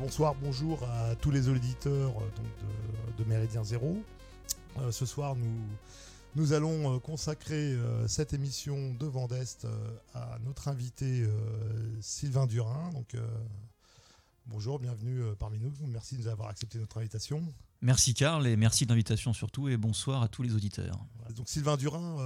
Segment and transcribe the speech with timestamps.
[0.00, 4.02] bonsoir, bonjour à tous les auditeurs euh, donc, de, de Méridien Zéro.
[4.78, 5.60] Euh, ce soir, nous,
[6.36, 11.26] nous allons euh, consacrer euh, cette émission de Vendeste euh, à notre invité
[12.00, 12.90] Sylvain Durin.
[12.94, 13.14] Donc,
[14.46, 15.72] bonjour, bienvenue parmi nous.
[15.86, 17.42] Merci de nous avoir accepté notre invitation.
[17.82, 20.98] Merci Karl et merci de l'invitation surtout et bonsoir à tous les auditeurs.
[21.16, 22.16] Voilà, Donc, Sylvain Durin,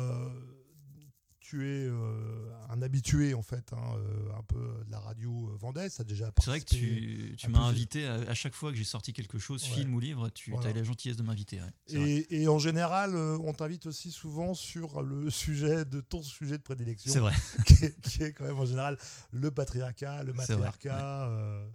[1.45, 5.57] tu es euh, un habitué en fait, hein, euh, un peu de la radio euh,
[5.59, 5.99] Vendeste.
[5.99, 9.13] T'as déjà C'est vrai que tu, m'as invité à, à chaque fois que j'ai sorti
[9.13, 9.69] quelque chose, Ouais.
[9.75, 10.69] film ou livre, tu Voilà.
[10.69, 11.61] as eu la gentillesse de m'inviter.
[11.61, 11.71] ouais.
[12.01, 16.63] Et, et en général, on t'invite aussi souvent sur le sujet de ton sujet de
[16.63, 17.13] prédilection.
[17.13, 17.35] C'est vrai.
[17.67, 18.97] qui est, qui est quand même en général
[19.31, 21.69] le patriarcat, le vrai, matriarcat, euh,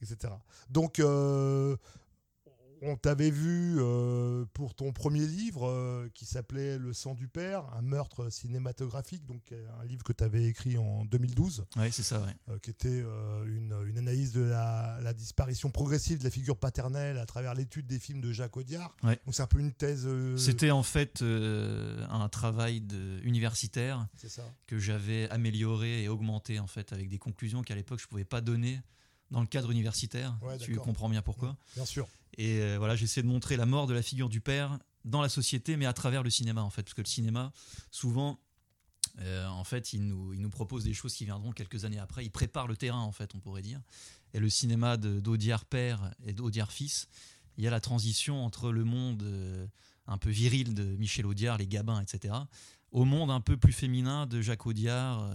[0.00, 0.34] etc.
[0.68, 1.76] Donc, euh,
[2.82, 7.64] on t'avait vu euh, pour ton premier livre euh, qui s'appelait Le sang du père,
[7.74, 12.02] un meurtre cinématographique, donc euh, un livre que tu avais écrit en 2012, Ouais, c'est
[12.02, 12.34] ça, ouais.
[12.50, 13.04] euh, qui était
[13.46, 17.86] une, une analyse de la, la disparition progressive de la figure paternelle à travers l'étude
[17.86, 18.94] des films de Jacques Audiard.
[19.02, 19.18] Ouais.
[19.24, 20.08] Donc, c'est un peu une thèse.
[20.36, 24.08] C'était en fait un travail de, universitaire
[24.66, 28.40] que j'avais amélioré et augmenté en fait avec des conclusions qu'à l'époque je pouvais pas
[28.40, 28.80] donner
[29.30, 30.36] dans le cadre universitaire.
[30.42, 31.56] Ouais, tu comprends bien pourquoi.
[31.74, 32.08] Bien sûr.
[32.38, 35.28] Et euh, voilà, j'essaie de montrer la mort de la figure du père dans la
[35.28, 36.82] société, mais à travers le cinéma, en fait.
[36.82, 37.52] Parce que le cinéma,
[37.90, 38.40] souvent,
[39.20, 42.24] euh, en fait, il nous, propose des choses qui viendront quelques années après.
[42.24, 43.80] Il prépare le terrain, en fait, on pourrait dire.
[44.32, 47.08] Et le cinéma d'Audiard père et d'Audiard fils,
[47.58, 49.66] il y a la transition entre le monde euh,
[50.06, 52.34] un peu viril de Michel Audiard, les Gabins, etc.,
[52.90, 55.30] au monde un peu plus féminin de Jacques Audiard,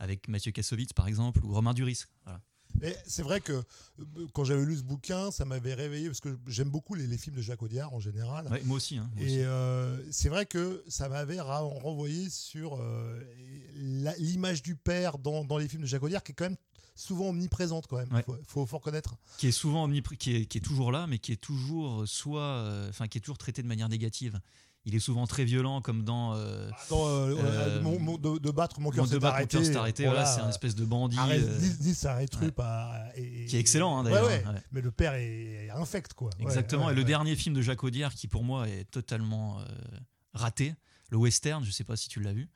[0.00, 2.06] avec Mathieu Kassovitz, par exemple, ou Romain Duris.
[2.24, 2.40] Voilà.
[2.82, 6.38] Et c'est vrai que euh, quand j'avais lu ce bouquin, ça m'avait réveillé parce que
[6.46, 8.46] j'aime beaucoup les, les films de Jacques Audiard en général.
[8.48, 8.98] Ouais, moi aussi.
[8.98, 9.24] hein, moi.
[9.24, 13.20] Et euh, c'est vrai que ça m'avait renvoyé sur euh,
[13.74, 16.56] l'image du père dans, dans les films de Jacques Audiard qui est quand même
[16.94, 18.12] souvent omniprésente quand même.
[18.12, 18.22] Ouais.
[18.24, 19.16] Faut, faut, faut reconnaître.
[19.38, 22.42] qui est souvent omnipr- qui est, qui est toujours là, mais qui est toujours soit,
[22.42, 24.40] euh, enfin, qui est toujours traité de manière négative.
[24.88, 28.50] Il est souvent très violent, comme dans euh, Dans, euh, Euh, mon- mon- de, de
[28.50, 29.22] battre mon cœur s'est
[29.76, 30.04] arrêté.
[30.06, 33.44] Voilà, c'est un espèce de bandit Arrête, euh, dis, dis, ça arrête truc, à- et-
[33.44, 34.26] et- qui est excellent hein, Ouais, d'ailleurs.
[34.26, 34.44] ouais.
[34.46, 34.62] ouais.
[34.72, 36.30] Mais le père est, infect quoi.
[36.38, 36.86] Ouais, Exactement.
[36.86, 37.06] ouais, et le ouais.
[37.06, 39.64] dernier film de Jacques Audiard, qui pour moi est totalement euh,
[40.32, 40.74] raté,
[41.10, 42.48] le western, je sais pas si tu l'as vu,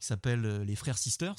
[0.00, 1.34] il s'appelle euh, Les Frères Sisters.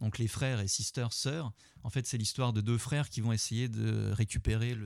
[0.00, 1.50] Donc les frères et sisters sœurs.
[1.82, 4.76] En fait, c'est l'histoire de deux frères qui vont essayer de récupérer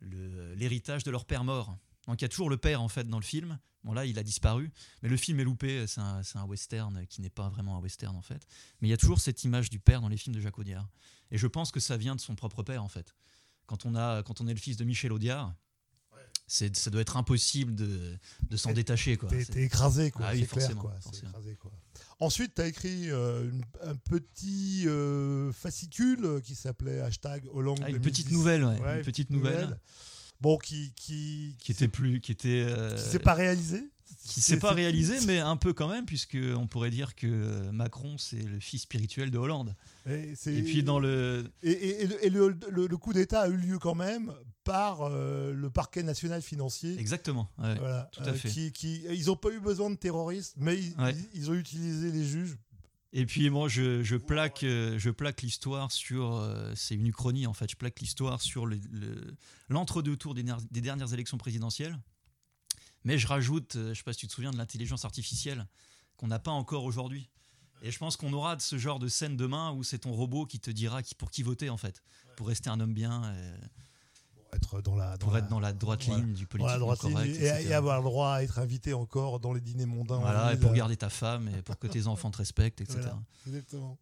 [0.00, 1.76] le- l'héritage de leur père mort.
[2.06, 3.58] Donc il y a toujours le père en fait dans le film.
[3.82, 4.72] Bon là, il a disparu,
[5.02, 5.86] mais le film est loupé.
[5.86, 8.46] C'est un, western qui n'est pas vraiment un western en fait.
[8.80, 10.88] Mais il y a toujours cette image du père dans les films de Jacques Audiard.
[11.30, 13.14] Et je pense que ça vient de son propre père en fait.
[13.66, 15.54] Quand on a, quand on est le fils de Michel Audiard,
[16.46, 19.28] ça doit être impossible de, de s'en détacher quoi.
[19.30, 20.26] T'es écrasé, quoi.
[20.28, 20.94] Ah oui, clair, quoi.
[21.26, 21.72] Écrasé, quoi.
[22.20, 27.88] Ensuite, tu as écrit euh, une- un petit euh, fascicule qui s'appelait hashtag Hollande Ah,
[27.88, 28.10] une 2010.
[28.10, 29.78] petite nouvelle, ouais, Ouais, une petite nouvelle
[30.40, 33.88] Bon, qui qui qui était plus, qui était, euh, qui s'est pas réalisé.
[34.26, 38.16] qui s'est pas réalisé, mais un peu quand même, puisque on pourrait dire que Macron
[38.18, 39.74] c'est le fils spirituel de Hollande.
[40.06, 43.56] Et, puis dans le, et, et- et le, le- le- le coup d'État a eu
[43.56, 44.32] lieu quand même
[44.64, 46.98] par euh, le parquet national financier.
[46.98, 47.50] exactement.
[47.58, 47.74] ouais.
[47.78, 48.48] Voilà, tout à fait.
[48.50, 51.14] Qui, qui- ils n'ont pas eu besoin de terroristes, mais ils, Ouais.
[51.34, 52.56] ils- ils ont utilisé les juges.
[53.16, 57.52] Et puis moi je, plaque, euh, je plaque l'histoire sur, euh, c'est une uchronie en
[57.52, 57.70] fait.
[57.70, 59.36] Je plaque l'histoire sur le- le-
[59.68, 60.42] l'entre-deux tours des,
[60.80, 61.96] dernières élections présidentielles.
[63.04, 65.68] Mais je rajoute, euh, je sais pas si tu te souviens de l'intelligence artificielle
[66.16, 67.30] qu'on n'a pas encore aujourd'hui.
[67.82, 70.44] Et je pense qu'on aura de ce genre de scène demain où c'est ton robot
[70.46, 72.02] qui te dira pour qui voter en fait,
[72.36, 73.32] pour rester un homme bien,
[74.54, 76.22] Être dans la, dans pour la- être dans la droite voilà.
[76.22, 79.40] ligne du politique la droite ligne correct, et, avoir le droit à être invité encore
[79.40, 80.18] dans les dîners mondains.
[80.18, 82.98] Voilà, et pour garder ta femme et pour que tes enfants te respectent, etc.
[83.00, 83.98] Voilà, exactement.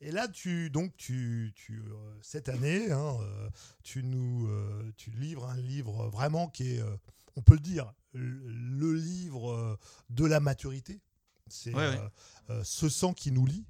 [0.00, 3.48] Et là, tu donc tu, tu euh, cette année, hein, euh,
[3.82, 6.82] tu nous euh, tu livres un livre vraiment qui est,
[7.36, 9.78] on peut le dire, le, livre
[10.10, 11.00] de la maturité.
[11.48, 11.88] C'est Ouais,
[12.48, 12.60] ouais.
[12.64, 13.64] ce sang qui nous lie.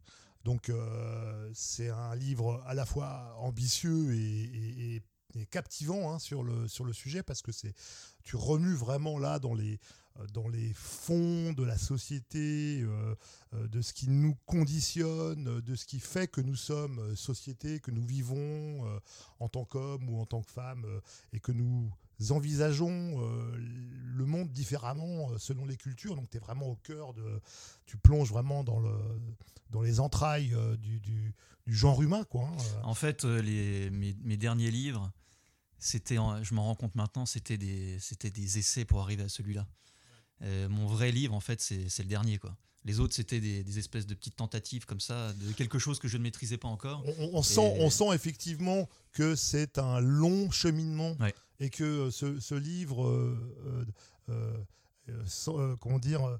[0.44, 5.03] Donc euh, c'est un livre à la fois ambitieux et, et- et-
[5.36, 7.75] et captivant hein, sur le sur le sujet parce que c'est
[8.22, 9.78] tu remues vraiment là dans les
[10.19, 13.14] euh, dans les fonds de la société, euh,
[13.54, 17.90] euh, de ce qui nous conditionne, de ce qui fait que nous sommes société, que
[17.90, 19.00] nous vivons
[19.40, 21.00] en tant qu'hommes ou en tant que femmes, euh,
[21.32, 21.90] et que nous
[22.30, 23.20] envisageons
[23.56, 26.14] le monde différemment selon les cultures.
[26.14, 27.40] Donc tu es vraiment au cœur de...
[27.87, 28.94] Tu plonges vraiment dans, le,
[29.70, 31.34] dans les entrailles du, du-
[31.66, 32.25] genre humain.
[32.25, 32.80] Quoi, hein.
[32.84, 35.12] En fait, les, mes derniers livres,
[35.84, 39.66] c'était, je m'en rends compte maintenant, c'était des, c'était des essais pour arriver à celui-là.
[40.69, 42.56] mon vrai livre, en fait, c'est le dernier, quoi.
[42.86, 46.19] Les autres, c'était des, espèces de petites tentatives comme ça, de quelque chose que je
[46.19, 47.02] ne maîtrisais pas encore.
[47.19, 51.16] On, sent, on sent effectivement que c'est un long cheminement
[51.60, 53.87] et que ce, livre, euh,
[54.28, 54.64] euh,
[55.48, 56.38] euh, comment dire,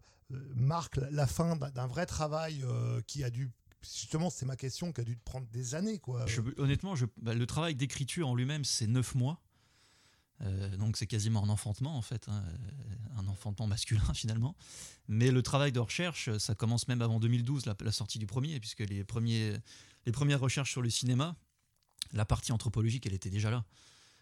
[0.55, 2.63] marque la fin d'un vrai travail
[3.07, 3.51] qui a dû
[3.85, 5.99] justement, c'est ma question, qui a dû prendre des années.
[5.99, 6.25] Quoi.
[6.57, 9.41] honnêtement, bah, le travail d'écriture en lui-même, c'est neuf mois.
[10.41, 14.57] Euh, donc c'est quasiment un enfantement en fait, hein, euh, un enfantement masculin finalement.
[15.07, 18.81] Mais le travail de recherche, ça commence même avant 2012, la, sortie du premier, puisque
[18.81, 19.55] les, premiers,
[20.07, 21.37] les premières recherches sur le cinéma,
[22.13, 23.65] la partie anthropologique, elle était déjà là.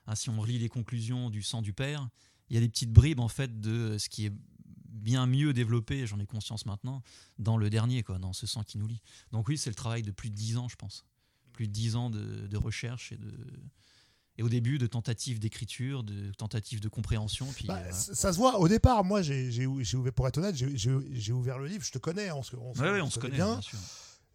[0.06, 2.08] Hein, si on relit les conclusions du sang du père,
[2.50, 4.32] il y a des petites bribes en fait de ce qui est
[4.92, 7.02] bien mieux développé, j'en ai conscience maintenant,
[7.38, 9.02] dans le dernier, quoi, dans ce sang qui nous lie.
[9.32, 11.04] Donc oui, c'est le travail de plus de dix ans, je pense.
[11.52, 13.32] Plus de dix ans de, de recherche et de,
[14.38, 17.46] et au début de tentatives d'écriture, de tentatives de compréhension.
[17.54, 18.58] Puis, bah, Ça se voit.
[18.58, 21.84] Au départ, moi, j'ai ouvert, pour être honnête, j'ai ouvert le livre.
[21.84, 23.60] Je te connais, on se, on, on se connaît bien.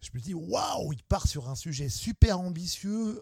[0.00, 3.20] Je me dis, waouh, il part sur un sujet super ambitieux.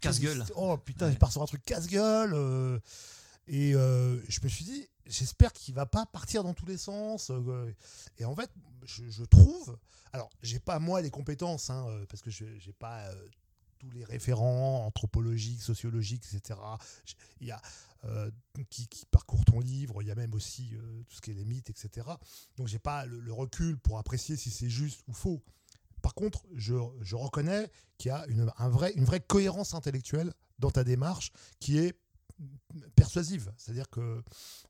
[0.00, 0.42] Casse-gueule.
[0.56, 2.32] Oh putain, il part sur un truc casse-gueule.
[2.32, 2.78] Euh,
[3.46, 7.32] et euh, je me suis dit, j'espère qu'il va pas partir dans tous les sens.
[8.18, 8.50] et en fait,
[8.84, 9.78] je, trouve.
[10.12, 13.10] Alors, j'ai pas moi les compétences, hein, parce que je j'ai pas
[13.78, 16.58] tous les référents anthropologiques, sociologiques, etc.
[17.40, 17.60] Il y a
[18.04, 18.30] euh,
[18.70, 21.44] qui, parcourent ton livre, il y a même aussi euh, tout ce qui est les
[21.44, 22.06] mythes, etc.
[22.56, 25.42] Donc j'ai pas le, recul pour apprécier si c'est juste ou faux.
[26.02, 26.74] Par contre, je,
[27.14, 31.78] reconnais qu'il y a une, un vrai, une vraie cohérence intellectuelle dans ta démarche qui
[31.78, 31.98] est
[32.94, 33.52] persuasive.
[33.56, 34.22] C'est-à-dire que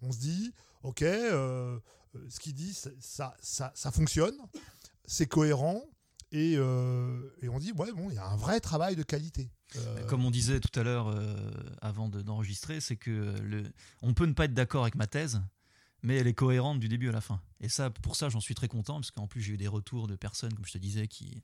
[0.03, 1.79] on se dit, ok, euh,
[2.29, 4.37] ce qu'il dit, ça, ça, fonctionne,
[5.07, 5.83] c'est cohérent,
[6.35, 9.51] euh, et, on dit, ouais, bon, il y a un vrai travail de qualité.
[9.77, 11.35] Euh, Comme on disait tout à l'heure euh,
[11.81, 13.11] avant d'enregistrer, c'est que
[13.41, 13.65] le,
[14.03, 15.41] on peut ne pas être d'accord avec ma thèse,
[16.03, 17.41] mais elle est cohérente du début à la fin.
[17.61, 20.07] Et ça, pour ça, j'en suis très content, parce qu'en plus, j'ai eu des retours
[20.07, 21.43] de personnes, comme je te disais, qui,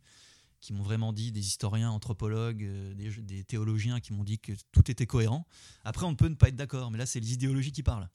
[0.65, 4.91] qui m'ont vraiment dit, des historiens, anthropologues, des, des théologiens qui m'ont dit que tout
[4.91, 5.47] était cohérent.
[5.85, 8.09] Après, on peut ne pas être d'accord, mais là, c'est les idéologies qui parlent.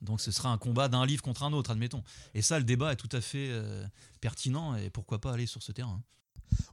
[0.00, 2.02] Donc ce sera un combat d'un livre contre un autre, admettons.
[2.34, 3.86] Et ça, le débat est tout à fait euh,
[4.20, 6.02] pertinent et pourquoi pas aller sur ce terrain.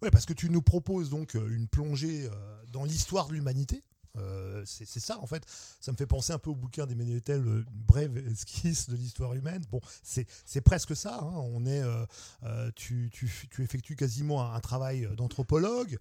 [0.02, 3.84] Oui, parce que tu nous proposes donc euh, une plongée euh, dans l'histoire de l'humanité.
[4.18, 5.44] Euh, c'est ça, en fait.
[5.80, 9.34] Ça me fait penser un peu au bouquin d'Emmanuel Tel, une brève esquisse de l'histoire
[9.34, 9.64] humaine.
[9.72, 11.20] Bon, c'est presque ça.
[11.22, 11.32] Hein.
[11.34, 12.06] On est, euh,
[12.44, 15.98] euh, tu, tu, tu, effectues quasiment un, travail d'anthropologue.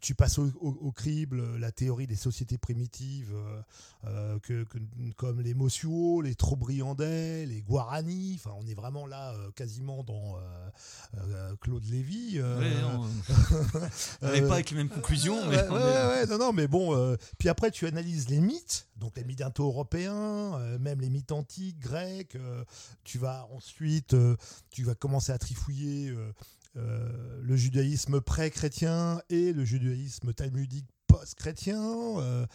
[0.00, 3.34] Tu passes au, crible la théorie des sociétés primitives,
[4.42, 4.66] que,
[5.16, 8.34] comme les Mosuo, les Trobriandais, les Guarani.
[8.34, 10.36] Enfin, on est vraiment là, quasiment dans
[11.60, 12.40] Claude Lévy.
[14.22, 15.48] on n'est pas avec les mêmes conclusions.
[15.48, 17.16] Mais ouais, non, non, mais bon.
[17.38, 21.78] puis après, tu analyses les mythes, donc les mythes indo-européens, euh, même les mythes antiques,
[21.78, 22.36] grecs.
[22.36, 22.64] Euh,
[23.04, 24.36] tu vas ensuite, euh,
[24.70, 26.14] tu vas commencer à trifouiller
[26.74, 32.46] le judaïsme pré-chrétien et le judaïsme talmudique post-chrétien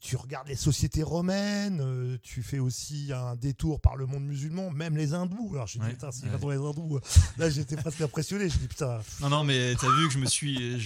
[0.00, 4.70] tu regardes les sociétés romaines, euh, tu fais aussi un détour par le monde musulman,
[4.70, 5.50] même les hindous.
[5.54, 7.00] Alors j'ai dit, putain, si les hindous,
[7.38, 8.48] là j'étais presque impressionné.
[8.48, 9.00] Je dis, putain.
[9.20, 10.78] Non, non, mais t'as vu que je me suis.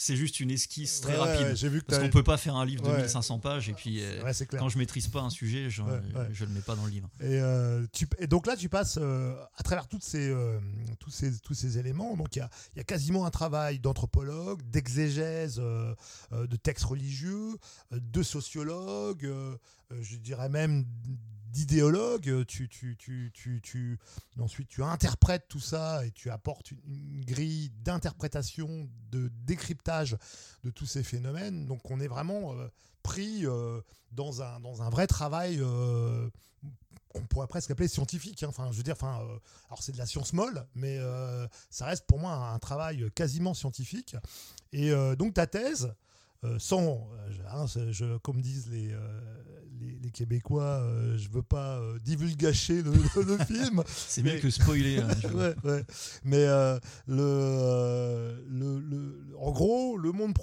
[0.00, 1.56] C'est juste une esquisse très rapide.
[1.56, 4.02] J'ai vu que parce qu'on peut pas faire un livre de 1500 pages et puis
[4.02, 4.22] euh,
[4.58, 5.82] quand je maîtrise pas un sujet, je,
[6.32, 7.08] je le mets pas dans le livre.
[7.20, 10.34] Et, euh, tu, et donc là, tu passes à travers toutes ces,
[10.98, 12.16] tous, ces, tous ces éléments.
[12.16, 17.56] Donc il y a, y a, quasiment un travail d'anthropologue, d'exégèse de textes religieux,
[17.90, 19.56] de sociologue euh,
[19.92, 20.84] euh, je dirais même
[21.50, 23.98] d'idéologue, tu, tu, tu, tu,
[24.38, 30.16] ensuite tu interprètes tout ça et tu apportes une, grille d'interprétation, de décryptage
[30.64, 31.66] de tous ces phénomènes.
[31.66, 32.68] Donc on est vraiment euh,
[33.02, 33.44] pris
[34.12, 35.62] dans, un, dans un vrai travail
[37.08, 38.42] qu'on pourrait presque appeler scientifique.
[38.42, 38.48] Hein.
[38.48, 39.20] Enfin, je veux dire, enfin,
[39.68, 40.98] alors c'est de la science molle, mais
[41.70, 44.16] ça reste pour moi un, travail quasiment scientifique.
[44.72, 45.94] Et donc ta thèse, euh,
[46.58, 49.20] sans, euh, hein, je, comme disent les, euh,
[50.02, 50.82] les, Québécois,
[51.16, 53.82] je veux pas divulgacher le, le, film.
[53.86, 54.98] C'est mieux que spoiler.
[54.98, 55.08] Hein,
[56.24, 56.46] mais
[57.06, 60.34] le, le, en gros, le monde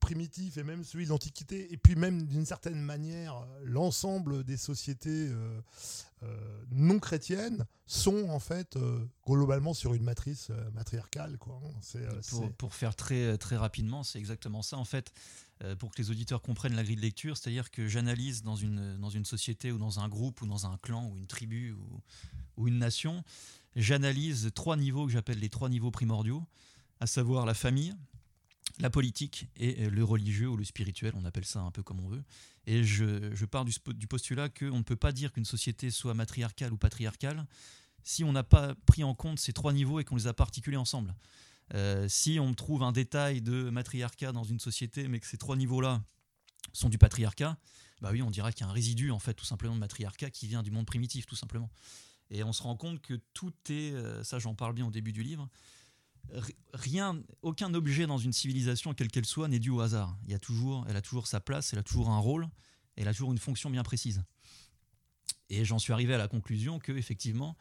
[0.00, 5.30] primitif et même celui de l'Antiquité, et puis même d'une certaine manière, l'ensemble des sociétés
[6.22, 11.36] euh, non chrétiennes sont en fait euh, globalement sur une matrice euh, matriarcale.
[11.38, 11.60] Quoi.
[12.30, 15.12] Pour, pour, faire très, très rapidement, c'est exactement ça en fait.
[15.78, 19.10] pour que les auditeurs comprennent la grille de lecture, c'est-à-dire que j'analyse dans une, dans
[19.10, 22.00] une société ou dans un groupe ou dans un clan ou une tribu ou,
[22.56, 23.22] ou une nation,
[23.74, 26.42] j'analyse trois niveaux que j'appelle les trois niveaux primordiaux,
[27.00, 27.94] à savoir la famille,
[28.78, 32.08] la politique et le religieux ou le spirituel, on appelle ça un peu comme on
[32.08, 32.22] veut.
[32.66, 36.76] Et je, pars du, postulat qu'on ne peut pas dire qu'une société soit matriarcale ou
[36.76, 37.46] patriarcale
[38.02, 40.44] si on n'a pas pris en compte ces trois niveaux et qu'on les a pas
[40.44, 41.14] articulés ensemble.
[41.74, 45.56] Euh, si on trouve un détail de matriarcat dans une société, mais que ces trois
[45.56, 46.04] niveaux-là
[46.72, 47.58] sont du patriarcat,
[48.00, 50.30] bah oui, on dira qu'il y a un résidu en fait tout simplement de matriarcat
[50.30, 51.70] qui vient du monde primitif tout simplement.
[52.30, 55.12] Et on se rend compte que tout est, euh, ça j'en parle bien au début
[55.12, 55.48] du livre,
[56.72, 60.16] rien, aucun objet dans une civilisation, quelle qu'elle soit, n'est dû au hasard.
[60.24, 62.48] Il y a toujours, elle a toujours sa place, elle a toujours un rôle,
[62.96, 64.22] elle a toujours une fonction bien précise.
[65.48, 67.56] Et j'en suis arrivé à la conclusion que effectivement,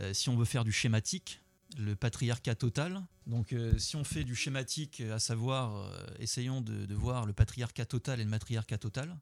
[0.00, 1.40] euh, si on veut faire du schématique,
[1.76, 3.04] le patriarcat total.
[3.26, 7.84] Donc, euh, si on fait du schématique, à savoir, euh, essayons de, voir le patriarcat
[7.84, 9.18] total et le matriarcat total,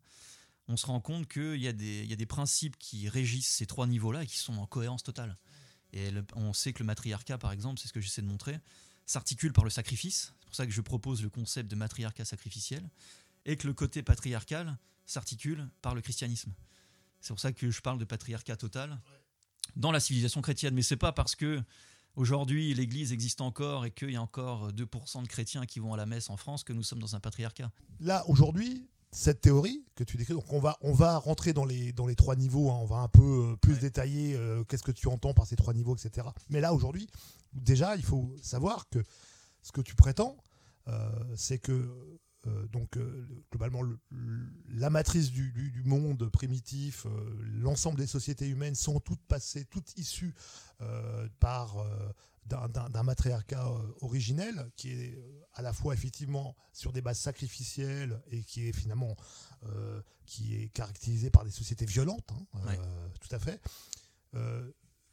[0.68, 4.26] on se rend compte qu'il y, a des principes qui régissent ces trois niveaux-là et
[4.26, 5.37] qui sont en cohérence totale.
[5.96, 8.58] Et on sait que le matriarcat, par exemple, c'est ce que j'essaie de montrer,
[9.06, 10.34] s'articule par le sacrifice.
[10.40, 12.86] C'est pour ça que je propose le concept de matriarcat sacrificiel.
[13.46, 14.76] Et que le côté patriarcal
[15.06, 16.52] s'articule par le christianisme.
[17.22, 19.00] C'est pour ça que je parle de patriarcat total
[19.74, 20.74] dans la civilisation chrétienne.
[20.74, 21.62] Mais c'est pas parce que
[22.14, 25.96] aujourd'hui l'Église existe encore et qu'il y a encore 2% de chrétiens qui vont à
[25.96, 27.72] la messe en France que nous sommes dans un patriarcat.
[28.00, 31.92] Là, aujourd'hui, cette théorie que tu décris, donc on va, on va rentrer dans les,
[31.92, 32.78] dans les trois niveaux, hein.
[32.80, 35.72] on va un peu euh, plus détailler euh, qu'est-ce que tu entends par ces trois
[35.72, 36.26] niveaux, etc.
[36.50, 37.08] Mais là, aujourd'hui,
[37.52, 39.02] déjà, il faut savoir que
[39.62, 40.36] ce que tu prétends,
[40.88, 41.90] euh, c'est que
[42.72, 43.82] donc euh, globalement
[44.68, 47.10] la matrice du, monde primitif, euh,
[47.60, 50.34] l'ensemble des sociétés humaines sont toutes passées, toutes issues
[51.40, 51.76] par
[52.44, 53.66] d'un matriarcat
[54.02, 55.18] originel qui est
[55.54, 59.16] à la fois effectivement sur des bases sacrificielles et qui est finalement
[60.26, 62.76] qui est caractérisé par des sociétés violentes, hein,
[63.20, 63.60] tout à fait,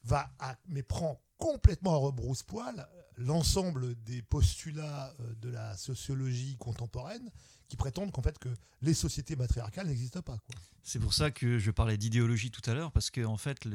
[0.03, 0.29] va
[0.67, 7.29] mais prend complètement à rebrousse-poil l'ensemble des postulats euh, de la sociologie contemporaine
[7.67, 8.47] qui prétendent qu'en fait que
[8.81, 10.39] les sociétés matriarcales n'existent pas.
[10.83, 13.67] C'est pour ça que je parlais d'idéologie tout à l'heure, parce que en fait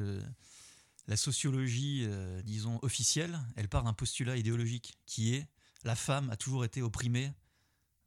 [1.09, 5.47] la sociologie, euh, disons officielle, elle part d'un postulat idéologique qui est
[5.85, 7.31] la femme a toujours été opprimée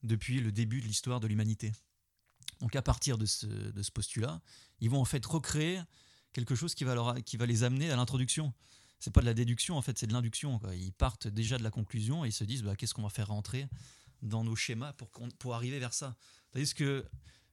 [0.02, 1.72] depuis le début de l'histoire de l'humanité.
[2.62, 4.42] Donc à partir de ce, de ce, postulat,
[4.80, 5.82] ils vont en fait recréer
[6.34, 8.54] quelque chose qui va, leur, qui va les amener à l'introduction
[9.02, 10.62] c'est pas de la déduction en fait, c'est de l'induction.
[10.74, 13.28] Ils partent déjà de la conclusion et ils se disent bah, qu'est-ce qu'on va faire
[13.28, 13.68] rentrer
[14.22, 16.16] dans nos schémas pour, pour arriver vers ça?
[16.56, 17.06] ce que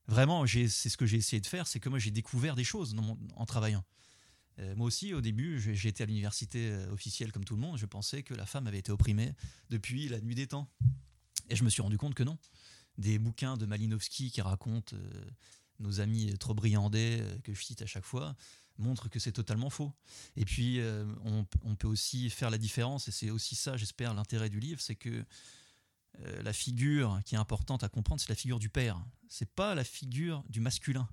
[0.06, 2.94] vraiment, c'est ce que j'ai essayé de faire, c'est que moi j'ai découvert des choses
[3.34, 3.84] en travaillant.
[4.58, 7.86] Euh, moi aussi, au début, j'étais à l'université euh, officielle comme tout le monde, je
[7.86, 9.32] pensais que la femme avait été opprimée
[9.70, 10.68] depuis la nuit des temps.
[11.48, 12.36] Et je me suis rendu compte que non.
[12.98, 15.30] Des bouquins de Malinowski qui racontent euh,
[15.78, 18.34] nos amis trop briandais, que je cite à chaque fois,
[18.78, 19.92] montre que c'est totalement faux.
[20.36, 24.48] Et puis, euh, on, peut aussi faire la différence, et c'est aussi ça, j'espère, l'intérêt
[24.48, 25.24] du livre, c'est que
[26.20, 29.00] euh, la figure qui est importante à comprendre, c'est la figure du père.
[29.28, 31.08] C'est pas la figure du masculin.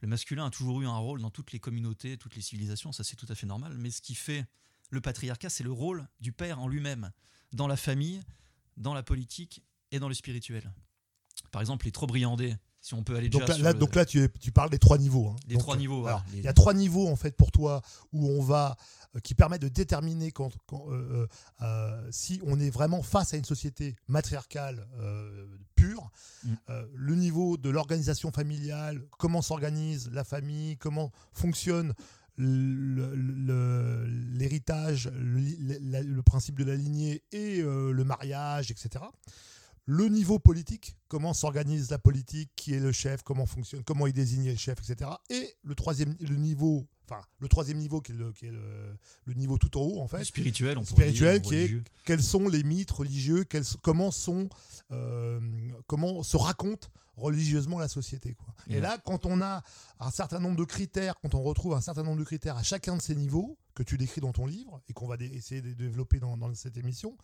[0.00, 3.02] Le masculin a toujours eu un rôle dans toutes les communautés, toutes les civilisations, ça
[3.02, 3.76] c'est tout à fait normal.
[3.78, 4.46] Mais ce qui fait
[4.90, 7.10] le patriarcat, c'est le rôle du père en lui-même,
[7.52, 8.22] dans la famille,
[8.76, 10.72] dans la politique et dans le spirituel.
[11.50, 14.52] Par exemple, les trop briandés, si on peut aller donc là, donc là tu, tu,
[14.52, 15.28] parles des trois niveaux.
[15.28, 15.36] Hein.
[15.48, 16.06] Les trois niveaux.
[16.32, 17.82] Il y a trois niveaux en fait pour toi
[18.12, 18.76] où on va
[19.16, 21.26] euh, qui permettent de déterminer quand, euh,
[21.62, 24.86] euh, si on est vraiment face à une société matriarcale
[25.74, 26.10] pure.
[26.44, 26.54] Mm.
[26.94, 31.94] le niveau de l'organisation familiale, comment s'organise la famille, comment fonctionne
[32.36, 39.06] l'héritage, le, le, principe de la lignée et le mariage, etc
[39.90, 44.12] le niveau politique, comment s'organise la politique, qui est le chef, comment fonctionne, comment il
[44.12, 45.10] désigne le chef, etc.
[45.30, 48.34] Et le troisième le niveau, enfin le troisième niveau qui est le,
[49.24, 52.64] le, niveau tout en haut en fait, spirituel, on spirituel, qui est quels sont les
[52.64, 53.46] mythes religieux,
[53.80, 54.50] comment sont,
[54.92, 55.40] euh,
[55.86, 58.34] comment se raconte religieusement la société.
[58.34, 58.54] Quoi.
[58.68, 59.62] Et là, quand on a
[60.00, 62.98] un certain nombre de critères, quand on retrouve un certain nombre de critères à chacun
[62.98, 66.20] de ces niveaux que tu décris dans ton livre et qu'on va essayer de développer
[66.20, 67.16] dans, dans cette émission,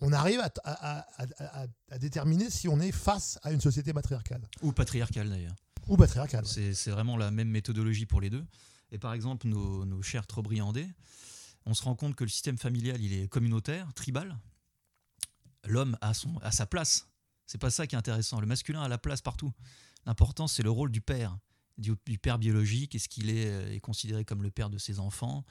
[0.00, 1.66] on arrive à,
[1.98, 4.42] déterminer si on est face à une société matriarcale.
[4.62, 5.56] Ou patriarcale d'ailleurs.
[5.88, 6.46] Ou patriarcale.
[6.46, 8.44] C'est vraiment la même méthodologie pour les deux.
[8.92, 10.88] Et par exemple, nos, chers Trobriandais,
[11.64, 14.38] on se rend compte que le système familial, il est communautaire, tribal.
[15.64, 17.08] L'homme a, son, a sa place.
[17.46, 18.40] C'est pas ça qui est intéressant.
[18.40, 19.52] Le masculin a la place partout.
[20.04, 21.38] L'important, c'est le rôle du père,
[21.78, 22.94] du, père biologique.
[22.94, 25.44] Est-ce qu'il est, euh, est considéré comme le père de ses enfants?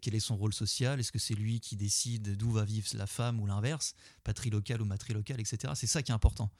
[0.00, 1.00] Quel est son rôle social?
[1.00, 3.94] Est-ce que c'est lui qui décide d'où va vivre la femme ou l'inverse?
[4.24, 5.72] Patrie locale ou matrie locale, etc.
[5.74, 6.50] C'est ça qui est important.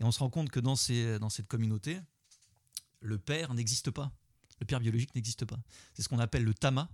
[0.00, 1.98] Et on se rend compte que dans, ces, dans cette communauté,
[3.00, 4.12] le père n'existe pas.
[4.60, 5.58] Le père biologique n'existe pas.
[5.94, 6.88] C'est ce qu'on appelle le tama.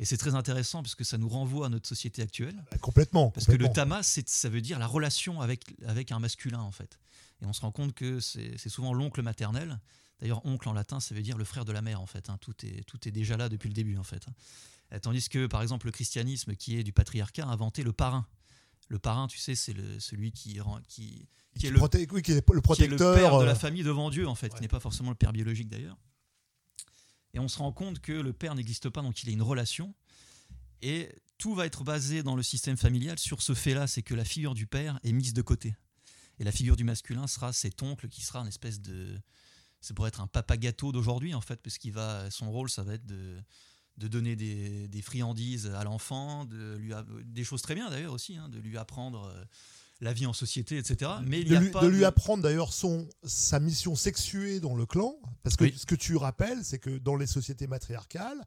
[0.00, 2.64] Et c'est très intéressant parce que ça nous renvoie à notre société actuelle.
[2.70, 3.30] Bah, complètement.
[3.30, 6.98] Parce que le tamas, ça veut dire la relation avec, avec un masculin, en fait.
[7.40, 9.80] Et on se rend compte que c'est souvent l'oncle maternel.
[10.20, 12.30] D'ailleurs, oncle en latin, ça veut dire le frère de la mère, en fait.
[12.30, 12.38] Hein.
[12.40, 14.26] Tout, est, tout est déjà là depuis le début, en fait.
[14.28, 14.98] Hein.
[15.00, 18.26] Tandis que, par exemple, le christianisme, qui est du patriarcat, a inventé le parrain.
[18.88, 21.28] Le parrain, tu sais, c'est celui qui, qui,
[21.58, 23.14] qui, est le, qui est le protecteur.
[23.14, 25.32] père de la euh, famille devant Dieu, en fait, qui n'est pas forcément le père
[25.32, 25.96] biologique d'ailleurs.
[27.32, 29.94] Et on se rend compte que le père n'existe pas, donc il a une relation.
[30.82, 34.24] Et tout va être basé dans le système familial sur ce fait-là, c'est que la
[34.24, 35.74] figure du père est mise de côté.
[36.38, 39.20] Et la figure du masculin sera cet oncle qui sera une espèce de.
[39.84, 42.30] Ça pourrait être un papa gâteau d'aujourd'hui, en fait, parce qu'il va.
[42.30, 43.36] Son rôle, ça va être de,
[43.98, 46.92] de donner des, des friandises à l'enfant, de lui
[47.24, 49.44] des choses très bien d'ailleurs aussi, hein, de lui apprendre euh,
[50.00, 51.10] la vie en société, etc.
[51.26, 55.16] Mais il de, lui, de lui apprendre d'ailleurs son sa mission sexuée dans le clan,
[55.42, 58.42] parce que ce que tu rappelles, c'est que dans les sociétés matriarcales,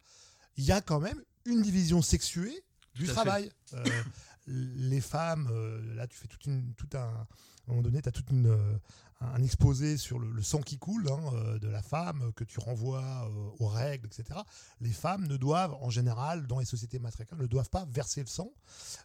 [0.58, 2.64] il y a quand même une division sexuée
[2.96, 3.52] du travail.
[3.74, 3.86] Euh,
[4.48, 7.28] les femmes, euh, là, tu fais toute une, tout un, à un
[7.68, 8.78] moment donné, tu as toute une, euh,
[9.20, 13.68] un exposé sur le, sang qui coule hein, de la femme, que tu renvoies aux
[13.68, 14.40] règles, etc.
[14.80, 18.28] Les femmes ne doivent, en général, dans les sociétés matriarcales, ne doivent pas verser le
[18.28, 18.52] sang.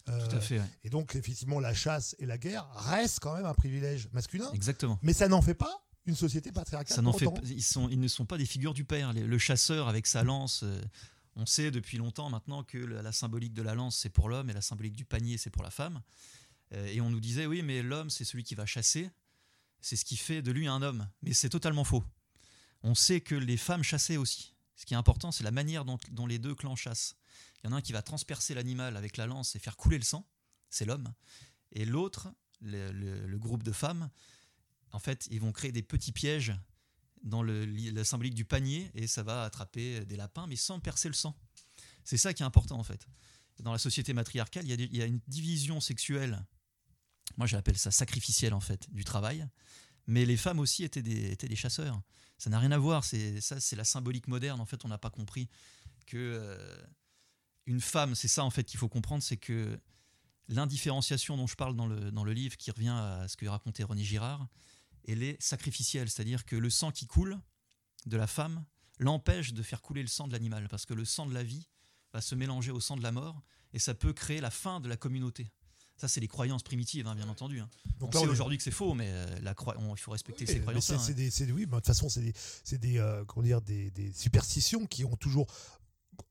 [0.07, 0.61] tout à fait.
[0.85, 4.51] Et donc, effectivement, la chasse et la guerre restent quand même un privilège masculin.
[4.53, 4.99] Exactement.
[5.03, 6.95] Mais ça n'en fait pas une société patriarcale.
[6.95, 9.13] Ça n'en fait, ils, sont, ils ne sont pas des figures du père.
[9.15, 10.65] Le chasseur avec sa lance
[11.37, 14.53] on sait depuis longtemps maintenant que la symbolique de la lance, c'est pour l'homme et
[14.53, 16.03] la symbolique du panier, c'est pour la femme.
[16.75, 19.11] Euh, et on nous disait, oui, mais l'homme, c'est celui qui va chasser.
[19.81, 21.09] C'est ce qui fait de lui un homme.
[21.23, 22.05] Mais c'est totalement faux.
[22.83, 24.55] On sait que les femmes chassaient aussi.
[24.77, 27.17] Ce qui est important, c'est la manière dont, les deux clans chassent.
[27.63, 29.99] Il y en a un qui va transpercer l'animal avec la lance et faire couler
[29.99, 30.29] le sang,
[30.71, 31.13] c'est l'homme.
[31.71, 34.11] Et l'autre, le, groupe de femmes,
[34.91, 36.53] en fait, ils vont créer des petits pièges
[37.23, 41.15] dans la symbolique du panier et ça va attraper des lapins, mais sans percer le
[41.15, 41.37] sang.
[42.05, 43.07] C'est ça qui est important en fait.
[43.61, 46.45] Dans la société matriarcale, il y a, une division sexuelle,
[47.37, 49.47] moi j'appelle ça sacrificielle en fait, du travail,
[50.07, 52.01] mais les femmes aussi étaient des, chasseurs.
[52.39, 53.41] Ça n'a rien à voir, c'est
[53.77, 55.49] la symbolique moderne, en fait on n'a pas compris
[56.07, 56.87] que euh,
[57.67, 59.79] une femme, c'est ça en fait qu'il faut comprendre, c'est que
[60.49, 63.85] l'indifférenciation dont je parle dans le, dans le livre, qui revient à ce que racontait
[63.85, 64.49] René Girard,
[65.07, 67.39] elle est sacrificielle, c'est-à-dire que le sang qui coule
[68.07, 68.65] de la femme
[68.99, 71.69] l'empêche de faire couler le sang de l'animal, parce que le sang de la vie
[72.13, 74.89] va se mélanger au sang de la mort, et ça peut créer la fin de
[74.89, 75.51] la communauté.
[75.97, 77.61] Ça, c'est les croyances primitives, hein, bien entendu.
[77.61, 77.69] Hein.
[78.01, 80.91] Donc on sait aujourd'hui que c'est faux, mais euh, il faut respecter ces croyances.
[80.91, 80.99] Hein.
[81.55, 85.47] oui, de toute façon, c'est des, des, euh, dire, des, superstitions qui ont toujours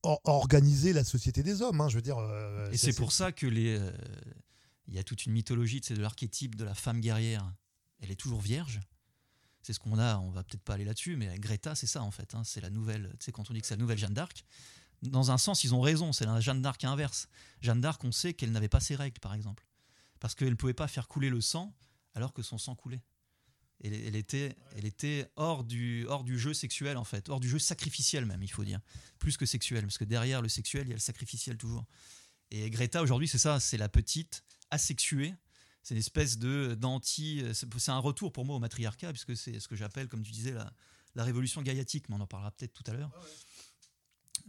[0.04, 1.86] organisé la société des hommes.
[1.90, 2.18] Je veux dire.
[2.18, 3.80] Euh, et c'est pour ça que les,
[4.88, 7.50] il y a toute une mythologie de l'archétype de la femme guerrière
[8.02, 8.80] elle est toujours vierge.
[9.62, 12.12] C'est ce qu'on a, on va peut-être pas aller là-dessus, mais Greta, c'est ça en
[12.12, 12.34] fait.
[12.34, 12.44] Hein.
[12.44, 14.44] c'est la nouvelle, tu sais, quand on dit que c'est la nouvelle Jeanne d'Arc,
[15.04, 17.28] dans un sens, ils ont raison, c'est la Jeanne d'Arc inverse.
[17.62, 19.66] Jeanne d'Arc, on sait qu'elle n'avait pas ses règles, par exemple.
[20.20, 21.76] Parce qu'elle ne pouvait pas faire couler le sang
[22.14, 23.02] alors que son sang coulait.
[23.84, 27.50] Elle, elle, était, elle était hors du, hors du jeu sexuel, en fait, hors du
[27.50, 28.80] jeu sacrificiel même, il faut dire.
[29.18, 31.86] Plus que sexuel, parce que derrière le sexuel, il y a le sacrificiel toujours.
[32.52, 35.34] Et Greta, aujourd'hui, c'est ça, c'est la petite asexuée
[35.84, 37.44] c'est une espèce de d'anti.
[37.54, 40.52] C'est un retour pour moi au matriarcat, puisque c'est ce que j'appelle, comme tu disais,
[40.52, 40.72] la,
[41.15, 43.12] la, révolution gaillatique, mais on en parlera peut-être tout à l'heure.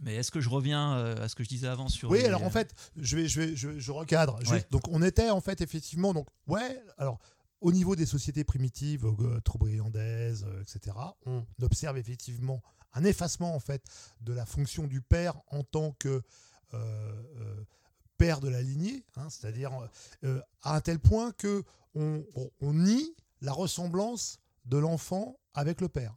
[0.01, 2.43] Mais est-ce que je reviens euh, à ce que je disais avant sur Oui, alors
[2.43, 4.39] en fait, je vais, je vais, je, recadre.
[4.71, 7.19] donc on était en fait effectivement, donc ouais, alors
[7.61, 12.61] au niveau des sociétés primitives, euh, trobriandaises, euh, etc., on observe effectivement
[12.93, 13.83] un effacement en fait
[14.21, 16.21] de la fonction du père en tant que
[18.23, 19.73] père de la lignée, hein, c'est-à-dire
[20.23, 22.23] euh, à un tel point que on,
[22.61, 26.15] nie la ressemblance de l'enfant avec le père.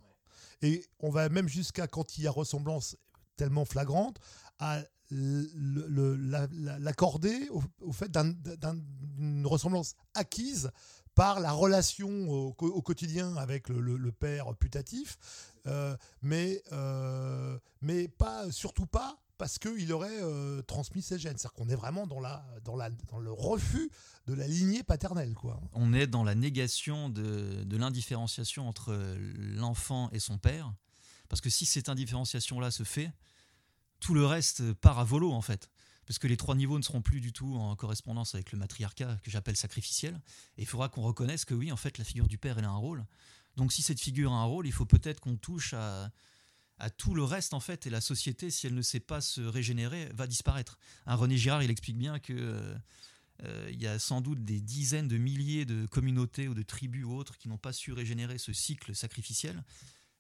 [0.63, 2.97] Et on va même jusqu'à quand il y a ressemblance
[3.37, 4.21] tellement flagrante
[4.61, 10.71] à l'accorder au, fait d'une ressemblance acquise
[11.17, 15.19] par la relation au, quotidien avec le, père putatif,
[15.67, 21.37] euh, mais, euh, mais pas, surtout pas parce qu'il aurait euh, transmis ses gènes.
[21.37, 22.77] C'est-à-dire qu'on est vraiment dans, la, dans,
[23.19, 23.91] le refus
[24.27, 25.35] de la lignée paternelle.
[25.35, 25.61] Quoi.
[25.73, 30.73] On est dans la négation de, de l'indifférenciation entre l'enfant et son père.
[31.29, 33.13] Parce que si cette indifférenciation-là se fait,
[34.01, 35.71] tout le reste part à volo en fait.
[36.07, 39.19] Parce que les trois niveaux ne seront plus du tout en correspondance avec le matriarcat
[39.25, 40.21] que j'appelle sacrificiel.
[40.57, 42.71] Et il faudra qu'on reconnaisse que oui, en fait, la figure du père, elle a
[42.71, 43.05] un rôle.
[43.57, 46.11] Donc si cette figure a un rôle, il faut peut-être qu'on touche à,
[46.79, 49.41] à tout le reste en fait et la société si elle ne sait pas se
[49.41, 50.79] régénérer va disparaître.
[51.07, 52.77] Un René Girard il explique bien que
[53.45, 57.15] euh, y a sans doute des dizaines de milliers de communautés ou de tribus ou
[57.15, 59.63] autres qui n'ont pas su régénérer ce cycle sacrificiel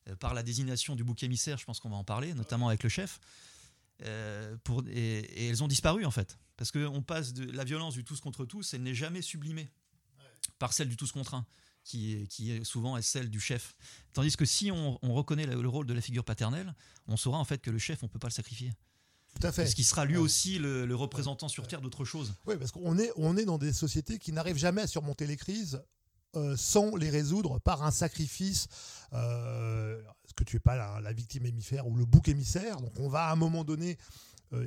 [0.08, 1.58] euh, par la désignation du bouc émissaire.
[1.58, 3.20] Je pense qu'on va en parler, notamment avec le chef.
[4.04, 6.38] euh, pour, et, elles ont disparu en fait.
[6.56, 9.70] Parce qu'on passe de la violence du tous contre tous, elle n'est jamais sublimée
[10.58, 11.46] par celle du tous contre un,
[11.86, 13.76] qui, qui est souvent est celle du chef.
[14.12, 16.74] Tandis que si on, reconnaît le, rôle de la figure paternelle,
[17.06, 18.72] on saura en fait que le chef, on peut pas le sacrifier.
[19.38, 19.62] Tout à fait.
[19.62, 22.34] Parce qu'il sera lui aussi le, représentant sur Terre d'autre chose.
[22.46, 25.36] Oui, parce qu'on est, on est dans des sociétés qui n'arrivent jamais à surmonter les
[25.36, 25.82] crises
[26.34, 28.66] euh, sans les résoudre par un sacrifice.
[29.12, 30.02] Euh,
[30.36, 32.76] que tu es pas la, victime hémisphère ou le bouc émissaire.
[32.80, 33.96] Donc on va à un moment donné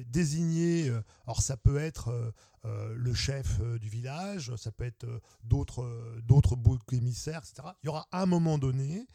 [0.05, 5.05] désigner, euh, alors ça peut être le chef du village, ça peut être
[5.43, 7.69] d'autres d'autres boucs émissaires, etc.
[7.83, 9.07] Il y aura un moment donné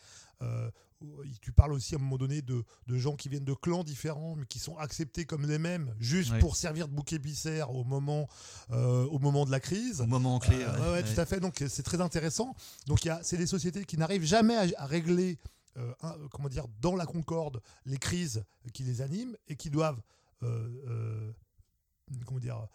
[1.40, 4.46] tu parles aussi à un moment donné de, gens qui viennent de clans différents, mais
[4.46, 8.28] qui sont acceptés comme les mêmes, juste pour servir de bouc émissaire au moment,
[8.70, 10.00] euh, au moment de la crise.
[10.00, 10.56] Au moment clé.
[10.60, 11.40] Euh, tout à fait.
[11.40, 12.54] Donc c'est très intéressant.
[12.86, 15.38] Donc c'est des sociétés qui n'arrivent jamais à, régler,
[15.76, 15.92] euh,
[16.30, 20.00] comment dire, dans la concorde, les crises qui les animent et qui doivent,
[20.40, 22.66] comment dire,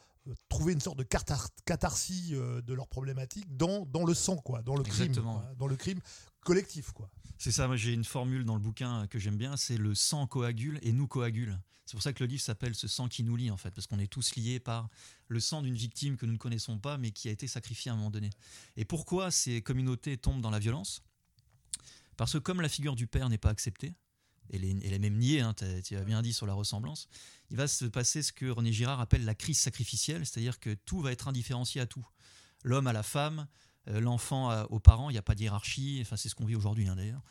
[0.50, 4.84] trouver une sorte de catharsis de leurs problématiques dans, dans le sang, quoi, dans le
[4.84, 5.14] crime,
[5.58, 6.00] dans le crime
[6.42, 7.10] collectif, quoi.
[7.38, 10.28] C'est ça, moi j'ai une formule dans le bouquin que j'aime bien, c'est le sang
[10.28, 11.58] coagule et nous coagule.
[11.86, 13.88] C'est pour ça que le livre s'appelle Ce sang qui nous lie en fait, parce
[13.88, 14.90] qu'on est tous liés par
[15.28, 17.94] le sang d'une victime que nous ne connaissons pas mais qui a été sacrifiée à
[17.94, 18.30] un moment donné.
[18.76, 21.02] Et pourquoi ces communautés tombent dans la violence?
[22.18, 23.96] Parce que comme la figure du père n'est pas acceptée,
[24.52, 27.08] elle est, elle est même niée, hein, tu as bien dit sur la ressemblance,
[27.50, 31.02] il va se passer ce que René Girard appelle la crise sacrificielle, c'est-à-dire que tout
[31.02, 32.06] va être indifférencié à tout.
[32.64, 33.48] L'homme à la femme,
[33.88, 36.56] euh, l'enfant aux parents, il n'y a pas de hiérarchie, enfin, c'est ce qu'on vit
[36.56, 37.24] aujourd'hui hein, d'ailleurs.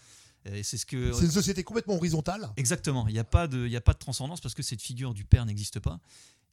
[0.62, 1.22] C'est ce que...
[1.22, 2.50] une société complètement horizontale.
[2.56, 3.06] Exactement.
[3.08, 5.44] Il n'y a, pas de, a pas de transcendance parce que cette figure du père
[5.44, 6.00] n'existe pas.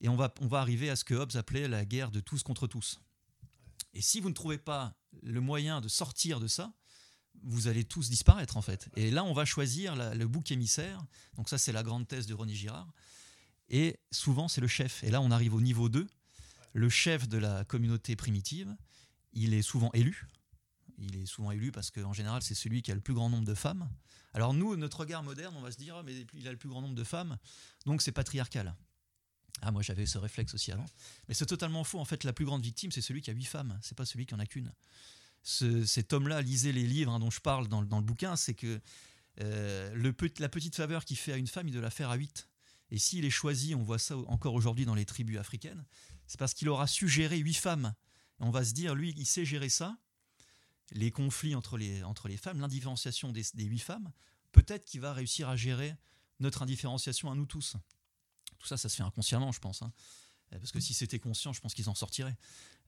[0.01, 2.43] Et on va, on va arriver à ce que Hobbes appelait la guerre de tous
[2.43, 2.99] contre tous.
[3.93, 6.73] Et si vous ne trouvez pas le moyen de sortir de ça,
[7.43, 8.89] vous allez tous disparaître en fait.
[8.95, 11.04] Et là, on va choisir le bouc émissaire.
[11.36, 12.91] Donc ça, c'est la grande thèse de René Girard.
[13.69, 15.04] Et souvent, c'est le chef.
[15.04, 16.08] Et là, on arrive au niveau 2.
[16.74, 18.76] Le chef de la communauté primitive,
[19.34, 20.28] il est souvent élu.
[20.98, 23.45] Il est souvent élu parce qu'en général, c'est celui qui a le plus grand nombre
[23.45, 23.89] de femmes.
[24.34, 26.82] Alors nous, notre regard moderne, on va se dire, mais il a le plus grand
[26.82, 27.38] nombre de femmes,
[27.86, 28.76] donc c'est patriarcal.
[29.62, 30.86] Ah, moi j'avais ce réflexe aussi avant.
[31.28, 32.00] Mais c'est totalement faux.
[32.00, 33.80] En fait, la plus grande victime, c'est celui qui a huit femmes.
[33.82, 34.74] C'est pas celui qui en a qu'une.
[35.46, 38.82] Cet homme-là, lisez les livres hein, dont je parle dans, le bouquin, c'est que
[39.42, 42.16] euh, le, la petite faveur qu'il fait à une femme, il doit la faire à
[42.16, 42.50] huit.
[42.92, 45.86] Et s'il est choisi, on voit ça encore aujourd'hui dans les tribus africaines,
[46.28, 47.94] c'est parce qu'il aura su gérer huit femmes
[48.40, 49.98] on va se dire, lui, il sait gérer ça,
[50.92, 54.12] les conflits entre les, entre les femmes, l'indifférenciation des, huit femmes,
[54.52, 55.96] peut-être qu'il va réussir à gérer
[56.40, 57.76] notre indifférenciation à nous tous.
[58.60, 59.82] Tout ça, ça se fait inconsciemment, je pense.
[59.82, 59.92] Hein.
[60.52, 62.38] Parce que si c'était conscient, je pense qu'ils en sortiraient.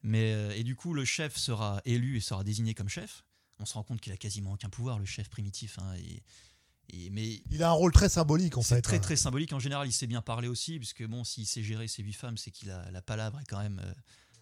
[0.03, 3.23] Mais, euh, et du coup, le chef sera élu et sera désigné comme chef.
[3.59, 5.79] On se rend compte qu'il a quasiment aucun pouvoir, le chef primitif.
[5.79, 8.81] Hein, et, mais il a un rôle très symbolique en fait.
[8.81, 9.51] Très très symbolique.
[9.51, 12.37] En général, il sait bien parler aussi, puisque bon, s'il sait gérer ses huit femmes,
[12.37, 13.93] c'est qu'il a la palabre est quand même euh,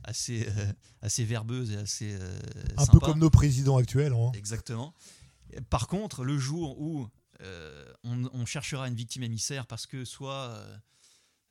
[0.06, 2.16] assez, euh, assez verbeuse et assez.
[2.20, 2.40] Euh,
[2.78, 4.14] un peu comme nos présidents actuels.
[4.14, 4.32] Hein.
[4.36, 4.94] Exactement.
[5.70, 7.08] Par contre, le jour où
[7.42, 10.58] euh, on, cherchera une victime émissaire parce que soit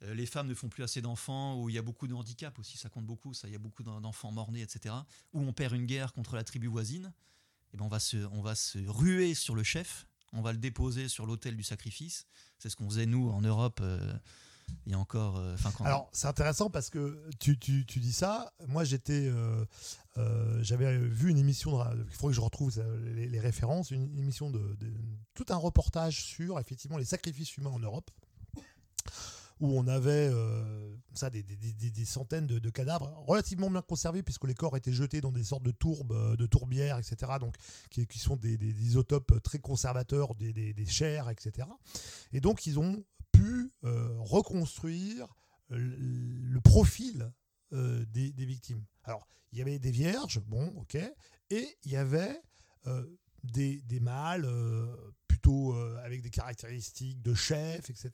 [0.01, 2.77] les femmes ne font plus assez d'enfants, ou il y a beaucoup de handicap aussi,
[2.77, 4.95] ça compte beaucoup, ça, il y a beaucoup d'enfants morts-nés, etc.,
[5.33, 8.17] ou on perd une guerre contre la tribu voisine, et eh ben on, va se,
[8.33, 12.27] on va se ruer sur le chef, on va le déposer sur l'autel du sacrifice.
[12.59, 13.81] C'est ce qu'on faisait, nous, en Europe
[14.87, 15.39] il y a encore.
[15.39, 18.53] Euh, Alors, c'est intéressant parce que tu, tu, tu dis ça.
[18.67, 19.29] Moi, j'étais.
[19.29, 19.65] Euh,
[20.17, 22.73] euh, j'avais vu une émission, il faudrait que je retrouve
[23.05, 24.77] les, références, une, émission de,
[25.35, 28.11] tout un reportage sur effectivement les sacrifices humains en Europe,
[29.61, 30.31] où on avait
[31.15, 35.21] ça des, des, des, centaines de, cadavres relativement bien conservés puisque les corps étaient jetés
[35.21, 37.33] dans des sortes de tourbes, de tourbières, etc.
[37.41, 37.55] Donc
[37.91, 41.69] qui, qui sont des, isotopes très conservateurs des, chairs, etc.
[42.33, 45.27] Et donc ils ont pu euh, reconstruire
[45.71, 47.31] euh, le profil
[47.73, 48.85] euh, des, victimes.
[49.03, 50.97] Alors, il y avait des vierges, bon, ok,
[51.51, 52.41] et il y avait
[53.43, 54.49] des, mâles
[55.45, 58.11] plutôt avec des caractéristiques de chef, etc.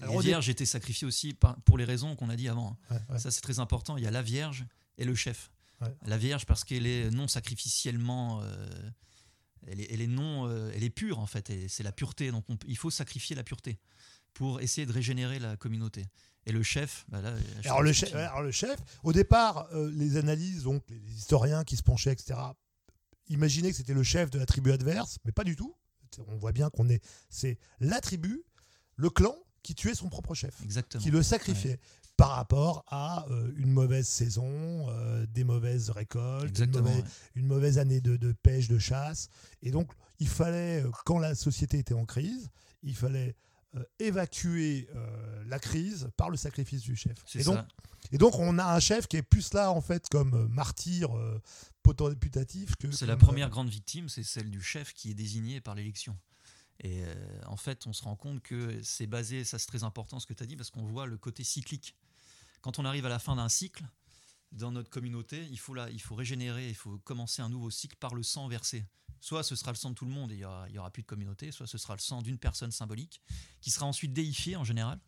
[0.00, 2.76] Alors, les vierges étaient sacrifiées aussi pour les raisons qu'on a dit avant.
[2.90, 3.18] Hein.
[3.18, 3.96] Ça, c'est très important.
[3.96, 4.64] Il y a la vierge
[4.98, 5.52] et le chef.
[6.06, 8.42] La vierge parce qu'elle est non sacrificiellement
[9.68, 12.30] elle est, elle est, non, elle est pure en fait, c'est la pureté.
[12.32, 13.78] Donc il faut sacrifier la pureté
[14.34, 16.06] pour essayer de régénérer la communauté.
[16.44, 17.18] Et le chef, bah
[17.64, 21.76] alors, le chef alors, le chef, au départ, euh, les analyses, donc les historiens qui
[21.76, 22.36] se penchaient, etc.,
[23.28, 25.76] imaginaient que c'était le chef de la tribu adverse, mais pas du tout.
[26.28, 28.42] On voit bien qu'on est, c'est la tribu,
[28.96, 31.02] le clan qui tuait son propre chef, Exactement.
[31.02, 31.78] qui le sacrifiait.
[32.18, 36.58] Par rapport à euh, une mauvaise saison, euh, des mauvaises récoltes,
[37.34, 39.28] une mauvaise, année de, de, pêche, de chasse.
[39.62, 42.50] Et donc, il fallait, quand la société était en crise,
[42.82, 43.34] il fallait
[43.74, 47.16] euh, évacuer euh, la crise par le sacrifice du chef.
[47.34, 47.66] Et donc, ça.
[48.10, 51.08] et donc, on a un chef qui est plus là, en fait, comme euh, martyr
[51.86, 52.90] euh, potentatif que.
[52.90, 56.18] C'est la comme, première grande victime, c'est celle du chef qui est désigné par l'élection.
[56.80, 60.18] Et euh, en fait, on se rend compte que c'est basé, ça c'est très important
[60.18, 61.94] ce que tu as dit, parce qu'on voit le côté cyclique.
[62.60, 63.84] Quand on arrive à la fin d'un cycle,
[64.52, 67.96] dans notre communauté, il faut, là, il faut régénérer, il faut commencer un nouveau cycle
[67.96, 68.84] par le sang versé.
[69.20, 71.06] Soit ce sera le sang de tout le monde et il n'y aura, plus de
[71.06, 73.22] communauté, soit ce sera le sang d'une personne symbolique,
[73.60, 75.00] qui sera ensuite déifié en général.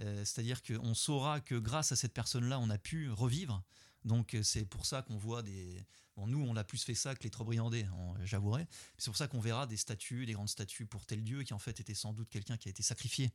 [0.00, 3.62] Euh, C'est-à-dire qu'on saura que grâce à cette personne-là, on a pu revivre.
[4.04, 5.84] Donc euh, c'est pour ça qu'on voit des...
[6.16, 8.66] Bon, nous, on a plus fait ça que les Trobriandais, on- j'avouerai.
[8.98, 11.58] C'est pour ça qu'on verra des statues, des grandes statues pour tel dieu, qui en
[11.58, 13.32] fait était sans doute quelqu'un qui a été sacrifié.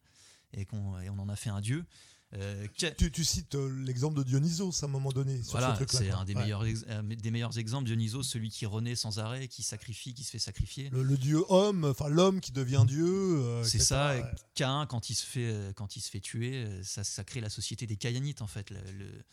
[0.54, 1.86] Et, qu'on et on en a fait un dieu.
[2.34, 5.42] Euh, qui- Tu, tu cites euh, l'exemple de Dionysos à un moment donné.
[5.44, 6.44] Sur voilà, ce c'est un des, Ouais.
[6.44, 7.86] meilleurs, des meilleurs exemples.
[7.86, 10.90] Dionysos, celui qui renaît sans arrêt, qui sacrifie, qui se fait sacrifier.
[10.92, 13.06] Le, le dieu homme, enfin l'homme qui devient Dieu.
[13.08, 14.16] euh, C'est ça.
[14.16, 14.24] Ouais.
[14.56, 17.86] Cain, quand il se fait, quand il se fait tuer, ça, ça crée la société
[17.88, 18.70] des Caïanites en fait.
[18.70, 19.24] Le, le-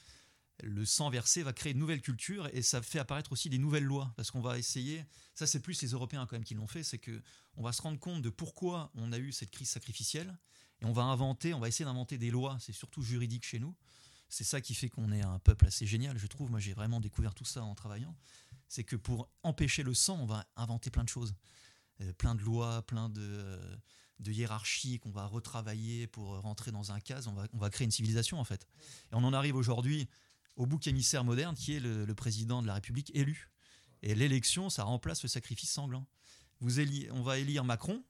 [0.62, 3.84] le sang versé va créer une nouvelle culture et ça fait apparaître aussi des nouvelles
[3.84, 5.04] lois parce qu'on va essayer.
[5.34, 6.82] Ça, c'est plus les Européens quand même qui l'ont fait.
[6.82, 7.22] C'est que
[7.56, 10.36] on va se rendre compte de pourquoi on a eu cette crise sacrificielle
[10.80, 12.56] et on va inventer, on va essayer d'inventer des lois.
[12.60, 13.74] C'est surtout juridique chez nous.
[14.28, 16.50] C'est ça qui fait qu'on est un peuple assez génial, je trouve.
[16.50, 18.16] Moi, j'ai vraiment découvert tout ça en travaillant.
[18.68, 21.34] C'est que pour empêcher le sang, on va inventer plein de choses,
[22.02, 23.76] Euh, plein de lois, plein de euh,
[24.18, 27.84] de hiérarchie qu'on va retravailler pour rentrer dans un case, on va, on va créer
[27.84, 28.66] une civilisation en fait.
[29.12, 30.08] Et on en arrive aujourd'hui
[30.56, 33.50] au bouc émissaire moderne qui est le, le président de la République élu.
[34.02, 36.06] Et l'élection, ça remplace le sacrifice sanglant.
[36.60, 38.02] Vous éli- on va élire Macron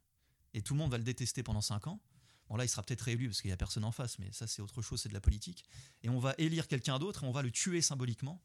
[0.54, 2.00] et tout le monde va le détester pendant 5 ans.
[2.48, 4.46] Bon là, il sera peut-être réélu parce qu'il n'y a personne en face, mais ça
[4.46, 5.64] c'est autre chose, c'est de la politique.
[6.02, 8.40] Et on va élire quelqu'un d'autre et on va le tuer symboliquement.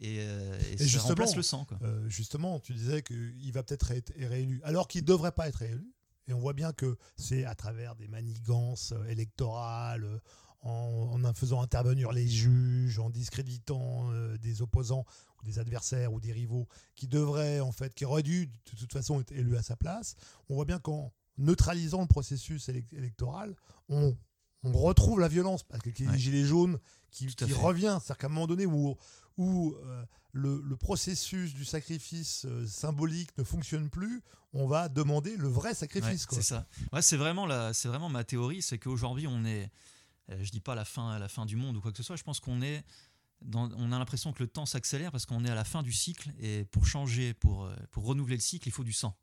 [0.00, 1.64] Et, euh, et ça justement, remplace le sang.
[1.64, 1.78] Quoi.
[1.82, 5.56] Euh, justement, tu disais qu'il va peut-être être réélu, alors qu'il ne devrait pas être
[5.56, 5.90] réélu.
[6.28, 10.18] Et on voit bien que c'est à travers des manigances euh, électorales, euh,
[10.62, 15.04] en, en faisant intervenir les juges, en discréditant euh, des opposants
[15.40, 18.92] ou des adversaires ou des rivaux qui devraient, en fait, qui auraient dû de toute
[18.92, 20.16] façon être élus à sa place.
[20.48, 23.54] On voit bien qu'en neutralisant le processus élec- électoral,
[23.88, 24.16] on,
[24.64, 26.16] on retrouve la violence, parce que qu'il y ait Ouais.
[26.16, 26.78] les gilets jaunes
[27.10, 27.98] qui, qui revient.
[28.02, 28.96] C'est-à-dire qu'à un moment donné où,
[29.36, 34.20] où euh, le, le processus du sacrifice euh, symbolique ne fonctionne plus,
[34.52, 36.26] on va demander le vrai sacrifice.
[36.26, 36.66] Ouais, c'est ça.
[36.92, 39.70] Ouais, c'est vraiment la, vraiment ma théorie, c'est qu'aujourd'hui on est,
[40.28, 42.16] je dis pas la fin, la fin du monde ou quoi que ce soit.
[42.16, 42.84] Je pense qu'on est,
[43.54, 46.32] on a l'impression que le temps s'accélère parce qu'on est à la fin du cycle
[46.38, 49.16] et pour changer, pour euh, pour renouveler le cycle, il faut du sang.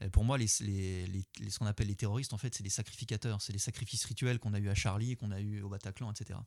[0.00, 3.60] Et pour moi, ce qu'on appelle les terroristes, en fait, c'est des sacrificateurs, c'est les
[3.60, 6.38] sacrifices rituels qu'on a eu à Charlie, qu'on a eu au Bataclan, etc.,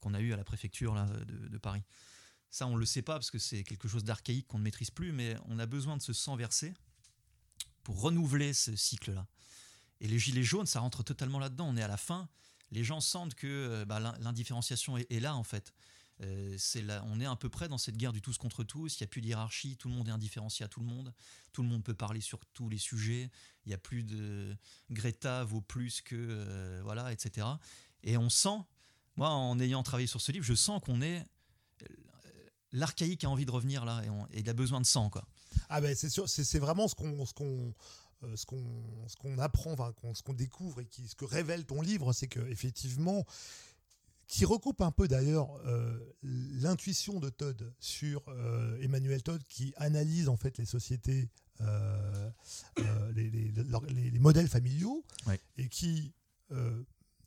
[0.00, 1.84] qu'on a eu à la préfecture là, de, de Paris.
[2.50, 5.12] Ça, on le sait pas parce que c'est quelque chose d'archaïque qu'on ne maîtrise plus,
[5.12, 6.74] mais on a besoin de ce sang versé
[7.84, 9.26] pour renouveler ce cycle-là.
[10.00, 11.66] Et les gilets jaunes, ça rentre totalement là-dedans.
[11.68, 12.28] On est à la fin.
[12.74, 15.72] Les gens sentent que euh, bah, l'in- l'indifférenciation est, là, en fait.
[16.20, 18.98] Euh, là, on est à peu près dans cette guerre du tous contre tous.
[18.98, 19.76] Il n'y a plus de hiérarchie.
[19.76, 21.12] Tout le monde est indifférencié à tout le monde.
[21.52, 23.30] Tout le monde peut parler sur tous les sujets.
[23.64, 24.56] Il n'y a plus de
[24.90, 26.14] Greta vaut plus que.
[26.16, 27.46] euh, voilà, etc.
[28.02, 28.58] Et on sent,
[29.16, 31.26] moi, en ayant travaillé sur ce livre, je sens qu'on est.
[32.72, 35.24] L'archaïque a envie de revenir là et, on- et il a besoin de sang, quoi.
[35.68, 37.72] Ah ben c'est sûr, c'est vraiment ce qu'on
[38.24, 38.64] euh, ce qu'on
[39.08, 42.26] ce qu'on apprend, enfin, ce qu'on découvre et qui, ce que révèle ton livre, c'est
[42.28, 43.24] que effectivement,
[44.26, 50.28] qui recoupe un peu d'ailleurs euh, l'intuition de Todd sur euh, Emmanuel Todd, qui analyse
[50.28, 51.28] en fait les sociétés,
[51.60, 52.30] euh,
[53.14, 55.04] les, les- leur- les- les modèles familiaux,
[55.56, 56.12] et qui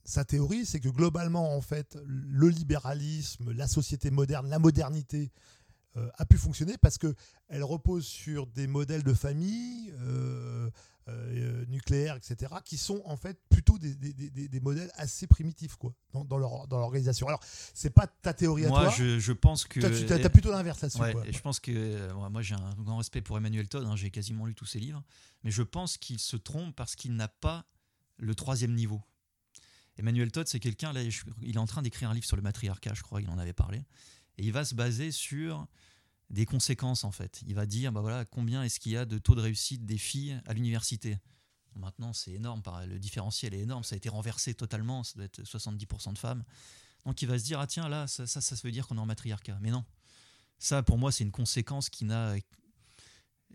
[0.03, 5.31] sa théorie, c'est que globalement, en fait, le libéralisme, la société moderne, la modernité
[5.95, 7.15] euh, a pu fonctionner parce que
[7.47, 10.69] elle repose sur des modèles de famille euh,
[11.07, 15.75] euh, nucléaires, etc., qui sont en fait plutôt des, des- des- des modèles assez primitifs
[15.77, 17.27] quoi, dans, dans leur dans l'organisation.
[17.27, 17.39] Alors,
[17.73, 18.93] c'est pas ta théorie à Moi, toi.
[18.97, 19.79] je, je pense que.
[19.79, 20.99] Toi, tu as, plutôt l'inverse là-dessus.
[21.01, 23.95] Ouais, je pense que euh, moi, moi, j'ai un grand respect pour Emmanuel Todd, hein,
[23.95, 25.01] j'ai quasiment lu tous ses livres,
[25.43, 27.65] mais je pense qu'il se trompe parce qu'il n'a pas
[28.17, 29.01] le troisième niveau.
[29.97, 32.43] Emmanuel Todd, c'est quelqu'un, là, je- il est en train d'écrire un livre sur le
[32.43, 33.81] matriarcat, je crois, il en avait parlé,
[34.37, 35.67] et il va se baser sur
[36.29, 37.41] des conséquences en fait.
[37.47, 39.97] Il va dire, bah voilà, combien est-ce qu'il y a de taux de réussite des
[39.97, 41.17] filles à l'université?
[41.75, 45.43] Maintenant, c'est énorme, le différentiel est énorme, ça a été renversé totalement, ça doit être
[45.43, 46.43] 70% de femmes.
[47.05, 49.01] Donc il va se dire, ah tiens, là, ça, ça, ça veut dire qu'on est
[49.01, 49.57] en matriarcat.
[49.61, 49.85] Mais non,
[50.57, 52.35] ça, pour moi, c'est une conséquence qui n'a,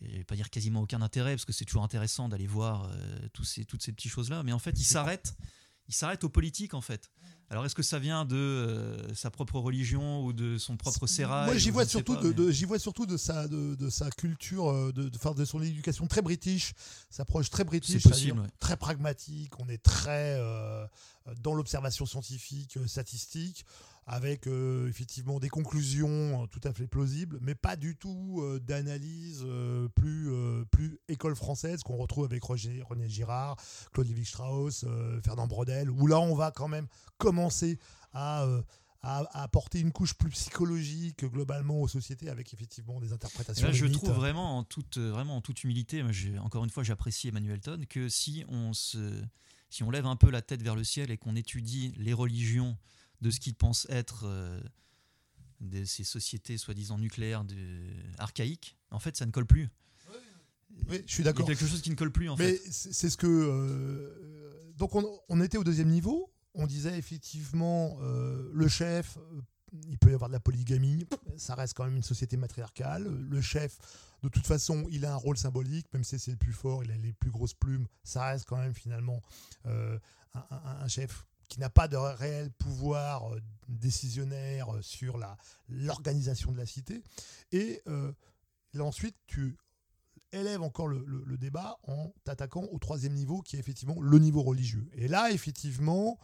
[0.01, 3.29] je vais pas dire quasiment aucun intérêt, parce que c'est toujours intéressant d'aller voir euh,
[3.33, 4.42] tous ces, toutes ces petites choses-là.
[4.42, 5.37] Mais en fait, il s'arrête,
[5.92, 7.11] il s'arrête aux politiques en fait.
[7.50, 11.44] Alors est-ce que ça vient de euh, sa propre religion ou de son propre sérail
[11.44, 13.90] Moi, j'y vois, surtout pas, de, mais- de- j'y vois surtout de sa, de, de
[13.90, 16.72] sa culture, euh, de, de, son éducation très british,
[17.11, 18.46] sa approche très british, possible, ouais.
[18.59, 19.52] très pragmatique.
[19.61, 20.87] On est très euh,
[21.42, 23.66] dans l'observation scientifique, statistique,
[24.07, 28.59] avec euh, effectivement des conclusions euh, tout à fait plausibles, mais pas du tout euh,
[28.59, 30.33] d'analyse euh, plus,
[30.71, 33.57] plus école française qu'on retrouve avec Roger, René Girard,
[33.93, 34.85] Claude Lévi-Strauss,
[35.25, 36.87] Fernand Brodel, où là on va quand même
[37.19, 37.79] commencer
[38.12, 38.47] à,
[39.03, 43.67] à, apporter une couche plus psychologique globalement aux sociétés avec effectivement des interprétations.
[43.67, 44.03] Là, je limites.
[44.03, 47.87] trouve vraiment en toute, vraiment en toute humilité, moi, encore une fois, j'apprécie Emmanuel Todd,
[47.87, 49.23] que si on, se,
[49.71, 52.77] si on lève un peu la tête vers le ciel et qu'on étudie les religions
[53.23, 54.61] de ce qu'ils pensent être euh,
[55.61, 57.57] de ces sociétés soi-disant nucléaires de,
[58.19, 59.71] archaïques, en fait, ça ne colle plus.
[60.89, 61.47] Oui, je suis Il y a d'accord.
[61.47, 62.71] quelque chose qui ne colle plus, en Mais fait.
[62.73, 63.27] c'est c'est ce que.
[63.27, 66.33] euh, donc on, on était au deuxième niveau.
[66.55, 69.17] On disait effectivement euh, le chef,
[69.89, 71.07] il peut y avoir de la polygamie.
[71.37, 73.05] Ça reste quand même une société matriarcale.
[73.05, 73.79] Le chef,
[74.23, 76.91] de toute façon, il a un rôle symbolique, même si c'est le plus fort, il
[76.91, 77.87] a les plus grosses plumes.
[78.03, 79.21] Ça reste quand même finalement
[79.67, 79.99] euh,
[80.35, 83.38] un, un- un chef qui n'a pas de réel pouvoir euh,
[83.69, 85.19] décisionnaire euh, sur
[85.69, 87.03] l'organisation de la cité.
[87.53, 88.11] Et euh,
[88.73, 89.59] là ensuite, tu
[90.33, 94.41] élève encore le, le- débat en t'attaquant au troisième niveau, qui est effectivement le niveau
[94.43, 94.88] religieux.
[94.95, 96.19] Et là, effectivement,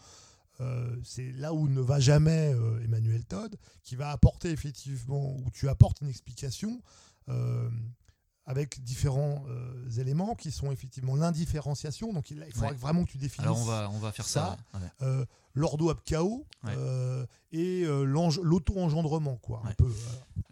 [1.04, 6.00] c'est là où ne va jamais Emmanuel Todd, qui va apporter effectivement, où tu apportes
[6.00, 6.82] une explication
[8.50, 12.14] avec différents euh, éléments qui sont effectivement l'indifférenciation.
[12.14, 12.76] Donc il, il faudra Ouais.
[12.76, 14.56] vraiment que tu définisses Alors, on va, on va faire ça.
[14.72, 16.72] ça, ouais, euh, l'ordo ab chaos Ouais.
[16.76, 17.84] euh, et
[18.42, 19.60] l'auto-engendrement, quoi.
[19.64, 19.74] Un Ouais.
[19.74, 19.92] peu,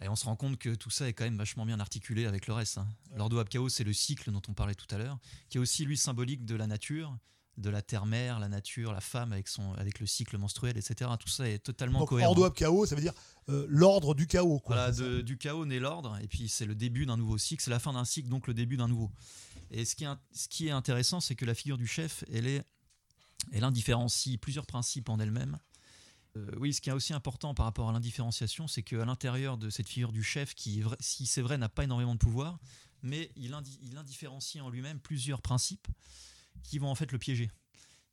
[0.01, 2.45] Et on se rend compte que tout ça est quand même vachement bien articulé avec
[2.47, 2.77] le reste.
[2.77, 2.87] Hein.
[3.15, 5.17] L'ordo ab chaos, c'est le cycle dont on parlait tout à l'heure,
[5.49, 7.17] qui est aussi lui symbolique de la nature,
[7.57, 11.09] de la terre-mère, la nature, la femme avec, son, avec le cycle menstruel, etc.
[11.19, 12.29] Tout ça est totalement donc cohérent.
[12.29, 13.13] ordo ab chaos, ça veut dire
[13.49, 14.75] euh, l'ordre du chaos, quoi.
[14.75, 17.71] Voilà, de- du chaos naît l'ordre, et puis c'est le début d'un nouveau cycle, c'est
[17.71, 19.11] la fin d'un cycle, donc le début d'un nouveau.
[19.71, 22.45] Et ce qui est, ce qui est intéressant, c'est que la figure du chef, elle,
[22.47, 22.63] est,
[23.51, 25.57] elle indifférencie plusieurs principes en elle-même.
[26.37, 29.69] Euh, oui, ce qui est aussi important par rapport à l'indifférenciation, c'est qu'à l'intérieur de
[29.71, 32.59] cette figure du chef, qui, si c'est vrai, n'a pas énormément de pouvoir,
[33.01, 35.87] mais il, indi- il indifférencie en lui-même plusieurs principes
[36.63, 37.51] qui vont en fait le piéger.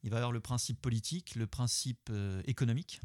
[0.02, 3.00] Il va y avoir le principe politique, le principe euh, économique,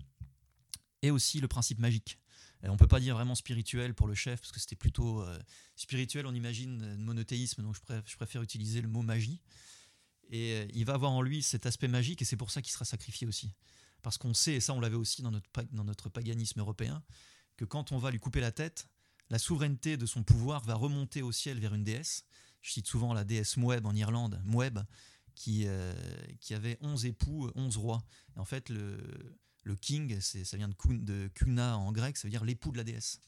[1.02, 2.20] et aussi le principe magique.
[2.64, 5.40] Et on peut pas dire vraiment spirituel pour le chef, parce que c'était plutôt euh,
[5.76, 7.76] spirituel, on imagine euh, monothéisme, donc
[8.06, 9.42] je préfère, utiliser le mot magie.
[10.30, 12.72] Et euh, il va avoir en lui cet aspect magique, et c'est pour ça qu'il
[12.72, 13.54] sera sacrifié aussi.
[14.02, 17.02] Parce qu'on sait, et ça on l'avait aussi dans notre, dans notre paganisme européen,
[17.56, 18.90] que quand on va lui couper la tête,
[19.30, 22.26] la souveraineté de son pouvoir va remonter au ciel vers une déesse.
[22.62, 24.80] Je cite souvent la déesse Moeb en Irlande, Moeb,
[25.40, 25.94] qui, euh,
[26.42, 28.04] qui avait 11 époux, 11 rois.
[28.36, 29.00] Et en fait, le,
[29.64, 32.78] le king, ça vient de, kun, de kuna en grec, ça veut dire l'époux de
[32.78, 33.22] la déesse.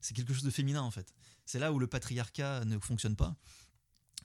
[0.00, 1.14] C'est quelque chose de féminin en fait.
[1.46, 3.36] C'est là où le patriarcat ne fonctionne pas.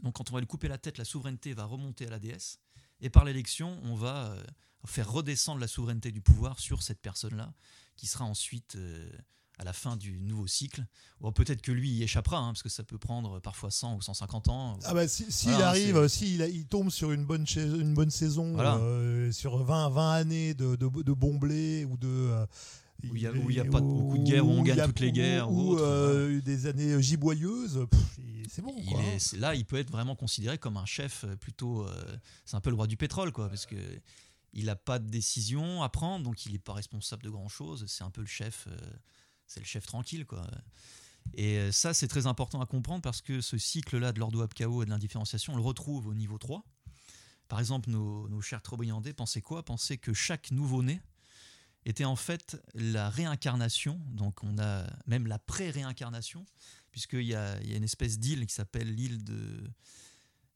[0.02, 2.60] Donc quand on va lui couper la tête, la souveraineté va remonter à la déesse.
[3.02, 4.44] Et par l'élection, on va euh,
[4.88, 7.54] faire redescendre la souveraineté du pouvoir sur cette personne-là,
[7.96, 9.12] qui sera ensuite, euh,
[9.60, 10.86] à la fin du nouveau cycle,
[11.22, 14.02] ou peut-être que lui y échappera, hein, parce que ça peut prendre parfois 100 ou
[14.02, 14.78] 150 ans.
[14.86, 17.94] Ah bah, si, s'il Voilà, arrive, c'est- s'il a- il tombe sur une bonne, une
[17.96, 18.76] bonne saison, Voilà.
[18.78, 22.08] euh, sur 20, 20 années de, de, de bon blé ou de.
[22.08, 22.46] euh,
[23.12, 23.28] Où il y
[23.60, 26.42] a- a pas beaucoup de guerres, où on gagne a- toutes les guerres, ou euh,
[26.42, 27.86] des années giboyeuses,
[28.50, 28.74] c'est bon.
[28.78, 29.02] il quoi.
[29.04, 31.86] est, c'est- là, il peut être vraiment considéré comme un chef plutôt.
[32.46, 33.76] c'est un peu le roi du pétrole, quoi, parce que
[34.54, 37.86] il n'a pas de décision à prendre, donc il n'est pas responsable de grand chose.
[37.88, 38.68] C'est un peu le chef,
[39.48, 40.46] c'est le chef tranquille, quoi.
[41.34, 44.54] Et euh, ça, c'est très important à comprendre parce que ce cycle-là de l'ordo ab
[44.54, 46.64] chaos et de l'indifférenciation, on le retrouve au niveau 3.
[47.48, 49.64] Par exemple, nos, nos chers Trobriandais pensaient quoi?
[49.64, 51.02] Pensaient que chaque nouveau-né
[51.86, 56.46] était en fait la réincarnation, donc on a même la pré-réincarnation,
[56.92, 59.72] puisqu'il y y a une espèce d'île qui s'appelle l'île de,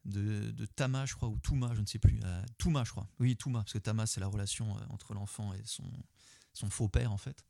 [0.06, 2.20] de, de Tama, je crois, ou Touma, je ne sais plus.
[2.24, 3.08] Euh, Touma, je crois.
[3.20, 5.90] Oui, Touma, parce que Tama, c'est la relation euh, entre l'enfant et son,
[6.54, 7.46] son faux père, en fait.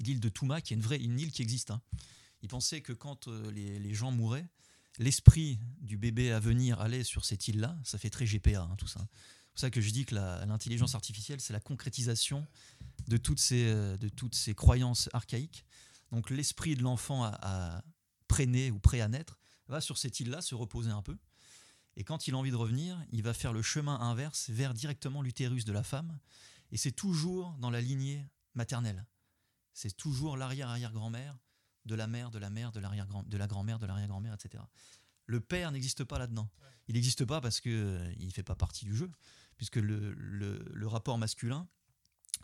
[0.00, 1.70] L'île de Touma, qui est une vraie une île qui existe.
[1.70, 1.80] hein.
[2.42, 4.48] Ils pensaient que quand euh, les, les gens mouraient,
[4.98, 7.76] l'esprit du bébé à venir allait sur cette île-là.
[7.84, 9.00] Ça fait très GPA, hein, tout ça.
[9.10, 12.46] C'est pour ça que je dis que l'intelligence artificielle, c'est la concrétisation
[13.08, 15.64] de toutes ces, euh, de toutes ces croyances archaïques.
[16.12, 17.84] Donc l'esprit de l'enfant à, à
[18.28, 21.16] pré-né ou prêt à naître va sur cette île-là se reposer un peu.
[21.96, 25.20] Et quand il a envie de revenir, il va faire le chemin inverse vers directement
[25.22, 26.18] l'utérus de la femme.
[26.70, 28.24] Et c'est toujours dans la lignée
[28.54, 29.04] maternelle.
[29.78, 31.38] C'est toujours l'arrière-arrière-grand-mère
[31.84, 34.64] de la mère, de la mère, de l'arrière-grand, de la grand-mère, de l'arrière-grand-mère, etc.
[35.26, 36.50] Le père n'existe pas là-dedans.
[36.88, 39.08] Il n'existe pas parce que euh, il fait pas partie du jeu,
[39.56, 41.68] puisque le, le rapport masculin,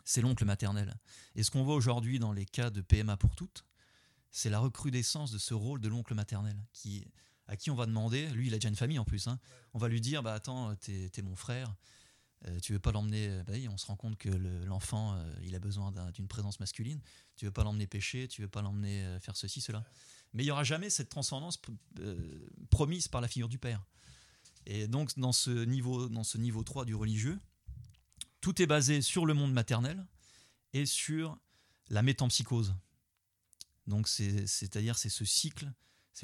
[0.05, 0.95] c'est l'oncle maternel.
[1.35, 3.65] Et ce qu'on voit aujourd'hui dans les cas de PMA pour toutes,
[4.31, 7.05] c'est la recrudescence de ce rôle de l'oncle maternel, qui,
[7.47, 9.41] à qui on va demander, lui il a déjà une famille en plus, hein,
[9.73, 11.75] on va lui dire, bah attends, t'es es mon frère,
[12.47, 15.55] euh, tu veux pas l'emmener, euh, bah on se rend compte que l'enfant, euh, il
[15.55, 17.01] a besoin d'une présence masculine,
[17.35, 19.83] tu veux pas l'emmener pêcher, tu veux pas l'emmener faire ceci, cela.
[20.33, 21.59] Mais il y aura jamais cette transcendance
[22.69, 23.83] promise par la figure du père.
[24.65, 27.39] Et donc dans ce niveau, dans ce niveau 3 du religieux,
[28.41, 30.05] tout est basé sur le monde maternel
[30.73, 31.37] et sur
[31.89, 32.75] la métampsychose.
[33.87, 35.71] Donc c'est-à-dire c'est ce cycle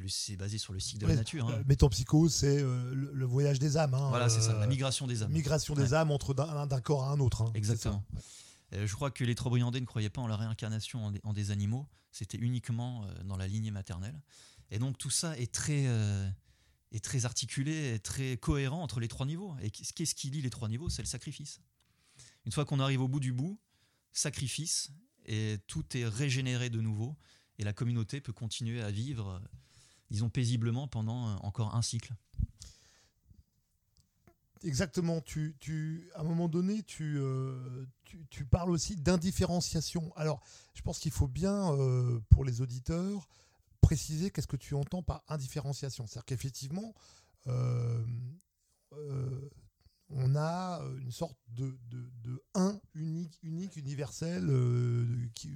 [0.08, 1.50] c'est basé sur le cycle de la nature.
[1.50, 1.64] Hein.
[1.68, 3.94] Métampsychose, c'est euh, le, voyage des âmes.
[3.94, 5.32] Hein, voilà, c'est ça, la euh, migration des âmes.
[5.32, 7.42] Migration des âmes entre d'un corps à un autre.
[7.42, 8.04] Hein, Exactement.
[8.74, 11.88] Euh, je crois que les Trobriandais ne croyaient pas en la réincarnation en des, animaux,
[12.12, 14.22] c'était uniquement dans la lignée maternelle.
[14.70, 15.86] Et donc tout ça est très,
[16.94, 19.54] est très articulé, très cohérent entre les trois niveaux.
[19.62, 20.88] Et qu'est-ce qui lie les trois niveaux?
[20.88, 21.60] C'est le sacrifice.
[22.46, 23.60] Une fois qu'on arrive au bout du bout,
[24.14, 24.92] sacrifice,
[25.26, 27.18] et tout est régénéré de nouveau,
[27.60, 29.42] et la communauté peut continuer à vivre,
[30.12, 32.14] disons, paisiblement pendant euh, encore un cycle.
[34.64, 35.22] Exactement.
[35.22, 37.88] Tu, tu, à un moment donné, tu, euh,
[38.30, 40.14] tu, parles aussi d'indifférenciation.
[40.16, 40.44] Alors,
[40.76, 43.28] je pense qu'il faut bien, euh, pour les auditeurs,
[43.80, 46.06] préciser qu'est-ce que tu entends par indifférenciation.
[46.06, 46.94] C'est-à-dire qu'effectivement,
[50.14, 55.06] on a euh, une sorte de, de, un unique, unique universel euh,
[55.36, 55.50] qui,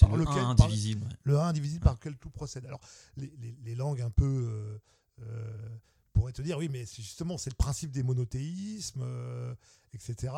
[0.00, 1.08] par le lequel, 1 indivisible.
[1.24, 2.66] le 1 indivisible par lequel tout procède.
[2.66, 2.80] Alors,
[3.16, 3.32] les,
[3.64, 4.80] les, langues un peu
[5.20, 5.78] euh,
[6.18, 9.04] pourraient te dire, oui, mais justement, c'est le principe des monothéismes,
[9.94, 10.32] etc.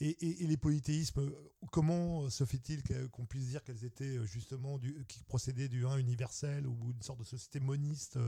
[0.00, 1.30] Et, et, les polythéismes,
[1.70, 4.78] comment se fait-il qu'on puisse dire qu'elles étaient justement,
[5.08, 8.18] qui procédaient du 1 universel ou une sorte de société moniste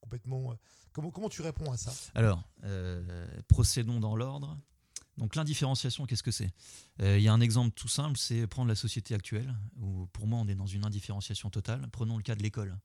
[0.00, 0.56] complètement
[0.92, 1.92] Comment, comment tu réponds à ça?
[2.14, 4.58] Alors, euh, procédons dans l'ordre.
[5.16, 6.50] Donc l'indifférenciation, qu'est-ce que c'est?
[7.02, 10.26] Euh, Il y a un exemple tout simple, c'est prendre la société actuelle, où pour
[10.26, 11.88] moi on est dans une indifférenciation totale.
[11.92, 12.76] Prenons le cas de l'école.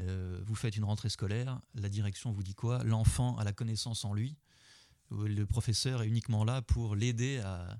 [0.00, 2.82] Euh, vous faites une rentrée scolaire, la direction vous dit quoi?
[2.84, 4.36] L'enfant a la connaissance en lui,
[5.10, 7.78] le professeur est uniquement là pour l'aider à,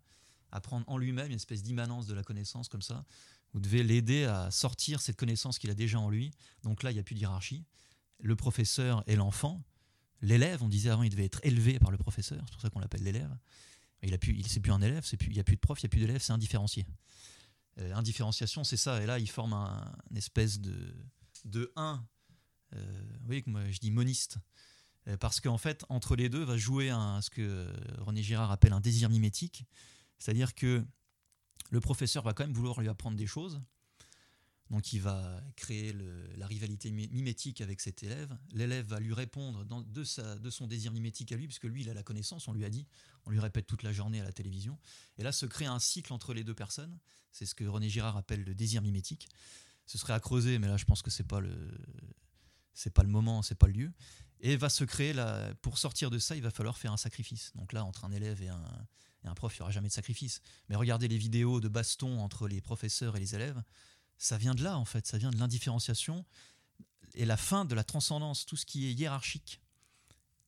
[0.60, 3.04] prendre en lui-même une espèce d'immanence de la connaissance comme ça.
[3.52, 6.30] Vous devez l'aider à sortir cette connaissance qu'il a déjà en lui.
[6.62, 7.64] Donc là, il n'y a plus de hiérarchie
[8.20, 9.62] le professeur et l'enfant.
[10.20, 12.80] L'élève, on disait avant, il devait être élevé par le professeur, c'est pour ça qu'on
[12.80, 13.36] l'appelle l'élève.
[14.02, 15.84] Il a plus, il c'est plus un élève, il n'y a plus de prof, il
[15.84, 16.86] n'y a plus d'élève, c'est indifférencié.
[17.78, 19.02] Euh, indifférenciation, c'est ça.
[19.02, 20.94] Et là, il forme un, une espèce de,
[21.45, 22.05] de 1.
[22.74, 24.38] Euh, vous voyez que moi, je dis moniste.
[25.07, 28.72] Euh, parce qu'en fait, entre les deux, va jouer un, ce que René Girard appelle
[28.72, 29.64] un désir mimétique.
[30.18, 30.84] C'est-à-dire que
[31.70, 33.61] le professeur va quand même vouloir lui apprendre des choses,
[34.70, 35.95] donc il va créer
[36.36, 38.36] la rivalité mimétique avec cet élève.
[38.53, 42.03] L'élève va lui répondre de, son désir mimétique à lui, puisque lui, il a la
[42.03, 42.86] connaissance, on lui a dit,
[43.26, 44.78] on lui répète toute la journée à la télévision.
[45.18, 46.99] Et là se crée un cycle entre les deux personnes.
[47.30, 49.28] C'est ce que René Girard appelle le désir mimétique.
[49.87, 51.55] Ce serait à creuser, mais là je pense que c'est pas le
[52.72, 53.93] c'est pas le moment, c'est pas le lieu.
[54.41, 57.53] Et va se créer là, pour sortir de ça, il va falloir faire un sacrifice.
[57.55, 58.64] Donc là, entre un élève et un,
[59.24, 60.41] et un prof, il n'y aura jamais de sacrifice.
[60.68, 63.62] Mais regardez les vidéos de baston entre les professeurs et les élèves
[64.18, 66.24] ça vient de là en fait, ça vient de l'indifférenciation
[67.14, 69.61] et la fin de la transcendance, tout ce qui est hiérarchique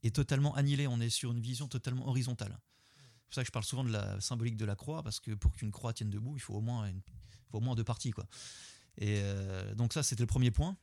[0.03, 2.59] est totalement annihilé, on est sur une vision totalement horizontale.
[2.95, 5.33] C'est pour ça que je parle souvent de la symbolique de la croix, parce que
[5.33, 6.91] pour qu'une croix tienne debout, il faut au moins,
[7.53, 8.11] au moins deux parties.
[8.11, 8.27] Quoi.
[8.99, 10.77] Et euh, donc ça, c'était le premier point.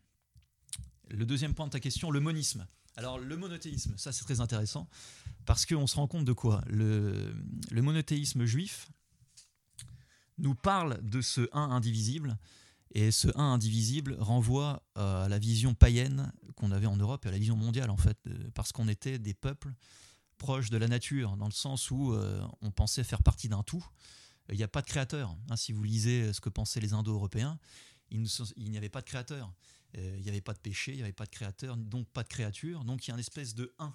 [1.09, 2.66] Le deuxième point de ta question, le monisme.
[2.95, 4.88] Alors le monothéisme, ça c'est très intéressant,
[5.45, 6.61] parce qu'on se rend compte de quoi?
[6.68, 7.34] Le,
[7.72, 8.88] le monothéisme juif
[10.38, 12.38] nous parle de ce un indivisible,
[12.93, 17.32] et ce 1 indivisible renvoie à la vision païenne qu'on avait en Europe et à
[17.32, 18.18] la vision mondiale, en fait,
[18.53, 19.74] parce qu'on était des peuples
[20.38, 23.84] proches de la nature, dans le sens où euh, on pensait faire partie d'un tout.
[24.49, 25.36] Il n'y a pas de créateur.
[25.49, 25.55] Hein.
[25.55, 27.57] si vous lisez ce que pensaient les Indo-Européens,
[28.14, 29.53] il n'y avait pas de créateur.
[29.97, 32.24] Euh, il n'y avait pas de péché, il n'y avait pas de créateur, donc pas
[32.24, 32.84] de créature.
[32.84, 33.93] Donc il y a une espèce de 1.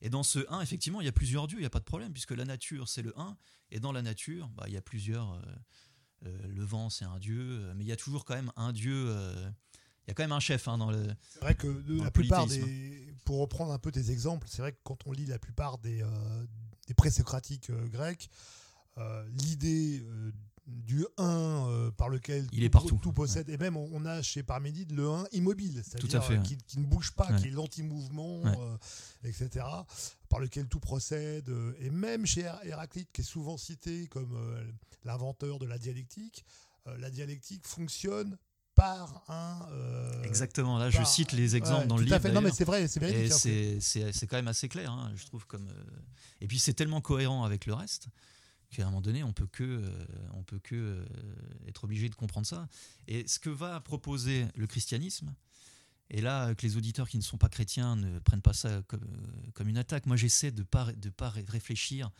[0.00, 1.84] Et dans ce 1, effectivement, il y a plusieurs dieux, il n'y a pas de
[1.84, 3.36] problème, puisque la nature, c'est le 1.
[3.72, 5.32] Et dans la nature, bah, il y a plusieurs.
[5.32, 5.42] Euh,
[6.26, 9.14] euh, le vent c'est un dieu, mais il y a toujours quand même un dieu.
[10.04, 11.06] Il y a quand même un chef hein, dans le.
[11.30, 13.14] C'est vrai que la plupart des.
[13.24, 16.04] Pour reprendre un peu tes exemples, c'est vrai que quand on lit la plupart des,
[16.86, 18.30] des présocratiques grecs,
[19.28, 20.04] l'idée
[20.68, 22.98] du 1 par lequel il tout, est partout.
[23.02, 27.12] tout possède, et même on, a chez Parménide le 1 immobile, c'est-à-dire qui, ne bouge
[27.12, 28.42] pas, qui est l'anti-mouvement,
[29.24, 29.64] etc
[30.28, 34.62] par lequel tout procède, euh, et même chez Héraclite, qui est souvent cité comme euh,
[35.04, 36.44] l'inventeur de la dialectique,
[36.86, 38.36] euh, la dialectique fonctionne
[38.74, 39.66] par un.
[39.72, 40.78] euh, Exactement.
[40.78, 42.20] Là, je cite les exemples ouais, dans le tout livre.
[42.20, 42.30] fait.
[42.32, 43.32] Non, mais c'est vrai, c'est Et véridique.
[43.32, 45.46] hein, c'est c'est- c'est quand même assez clair, hein, je trouve.
[45.46, 45.84] Comme, euh,
[46.42, 48.08] Et puis c'est tellement cohérent avec le reste
[48.70, 51.04] qu'à un moment donné, on peut que, euh, on peut que euh,
[51.66, 52.68] être obligé de comprendre ça.
[53.06, 55.34] Et ce que va proposer le christianisme,
[56.10, 59.04] et là, que les auditeurs qui ne sont pas chrétiens ne prennent pas ça comme,
[59.04, 60.06] euh, une attaque.
[60.06, 62.10] Moi, j'essaie de pas de pas ré- réfléchir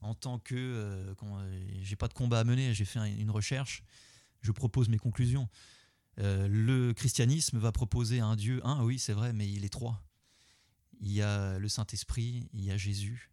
[0.00, 1.14] en tant que euh,
[1.82, 3.82] j'ai pas de combat à mener, j'ai fait un- une recherche,
[4.42, 5.48] je propose mes conclusions.
[6.18, 10.02] Le christianisme va proposer un Dieu, un, oui, c'est vrai, mais il est trois.
[11.00, 13.30] Il y a le Saint-Esprit, il y a Jésus,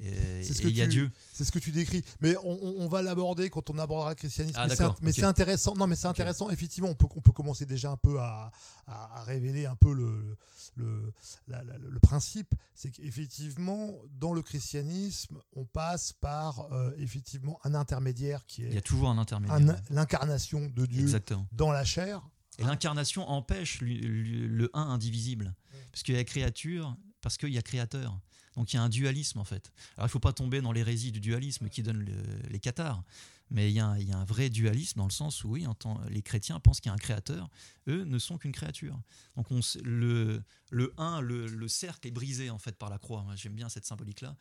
[0.00, 1.10] et, C'est ce et que il y a tu- Dieu.
[1.32, 2.04] C'est ce que tu décris.
[2.20, 4.58] Mais on, va l'aborder quand on abordera le christianisme.
[4.60, 4.66] Ah,
[5.02, 5.74] mais c'est intéressant.
[5.74, 6.50] Non, mais c'est intéressant.
[6.50, 8.50] Effectivement, on peut, on peut commencer déjà un peu à,
[8.86, 10.36] à- à révéler un peu le,
[10.76, 11.12] le,
[11.48, 12.54] la- la- le principe.
[12.74, 18.74] C'est qu'effectivement, dans le christianisme, on passe par euh, effectivement un intermédiaire qui Il y
[18.74, 19.80] a est toujours un intermédiaire.
[19.90, 21.46] l'incarnation de Dieu Exactement.
[21.52, 22.22] dans la chair.
[22.58, 25.54] Et l'incarnation empêche lui- lui- le un indivisible.
[25.92, 28.18] Parce qu'il y a créature, parce qu'il y a créateur.
[28.58, 29.72] Donc il y a un dualisme en fait.
[29.96, 33.02] Alors il ne faut pas tomber dans l'hérésie du dualisme qui donne le- les cathares.
[33.50, 35.64] Mais il y, a un, vrai dualisme dans le sens où oui,
[36.10, 37.48] les chrétiens pensent qu'il y a un créateur,
[37.86, 39.00] eux ne sont qu'une créature.
[39.36, 39.46] Donc
[39.82, 43.24] le, le un, le, le cercle est brisé en fait par la croix.
[43.36, 44.36] J'aime bien cette symbolique-là.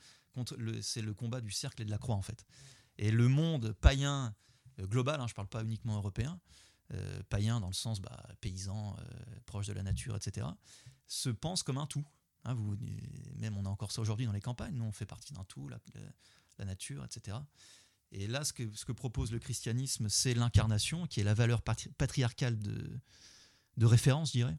[0.81, 2.45] C'est le combat du cercle et de la croix en fait.
[2.97, 4.35] Et le monde païen
[4.79, 6.39] euh, global, hein, je ne parle pas uniquement européen,
[6.93, 10.47] euh, païen dans le sens bah, paysan, euh, proche de la nature, etc.,
[11.07, 12.05] se pense comme un tout.
[12.47, 12.77] Hein, vous,
[13.35, 15.67] même on a encore ça aujourd'hui dans les campagnes, nous on fait partie d'un tout,
[15.67, 15.79] la,
[16.65, 17.37] nature, etc.
[18.11, 21.61] Et là, ce que, ce que propose le christianisme, c'est l'incarnation, qui est la valeur
[21.61, 22.99] patri- patriarcale de,
[23.75, 24.57] de référence, je dirais.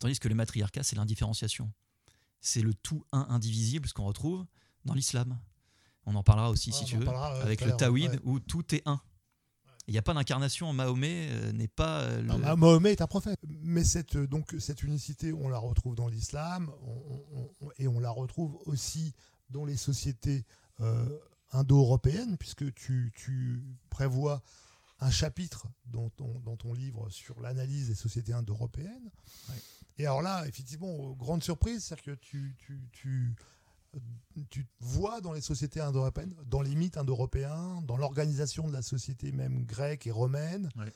[0.00, 1.70] Tandis que le matriarcat, c'est l'indifférenciation.
[2.40, 4.46] C'est le tout un indivisible, ce qu'on retrouve
[4.86, 5.38] dans l'islam.
[6.06, 8.20] On en parlera aussi, Ouais, si tu veux, parlera, euh, avec le Tawhid, ouais.
[8.24, 9.00] où tout est un.
[9.86, 10.72] Il n'y a pas d'incarnation.
[10.72, 12.00] Mahomet euh, n'est pas.
[12.02, 13.38] euh, le- Non, bah, Mahomet est un prophète.
[13.62, 16.70] Mais cette, euh, donc, cette unicité, on la retrouve dans l'islam
[17.78, 19.12] et on la retrouve aussi
[19.50, 20.44] dans les sociétés
[20.80, 21.04] euh,
[21.52, 24.42] indo-européennes, puisque tu, tu prévois
[25.00, 29.10] un chapitre dans ton, dans ton livre sur l'analyse des sociétés indo-européennes.
[29.50, 29.54] Ouais.
[29.98, 33.34] Et alors là, effectivement, grande surprise, c'est-à-dire que tu, tu, tu,
[34.50, 39.32] tu vois dans les sociétés indo-européennes, dans les mythes indo-européens, dans l'organisation de la société
[39.32, 40.92] même grecque et romaine, Ouais.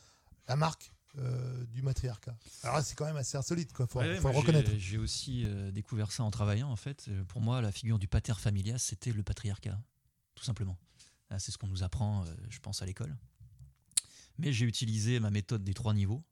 [0.48, 2.36] la marque euh, du matriarcat.
[2.62, 3.86] Alors c'est quand même assez insolite, quoi.
[3.86, 4.70] Faut, Ouais, faut reconnaître.
[4.76, 6.70] J'ai aussi euh, découvert ça en travaillant.
[6.70, 9.80] En fait, Euh, pour moi, la figure du pater familias, c'était le patriarcat,
[10.34, 10.76] tout simplement.
[11.30, 13.16] Là, C'est ce qu'on nous apprend, euh, je pense, à l'école.
[14.36, 16.22] Mais j'ai utilisé ma méthode des trois niveaux.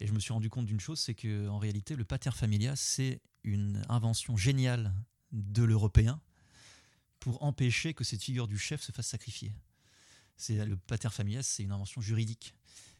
[0.00, 2.76] Et je me suis rendu compte d'une chose, c'est que en réalité, le pater familias,
[2.76, 4.94] c'est une invention géniale
[5.32, 6.20] de l'européen
[7.20, 9.52] pour empêcher que cette figure du chef se fasse sacrifier.
[10.36, 12.54] C'est le pater familias, c'est une invention juridique.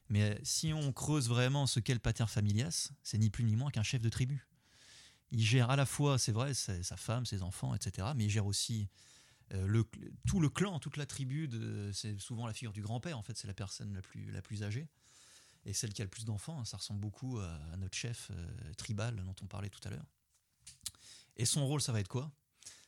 [0.08, 3.56] Mais euh, si on creuse vraiment ce qu'est le pater familias, c'est ni plus ni
[3.56, 4.46] moins qu'un chef de tribu.
[5.30, 8.46] Il gère à la fois, c'est vrai, sa, femme, ses enfants, etc., mais il gère
[8.46, 8.88] aussi
[9.52, 9.84] euh, le,
[10.26, 11.50] tout le clan, toute la tribu.
[11.92, 14.62] C'est souvent la figure du grand-père, en fait, c'est la personne la plus, la plus
[14.62, 14.88] âgée.
[15.66, 18.30] Et celle qui a le plus d'enfants, hein, ça ressemble beaucoup à, à notre chef
[18.30, 20.06] euh, tribal dont on parlait tout à l'heure.
[21.38, 22.30] Et son rôle, ça va être quoi?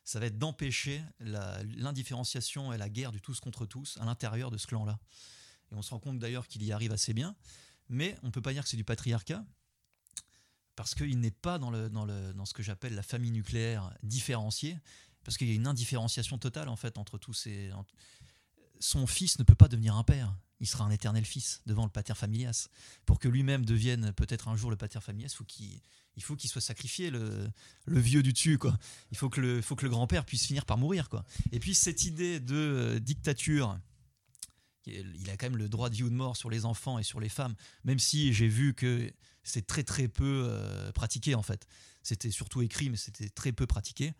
[0.04, 4.58] Ça va être d'empêcher l'indifférenciation et la guerre du tous contre tous à l'intérieur de
[4.58, 4.98] ce clan-là.
[5.70, 7.36] Et on se rend compte d'ailleurs qu'il y arrive assez bien,
[7.88, 9.44] mais on ne peut pas dire que c'est du patriarcat,
[10.74, 13.96] parce qu'il n'est pas dans, le, dans, le, dans ce que j'appelle la famille nucléaire
[14.02, 14.78] différenciée,
[15.22, 17.70] parce qu'il y a une indifférenciation totale en fait entre tous ces...
[18.80, 21.90] Son fils ne peut pas devenir un père, il sera un éternel fils devant le
[21.90, 22.68] pater familias.
[23.06, 25.46] Pour que lui-même devienne peut-être un jour le pater familias, faut
[26.16, 27.50] il faut qu'il soit sacrifié, le,
[27.86, 28.58] vieux du dessus.
[28.58, 28.78] Quoi.
[29.10, 31.08] Il faut que le, grand-père puisse finir par mourir.
[31.08, 31.24] Quoi.
[31.52, 33.78] Et puis cette idée de euh, dictature
[34.86, 37.02] il a quand même le droit de vie ou de mort sur les enfants et
[37.02, 37.54] sur les femmes,
[37.84, 41.66] même si j'ai vu que c'est très très peu euh, pratiqué en fait.
[42.02, 44.14] C'était surtout écrit, mais c'était très peu pratiqué.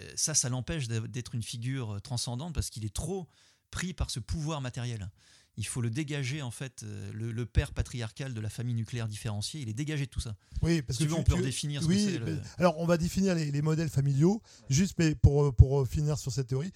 [0.00, 3.28] Euh, ça, ça l'empêche d'être une figure transcendante parce qu'il est trop
[3.70, 5.10] pris par ce pouvoir matériel.
[5.56, 9.06] Il faut le dégager en fait, euh, le, le père patriarcal de la famille nucléaire
[9.06, 10.34] différenciée, il est dégagé de tout ça.
[10.62, 12.18] Oui, parce Si que tu veux, tu- on peut tu- redéfinir ce oui, que c'est.
[12.18, 14.42] le- mais- alors on va définir les, les modèles familiaux.
[14.68, 16.72] Juste, mais pour, pour finir sur cette théorie,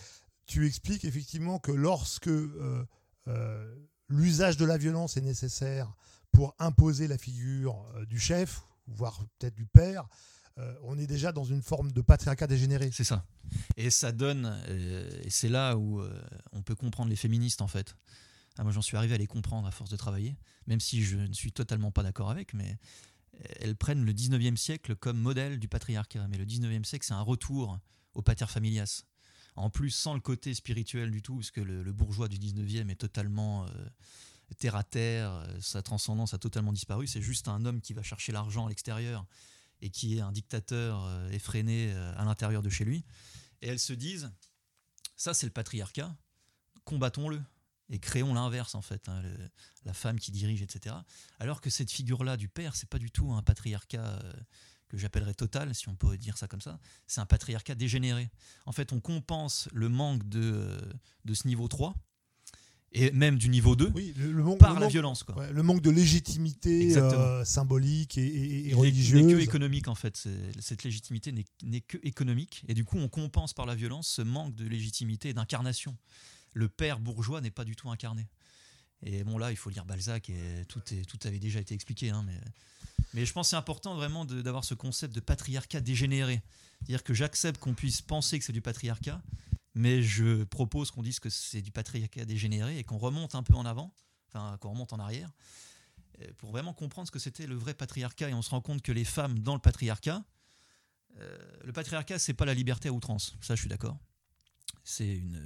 [0.47, 2.85] tu expliques effectivement que lorsque euh,
[3.26, 3.74] euh,
[4.09, 5.93] l'usage de la violence est nécessaire
[6.31, 10.09] pour imposer la figure euh, du chef, voire peut-être du père,
[10.59, 12.91] euh, on est déjà dans une forme de patriarcat dégénéré.
[12.93, 13.24] C'est ça.
[13.76, 16.11] Et ça donne, euh, et c'est là où euh,
[16.53, 17.95] on peut comprendre les féministes en fait.
[18.59, 20.36] Ah, moi j'en suis arrivé à les comprendre à force de travailler,
[20.66, 22.76] même si je ne suis totalement pas d'accord avec, mais
[23.61, 26.26] elles prennent le 19e siècle comme modèle du patriarcat.
[26.28, 27.78] Mais le 19e siècle, c'est un retour
[28.14, 29.04] au pater familias.
[29.54, 32.96] En plus, sans le côté spirituel du tout, parce que le, bourgeois du 19e est
[32.96, 33.70] totalement euh,
[34.59, 37.06] terre à terre, sa transcendance a totalement disparu.
[37.06, 39.24] C'est juste un homme qui va chercher l'argent à l'extérieur
[39.80, 43.04] et qui est un dictateur effréné à l'intérieur de chez lui.
[43.62, 44.32] Et elles se disent,
[45.14, 46.16] ça c'est le patriarcat,
[46.84, 47.40] combattons-le
[47.91, 49.22] et créons l'inverse en fait, hein,
[49.84, 50.95] la femme qui dirige, etc.
[51.39, 54.32] Alors que cette figure-là du père, c'est pas du tout un patriarcat euh,
[54.89, 56.78] que j'appellerais total, si on peut dire ça comme ça.
[57.07, 58.30] C'est un patriarcat dégénéré.
[58.66, 60.78] En fait, on compense le manque de, euh,
[61.24, 61.95] de ce niveau 3
[62.93, 65.22] et même du niveau 2 le, par la violence.
[65.22, 65.51] Quoi.
[65.51, 69.22] le manque de légitimité euh, symbolique et, religieuse.
[69.22, 70.26] N'est que économique en fait.
[70.59, 71.32] Cette légitimité
[71.62, 75.28] n'est que économique et du coup on compense par la violence ce manque de légitimité
[75.28, 75.97] et d'incarnation
[76.59, 78.26] le père bourgeois n'est pas du tout incarné.
[79.04, 82.11] Et bon, là, il faut lire Balzac et tout, est, tout avait déjà été expliqué.
[82.11, 82.26] Hein,
[83.14, 86.42] mais, je pense que c'est important vraiment d'avoir ce concept de patriarcat dégénéré.
[86.80, 89.22] C'est-à-dire que j'accepte qu'on puisse penser que c'est du patriarcat,
[89.74, 93.54] mais je propose qu'on dise que c'est du patriarcat dégénéré et qu'on remonte un peu
[93.54, 93.94] en avant,
[94.28, 95.30] enfin, qu'on remonte en arrière,
[96.38, 98.30] pour vraiment comprendre ce que c'était le vrai patriarcat.
[98.30, 100.24] Et on se rend compte que les femmes dans le patriarcat,
[101.20, 103.36] euh, le patriarcat, c'est pas la liberté à outrance.
[103.40, 103.96] Ça, je suis d'accord.
[104.82, 105.40] C'est une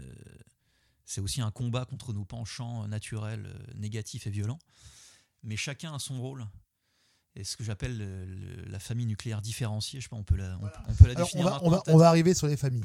[1.05, 4.59] c'est aussi un combat contre nos penchants naturels euh, négatifs et violents.
[5.43, 6.47] Mais chacun a son rôle.
[7.35, 10.95] Et ce que j'appelle la famille nucléaire différenciée, je sais pas, on peut la, on,
[10.95, 11.47] peut la définir.
[11.63, 12.85] On va, on, va, arriver sur les familles.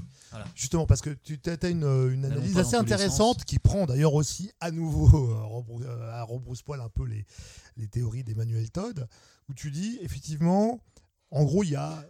[0.56, 4.72] Justement, parce que tu as, une, une analyse assez intéressante qui prend d'ailleurs aussi à
[4.72, 7.26] nouveau euh, à rebrousse-poil un peu les,
[7.76, 9.10] les théories d'Emmanuel Todd,
[9.50, 10.82] où tu dis effectivement,
[11.30, 12.06] en gros, il y a,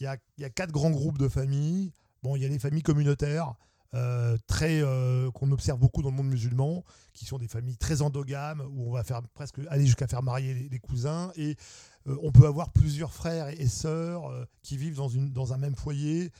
[0.00, 1.92] y, a, y a quatre grands groupes de familles.
[2.24, 3.54] Bon, il y a les familles communautaires
[3.92, 8.02] euh, très euh, qu'on observe beaucoup dans le monde musulman, qui sont des familles très
[8.02, 11.56] endogames où on va faire presque aller jusqu'à faire marier les, cousins et
[12.06, 15.74] euh, on peut avoir plusieurs frères et, sœurs qui vivent dans une dans un même
[15.74, 16.30] foyer.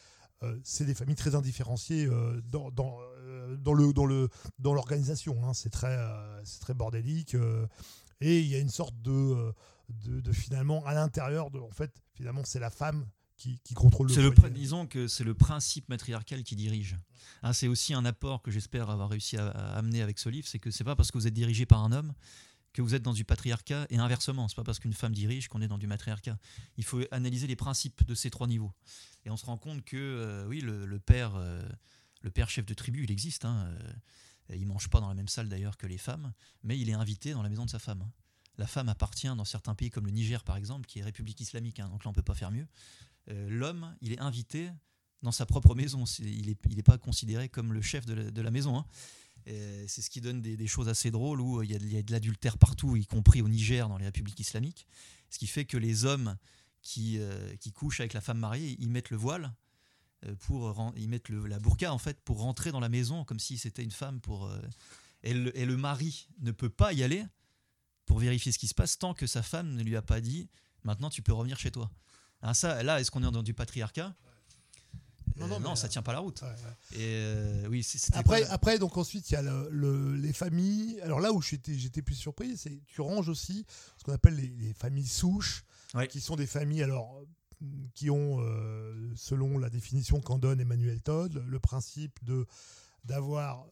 [0.62, 2.08] c'est des familles très indifférenciées
[2.44, 3.00] dans, dans,
[3.74, 4.28] le dans le
[4.60, 5.36] dans l'organisation.
[5.44, 5.52] Hein.
[5.52, 5.98] C'est très
[6.44, 7.34] c'est très bordélique
[8.20, 9.52] et il y a une sorte de,
[9.88, 13.06] de, de finalement à l'intérieur de en fait finalement c'est la femme
[13.40, 14.54] qui, contrôle le, foyer.
[14.54, 16.96] disons que c'est le principe matriarcal qui dirige.
[17.42, 20.58] Hein, c'est aussi un apport que j'espère avoir réussi à, amener avec ce livre, c'est
[20.58, 22.12] que c'est pas parce que vous êtes dirigé par un homme
[22.72, 25.60] que vous êtes dans du patriarcat et inversement, c'est pas parce qu'une femme dirige qu'on
[25.60, 26.38] est dans du matriarcat.
[26.76, 28.72] Il faut analyser les principes de ces trois niveaux.
[29.24, 31.66] Et on se rend compte que euh, oui, le, père, euh,
[32.20, 33.44] le père chef de tribu, il existe.
[33.44, 33.74] Hein,
[34.50, 36.32] euh, il mange pas dans la même salle d'ailleurs que les femmes,
[36.62, 38.08] mais il est invité dans la maison de sa femme.
[38.56, 41.80] La femme appartient dans certains pays comme le Niger par exemple, qui est république islamique,
[41.80, 42.66] hein, donc là on peut pas faire mieux.
[43.30, 44.70] Euh, l'homme, il est invité
[45.22, 46.04] dans sa propre maison.
[46.20, 48.78] il n'est pas considéré comme le chef de la, maison.
[48.78, 48.86] Hein.
[49.46, 52.02] C'est ce qui donne des, choses assez drôles où il y a, il y a
[52.02, 54.86] de l'adultère partout, y compris au Niger, dans les républiques islamiques.
[55.28, 56.36] Ce qui fait que les hommes
[56.82, 59.52] qui, euh, couchent avec la femme mariée, ils mettent le voile
[60.24, 63.38] euh, pour ils mettent le, la burqa en fait pour rentrer dans la maison comme
[63.38, 64.50] si c'était une femme pour
[65.22, 67.24] et, le, mari ne peut pas y aller
[68.06, 70.48] pour vérifier ce qui se passe tant que sa femme ne lui a pas dit
[70.84, 71.90] maintenant tu peux revenir chez toi
[72.42, 74.14] ah, ça, là, est-ce qu'on est dans du patriarcat
[75.36, 76.42] non, non, euh, non ça tient pas la route.
[76.92, 81.00] Et euh, oui, après, après, donc ensuite, il y a le, les familles.
[81.02, 83.64] Alors là où j'étais, j'étais plus surpris, c'est tu ranges aussi
[83.96, 85.64] ce qu'on appelle les, familles souches,
[86.08, 87.22] qui sont des familles alors
[87.94, 92.46] qui ont, euh, selon la définition qu'en donne Emmanuel Todd, le, principe de
[93.04, 93.66] d'avoir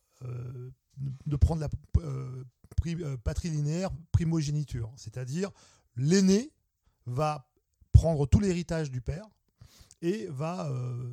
[1.27, 1.69] de prendre la
[3.25, 5.51] patrie linéaire primogéniture, c'est-à-dire
[5.97, 6.51] l'aîné
[7.07, 7.48] va
[7.99, 9.27] prendre tout l'héritage du père
[10.03, 11.13] et va euh,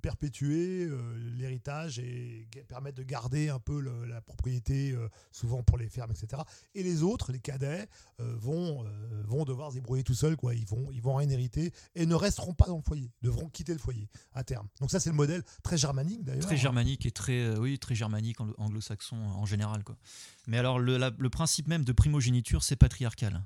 [0.00, 5.90] perpétuer euh, l'héritage et permettre de garder un peu la propriété, euh, souvent pour les
[5.90, 6.40] fermes, etc.
[6.74, 7.86] Et les autres, les cadets,
[8.18, 8.86] vont,
[9.26, 10.34] vont devoir se débrouiller tout seuls.
[10.54, 13.74] Ils vont, ils vont rien hériter et ne resteront pas dans le foyer, devront quitter
[13.74, 14.66] le foyer à terme.
[14.80, 16.46] Donc ça, c'est le modèle très germanique d'ailleurs.
[16.46, 19.98] Très germanique et très, oui, très germanique anglo-saxon en général, quoi.
[20.46, 23.44] Mais alors le principe même de primogéniture, c'est patriarcal.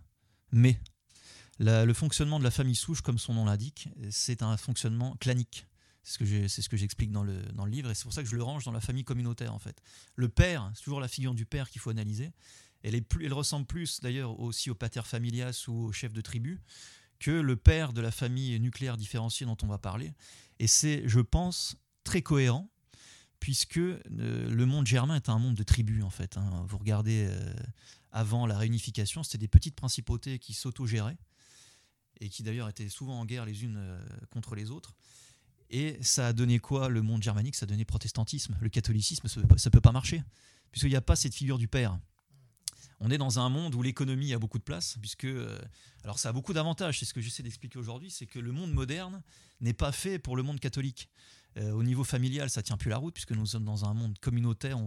[0.52, 0.78] Mais
[1.58, 5.66] le fonctionnement de la famille souche, comme son nom l'indique, c'est un fonctionnement clanique.
[6.02, 8.64] C'est ce que j'explique dans le, livre, et c'est pour ça que je le range
[8.64, 9.80] dans la famille communautaire, en fait.
[10.16, 12.32] Le père, c'est toujours la figure du père qu'il faut analyser.
[12.82, 16.60] Elle, elle ressemble plus, d'ailleurs, aussi au pater familias ou au chef de tribu,
[17.20, 20.12] que le père de la famille nucléaire différenciée dont on va parler.
[20.58, 22.68] Et c'est, je pense, très cohérent,
[23.40, 26.36] puisque euh, le monde germain est un monde de tribus, en fait.
[26.36, 26.66] Hein.
[26.68, 27.54] Vous regardez, euh,
[28.12, 31.16] avant la réunification, c'était des petites principautés qui s'autogéraient
[32.20, 34.94] et qui d'ailleurs étaient souvent en guerre les unes euh, contre les autres.
[35.70, 37.56] Et ça a donné quoi le monde germanique?
[37.56, 38.56] Ça a donné protestantisme.
[38.60, 40.22] Le catholicisme, ça ne peut pas marcher,
[40.70, 41.98] puisqu'il n'y a pas cette figure du père.
[43.00, 45.24] On est dans un monde où l'économie a beaucoup de place, puisque.
[45.24, 45.58] Euh,
[46.04, 48.72] alors, ça a beaucoup d'avantages, c'est ce que j'essaie d'expliquer aujourd'hui c'est que le monde
[48.72, 49.22] moderne
[49.60, 51.08] n'est pas fait pour le monde catholique.
[51.56, 54.18] Euh, au niveau familial, ça tient plus la route, puisque nous sommes dans un monde
[54.18, 54.78] communautaire.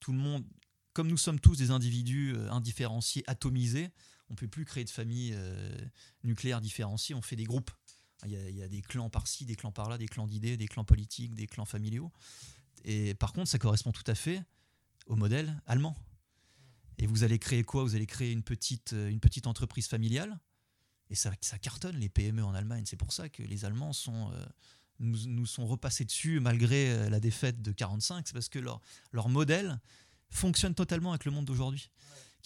[0.00, 0.44] tout le monde
[0.92, 3.90] comme nous sommes tous des individus indifférenciés, atomisés,
[4.28, 5.76] on peut plus créer de familles euh,
[6.24, 7.70] nucléaires différenciées, on fait des groupes.
[8.24, 11.34] Il y, a, des clans par-ci, des clans par-là, des clans d'idées, des clans politiques,
[11.34, 12.10] des clans familiaux.
[12.84, 14.42] Et par contre, ça correspond tout à fait
[15.06, 15.94] au modèle allemand.
[16.98, 17.82] Et vous allez créer quoi?
[17.82, 20.38] Vous allez créer une petite, euh, une petite entreprise familiale.
[21.10, 22.84] Et ça, ça cartonne les PME en Allemagne.
[22.86, 24.46] C'est pour ça que les Allemands sont, euh,
[24.98, 28.26] nous, nous sont repassés dessus malgré euh, la défaite de 45.
[28.26, 28.80] C'est parce que leur,
[29.12, 29.78] leur modèle
[30.30, 31.90] fonctionne totalement avec le monde d'aujourd'hui,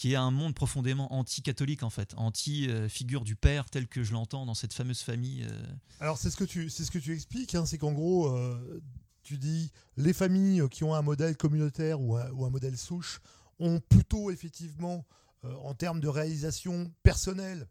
[0.01, 4.47] qui est un monde profondément anti-catholique en fait, anti-figure du père tel que je l'entends
[4.47, 5.45] dans cette fameuse famille.
[5.47, 5.63] euh,
[6.01, 8.81] Alors c'est ce que tu c'est ce que tu expliques, hein, c'est qu'en gros euh,
[9.23, 13.21] tu dis les familles qui ont un modèle communautaire ou un, ou un modèle souche
[13.59, 15.05] ont plutôt effectivement
[15.45, 17.69] euh, en termes de réalisation personnelle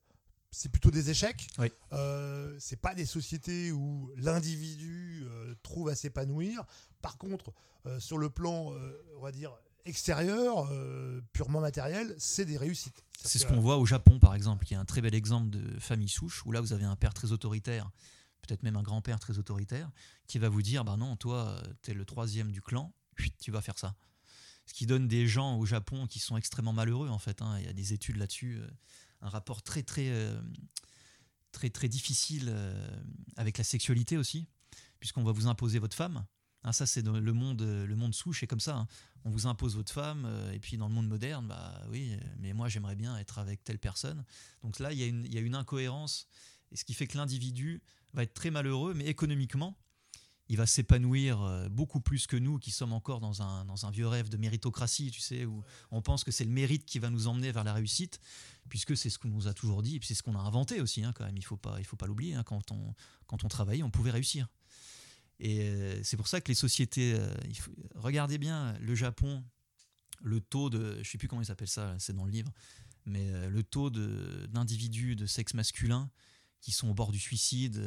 [0.51, 1.47] c'est plutôt des échecs.
[1.57, 1.71] Oui.
[1.93, 5.23] Euh, c'est pas des sociétés où l'individu
[5.63, 6.63] trouve à s'épanouir.
[7.01, 7.53] Par contre,
[7.99, 8.73] sur le plan,
[9.15, 9.51] on va dire
[9.89, 13.03] extérieur, euh, purement matériel, c'est des réussites.
[13.21, 15.79] C'est ce qu'on voit au Japon, par exemple, qui est un très bel exemple de
[15.79, 17.91] famille souche, où là, vous avez un père très autoritaire,
[18.41, 19.91] peut-être même un grand-père très autoritaire,
[20.27, 22.93] qui va vous dire, bah non, toi, tu es le troisième du clan,
[23.41, 23.95] tu vas faire ça.
[24.65, 27.41] Ce qui donne des gens au Japon qui sont extrêmement malheureux, en fait.
[27.41, 27.57] hein.
[27.59, 28.67] Il y a des études là-dessus, euh,
[29.21, 30.39] un rapport très, très, euh,
[31.51, 33.01] très, très difficile euh,
[33.35, 34.47] avec la sexualité aussi,
[34.99, 36.23] puisqu'on va vous imposer votre femme.
[36.63, 38.75] Hein, ça, c'est le monde, le monde souche, est comme ça.
[38.75, 38.87] hein
[39.25, 42.17] on vous impose votre femme, euh, et puis dans le monde moderne, bah oui, euh,
[42.39, 44.23] mais moi j'aimerais bien être avec telle personne.
[44.63, 46.27] Donc là, il y, a une- incohérence,
[46.71, 47.81] et ce qui fait que l'individu
[48.13, 49.77] va être très malheureux, mais économiquement,
[50.47, 54.29] il va s'épanouir euh, beaucoup plus que nous qui sommes encore dans un, vieux rêve
[54.29, 57.51] de méritocratie, tu sais, où on pense que c'est le mérite qui va nous emmener
[57.51, 58.19] vers la réussite,
[58.69, 60.81] puisque c'est ce qu'on nous a toujours dit, et puis c'est ce qu'on a inventé
[60.81, 63.83] aussi, hein, quand même, il ne faut pas, faut pas l'oublier, hein, quand on travaillait,
[63.83, 64.47] on pouvait réussir.
[65.39, 69.43] Et euh, c'est pour ça que les sociétés, euh, il faut- regardez bien le Japon,
[70.21, 72.51] le taux de, je sais plus comment il s'appelle ça, c'est dans le livre,
[73.05, 76.09] mais euh, le taux d'individus de, sexe masculin
[76.61, 77.81] qui sont au bord du suicide.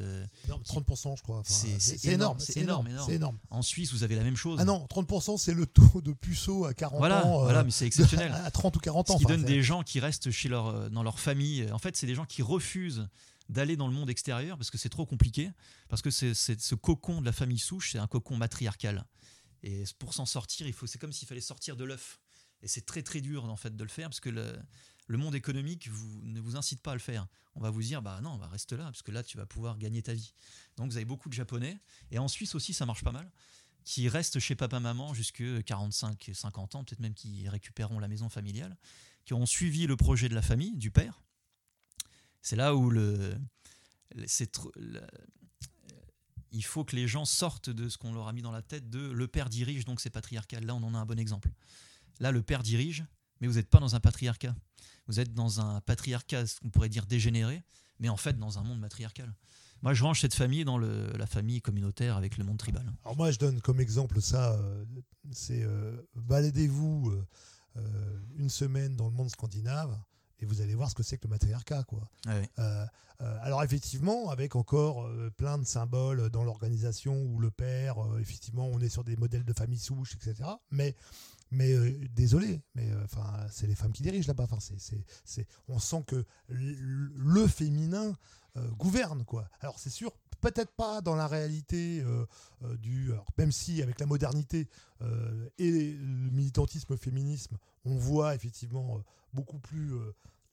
[0.46, 1.40] énorme, 30%, je crois.
[1.40, 2.38] Enfin, C'est- énorme.
[2.40, 2.88] C'est énorme.
[2.88, 3.38] énorme, énorme.
[3.50, 4.58] en Suisse, vous avez la même chose.
[4.60, 7.40] Ah non, 30%, c'est le taux de puceaux à 40 voilà, ans.
[7.40, 8.32] euh, voilà, mais c'est exceptionnel.
[8.46, 9.14] à 30 ou 40 ans.
[9.14, 11.70] Ce qui enfin, donne des gens qui restent chez leur, dans leur famille.
[11.70, 13.06] En fait, c'est des gens qui refusent
[13.52, 15.50] d'aller dans le monde extérieur parce que c'est trop compliqué.
[15.88, 19.04] Parce que c'est, ce cocon de la famille souche, c'est un cocon matriarcal.
[19.62, 22.20] Et pour s'en sortir, il faut, c'est comme s'il fallait sortir de l'œuf.
[22.62, 24.56] Et c'est très très dur en fait de le faire parce que le,
[25.06, 27.26] le monde économique vous, ne vous incite pas à le faire.
[27.54, 29.78] On va vous dire bah non, bah reste là parce que là tu vas pouvoir
[29.78, 30.32] gagner ta vie.
[30.76, 31.80] Donc vous avez beaucoup de Japonais
[32.10, 33.30] et en Suisse aussi ça marche pas mal
[33.84, 38.28] qui restent chez papa maman jusque 45 50 ans, peut-être même qui récupéreront la maison
[38.28, 38.76] familiale,
[39.24, 41.22] qui ont suivi le projet de la famille du père.
[42.42, 43.38] C'est là où le-
[46.50, 48.90] il faut que les gens sortent de ce qu'on leur a mis dans la tête
[48.90, 50.64] de le père dirige donc c'est patriarcal.
[50.64, 51.50] Là on en a un bon exemple.
[52.20, 53.04] Là le père dirige,
[53.40, 54.54] mais vous n'êtes pas dans un patriarcat.
[55.08, 57.62] Vous êtes dans un patriarcat, ce qu'on pourrait dire dégénéré,
[57.98, 59.34] mais en fait dans un monde matriarcal.
[59.80, 62.86] Moi, je range cette famille dans la famille communautaire avec le monde tribal.
[63.04, 64.84] Alors moi, je donne comme exemple ça, euh,
[65.32, 67.26] c'est euh, baladez-vous euh,
[67.78, 69.98] euh, une semaine dans le monde scandinave
[70.42, 71.84] et vous allez voir ce que c'est que le matriarcat.
[71.84, 72.08] Quoi.
[72.26, 72.48] Ouais.
[72.58, 72.84] Euh,
[73.20, 78.66] euh, alors effectivement, avec encore euh, plein de symboles dans l'organisation où le père, effectivement,
[78.66, 80.48] on est sur des modèles de famille souche, etc.
[80.70, 80.96] Mais,
[81.52, 81.74] mais
[82.08, 84.44] désolé, mais enfin, c'est les femmes qui dirigent là-bas.
[84.44, 88.16] Enfin, c'est, c'est, c'est- on sent que le féminin
[88.78, 89.48] gouverne, quoi.
[89.60, 90.12] Alors c'est sûr,
[90.42, 92.26] peut-être pas dans la réalité euh,
[92.64, 94.68] euh, du, alors, même si avec la modernité
[95.00, 99.92] euh, et le militantisme féminisme, on voit effectivement beaucoup plus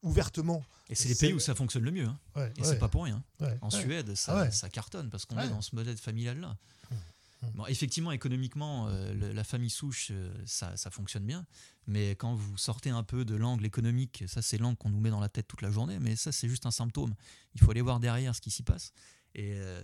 [0.02, 0.64] ouvertement.
[0.90, 2.06] Et c'est les pays où ça fonctionne le mieux.
[2.06, 2.20] hein.
[2.36, 3.22] Ouais, Et ouais, c'est pas pour rien.
[3.42, 3.70] ouais, En.
[3.70, 6.56] Suède, ça, Ah ça cartonne parce qu'on est dans ce modèle familial-là.
[6.92, 6.98] Hum,
[7.44, 7.52] hum.
[7.56, 11.46] Bon, effectivement, économiquement, euh, le- la famille souche, euh, ça, ça fonctionne bien.
[11.88, 15.10] Mais quand vous sortez un peu de l'angle économique, ça c'est l'angle qu'on nous met
[15.10, 17.14] dans la tête toute la journée, mais ça c'est juste un symptôme.
[17.56, 18.94] Il faut aller voir derrière ce qui s'y passe.
[19.36, 19.82] Et euh,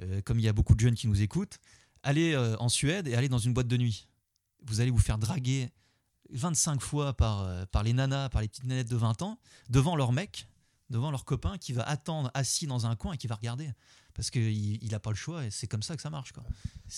[0.00, 1.58] euh, comme il y a beaucoup de jeunes qui nous écoutent,
[2.02, 4.08] allez euh, en Suède et allez dans une boîte de nuit.
[4.64, 5.70] Vous allez vous faire draguer
[6.30, 9.38] 25 fois par, par les nanas, par les petites nanettes de 20 ans,
[9.70, 10.48] devant leur mec,
[10.90, 13.70] devant leur copain qui va attendre assis dans un coin et qui va regarder.
[14.14, 16.32] Parce qu'il n'a pas le choix et c'est comme ça que ça marche.
[16.32, 16.42] Quoi.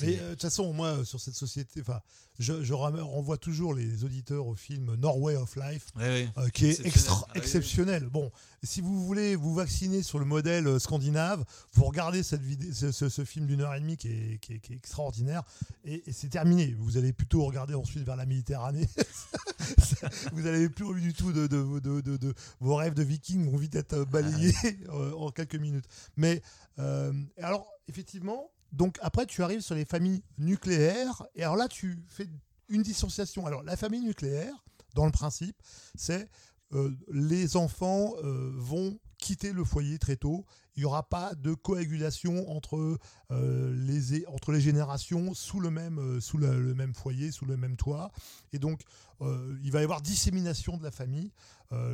[0.01, 2.01] Euh, de toute façon, moi, sur cette société, enfin,
[2.41, 7.33] je, renvoie toujours les auditeurs au film Norway of Life, euh, qui est extra- Ah
[7.35, 7.41] oui.
[7.41, 8.09] exceptionnel.
[8.09, 8.33] Bon,
[8.63, 12.91] si vous voulez vous vacciner sur le modèle euh, scandinave, vous regardez cette vidéo, ce,
[12.93, 15.43] ce- ce film d'une heure et demie qui est, qui est- qui est extraordinaire,
[15.85, 16.75] et, et c'est terminé.
[16.79, 18.89] Vous allez plutôt regarder ensuite vers la Méditerranée.
[20.33, 23.49] vous n'avez plus envie du tout de, de, de- de- de- vos rêves de vikings
[23.51, 24.55] vont vite être euh, balayés
[24.89, 25.85] euh, en quelques minutes.
[26.17, 26.43] Mais
[26.79, 27.13] euh,
[27.43, 32.29] alors, effectivement, donc après, tu arrives sur les familles nucléaires, et alors là, tu fais
[32.69, 33.47] une dissociation.
[33.47, 34.55] Alors, la famille nucléaire,
[34.95, 35.57] dans le principe,
[35.95, 36.29] c'est
[36.73, 40.47] euh, les enfants euh, vont quitter le foyer très tôt.
[40.77, 42.99] Il n'y aura pas de coagulation entre,
[43.33, 47.77] euh, les, entre les générations sous, le même, sous le, même foyer, sous le même
[47.77, 48.13] toit.
[48.53, 48.83] Et donc,
[49.21, 51.31] il va y avoir dissémination de la famille.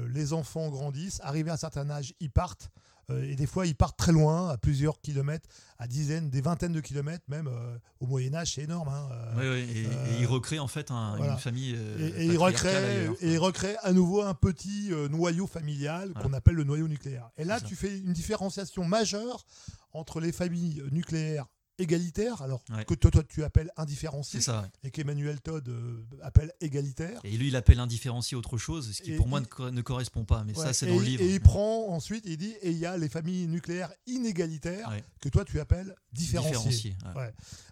[0.08, 2.70] les enfants grandissent, arrivés à un certain âge, ils partent.
[3.10, 5.48] Euh, et des fois, ils partent très loin, à plusieurs kilomètres,
[5.78, 8.88] à dizaines, des vingtaines de kilomètres, même euh, au Moyen-Âge, c'est énorme.
[8.88, 11.76] Hein, euh, oui, et, ils recréent en fait une famille.
[11.98, 16.56] et, et ils recréent, et ils recréent à nouveau un petit noyau familial qu'on appelle
[16.56, 17.30] le noyau nucléaire.
[17.36, 19.44] Et là, tu fais une différenciation majeure
[19.92, 21.46] entre les familles nucléaires
[21.78, 24.40] égalitaire, alors que toi, toi, tu appelles indifférencié,
[24.82, 27.20] et qu'Emmanuel Todd euh, appelle égalitaire.
[27.24, 30.54] Et lui, il appelle indifférencié autre chose, ce qui pour moi ne, correspond pas, mais
[30.54, 31.22] ça, c'est dans le livre.
[31.22, 35.28] Et il prend ensuite, il dit, et il y a les familles nucléaires inégalitaires, que
[35.28, 36.96] toi, tu appelles différenciées.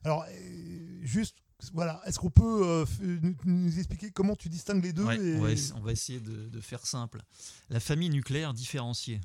[0.05, 1.37] alors, euh, juste,
[1.73, 2.85] voilà, est-ce qu'on peut euh,
[3.45, 7.23] nous, expliquer comment tu distingues les deux on, va essayer de, de faire simple.
[7.71, 9.21] La famille nucléaire différenciée,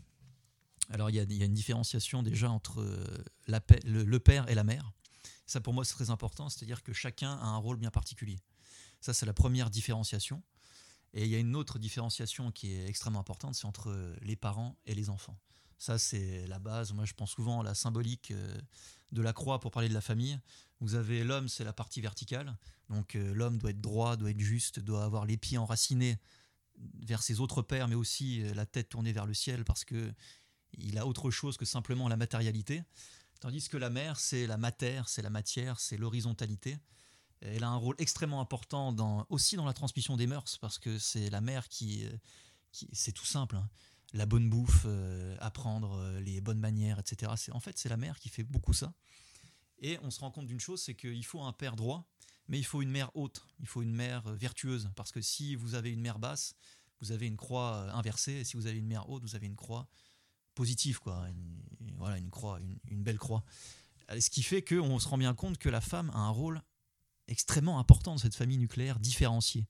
[0.90, 4.92] alors il y, a, une différenciation déjà entre euh, le, père et la mère.
[5.46, 8.40] Ça pour moi c'est très important, c'est-à-dire que chacun a un rôle bien particulier.
[9.00, 10.42] Ça c'est la première différenciation.
[11.14, 14.78] Et il y a une autre différenciation qui est extrêmement importante, c'est entre les parents
[14.86, 15.38] et les enfants.
[15.78, 16.92] Ça c'est la base.
[16.94, 18.60] Moi je pense souvent à la symbolique euh,
[19.12, 20.40] de la croix pour parler de la famille.
[20.80, 22.58] Vous avez l'homme, c'est la partie verticale.
[22.90, 26.18] Donc euh, l'homme doit être droit, doit être juste, doit avoir les pieds enracinés
[27.02, 30.14] vers ses autres pères, mais aussi la tête tournée vers le ciel parce que
[30.78, 32.84] il a autre chose que simplement la matérialité.
[33.39, 36.78] Tandis que la mer, c'est la matière, c'est la matière, c'est l'horizontalité.
[37.41, 38.95] Elle a un rôle extrêmement important
[39.30, 42.05] aussi dans la transmission des mœurs, parce que c'est la mère qui,
[42.72, 43.70] c'est tout simple, hein.
[44.13, 47.32] la bonne bouffe, euh, apprendre euh, les bonnes manières, etc.
[47.51, 48.93] En fait, c'est la mère qui fait beaucoup ça.
[49.80, 52.09] Et on se rend compte d'une chose, c'est qu'il faut un père droit,
[52.47, 55.55] mais il faut une mère haute, il faut une mère euh, vertueuse, parce que si
[55.55, 56.55] vous avez une mère basse,
[57.01, 59.55] vous avez une croix inversée, et si vous avez une mère haute, vous avez une
[59.55, 59.88] croix
[60.60, 61.26] positif, quoi.
[61.30, 62.60] Une, voilà, une croix,
[62.91, 63.45] une, belle croix.
[64.20, 66.62] Ce qui fait qu'on se rend bien compte que la femme a un rôle
[67.30, 69.66] extrêmement important dans cette famille nucléaire différenciée.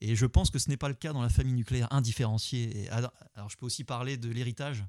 [0.00, 2.88] Et je pense que ce n'est pas le cas dans la famille nucléaire indifférenciée.
[2.88, 3.12] Alors,
[3.50, 4.82] je peux aussi parler de l'héritage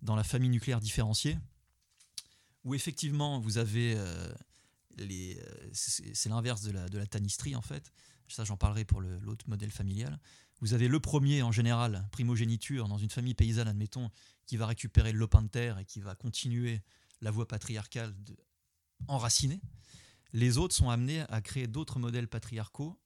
[0.00, 1.36] dans la famille nucléaire différenciée,
[2.64, 4.32] où effectivement vous avez euh,
[4.96, 7.04] les, euh, c'est l'inverse de la, de la
[7.54, 7.92] en fait.
[8.28, 10.18] Ça, j'en parlerai pour l'autre modèle familial.
[10.60, 14.10] Vous avez le premier en général, primogéniture, dans une famille paysanne, admettons,
[14.46, 16.80] qui va récupérer le lopin de terre et qui va continuer
[17.20, 18.14] la voie patriarcale
[19.06, 19.60] enracinée.
[20.32, 23.00] Les autres sont amenés à créer d'autres modèles patriarcaux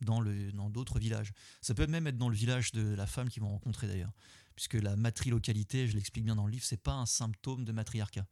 [0.00, 0.22] dans
[0.70, 1.32] d'autres dans villages.
[1.60, 4.12] Ça peut même être dans le village de la femme qu'ils vont rencontrer d'ailleurs,
[4.54, 8.26] puisque la matrilocalité, je l'explique bien dans le livre, c'est pas un symptôme de matriarcat.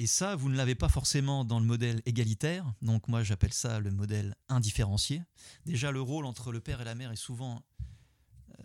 [0.00, 2.64] Et ça, vous ne l'avez pas forcément dans le modèle égalitaire.
[2.80, 5.22] Donc moi, j'appelle ça le modèle indifférencié.
[5.66, 7.62] Déjà, le rôle entre le père et la mère est souvent,
[8.48, 8.62] euh,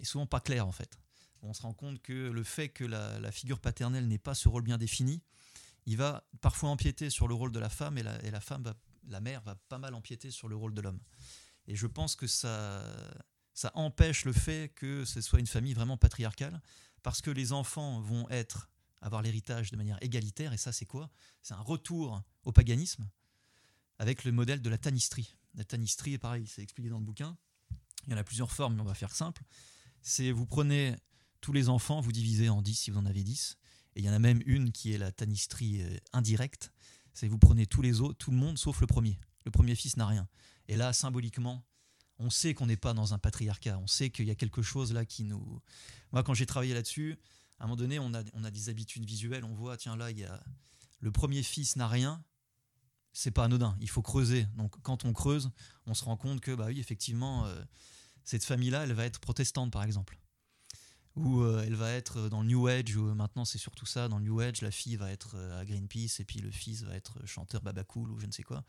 [0.00, 0.98] est souvent pas clair en fait.
[1.42, 4.64] On se rend compte que le fait que la, figure paternelle n'ait pas ce rôle
[4.64, 5.22] bien défini,
[5.86, 8.64] il va parfois empiéter sur le rôle de la femme et la, et la femme,
[8.64, 8.74] va,
[9.06, 10.98] la mère, va pas mal empiéter sur le rôle de l'homme.
[11.68, 12.82] Et je pense que ça,
[13.54, 16.60] ça empêche le fait que ce soit une famille vraiment patriarcale,
[17.04, 18.68] parce que les enfants vont être
[19.00, 20.52] avoir l'héritage de manière égalitaire.
[20.52, 21.10] Et ça, c'est quoi?
[21.42, 23.08] C'est un retour au paganisme
[23.98, 25.36] avec le modèle de la tanistrie.
[25.54, 27.36] La tanistrie est pareil, c'est expliqué dans le bouquin.
[28.06, 29.42] Il y en a plusieurs formes, mais on va faire simple.
[30.02, 30.96] C'est vous prenez
[31.40, 33.58] tous les enfants, vous divisez en 10 si vous en avez 10.
[33.96, 36.72] Et il y en a même une qui est la tanistrie euh, indirecte.
[37.12, 39.18] C'est vous prenez tous les autres, tout le monde sauf le premier.
[39.44, 40.28] Le premier fils n'a rien.
[40.68, 41.64] Et là, symboliquement,
[42.18, 43.78] on sait qu'on n'est pas dans un patriarcat.
[43.78, 45.60] On sait qu'il y a quelque chose là qui nous.
[46.12, 47.18] Moi, quand j'ai travaillé là-dessus,
[47.58, 50.10] à un moment donné, on a, on a des habitudes visuelles, on voit, tiens là,
[50.10, 50.42] il y a
[51.00, 52.22] le premier fils n'a rien,
[53.12, 54.46] c'est pas anodin, il faut creuser.
[54.56, 55.50] Donc quand on creuse,
[55.86, 57.62] on se rend compte que, bah oui, effectivement, euh,
[58.24, 60.18] cette famille-là, elle va être protestante, par exemple.
[61.16, 64.18] Ou euh, elle va être dans le New Age, où maintenant c'est surtout ça, dans
[64.18, 66.94] le New Age, la fille va être euh, à Greenpeace, et puis le fils va
[66.94, 68.64] être chanteur babacool, ou je ne sais quoi.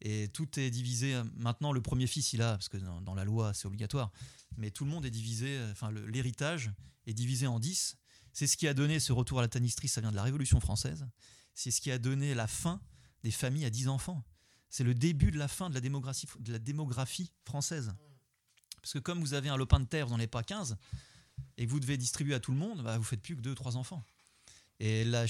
[0.00, 1.20] Et tout est divisé.
[1.36, 4.12] Maintenant, le premier fils, il a, parce que dans, la loi, c'est obligatoire,
[4.56, 6.70] mais tout le monde est divisé, enfin, l'héritage
[7.08, 7.96] est divisé en 10,
[8.32, 10.60] c'est ce qui a donné ce retour à la tanistrie, ça vient de la Révolution
[10.60, 11.06] française.
[11.54, 12.80] C'est ce qui a donné la fin
[13.22, 14.24] des familles à 10 enfants.
[14.70, 17.94] C'est le début de la fin de la démographie, française.
[18.76, 20.76] Parce que comme vous avez un lopin de terre, vous n'en avez pas 15,
[21.56, 23.76] et que vous devez distribuer à tout le monde, bah, vous faites plus que 2-3
[23.76, 24.04] enfants.
[24.80, 25.26] Et la,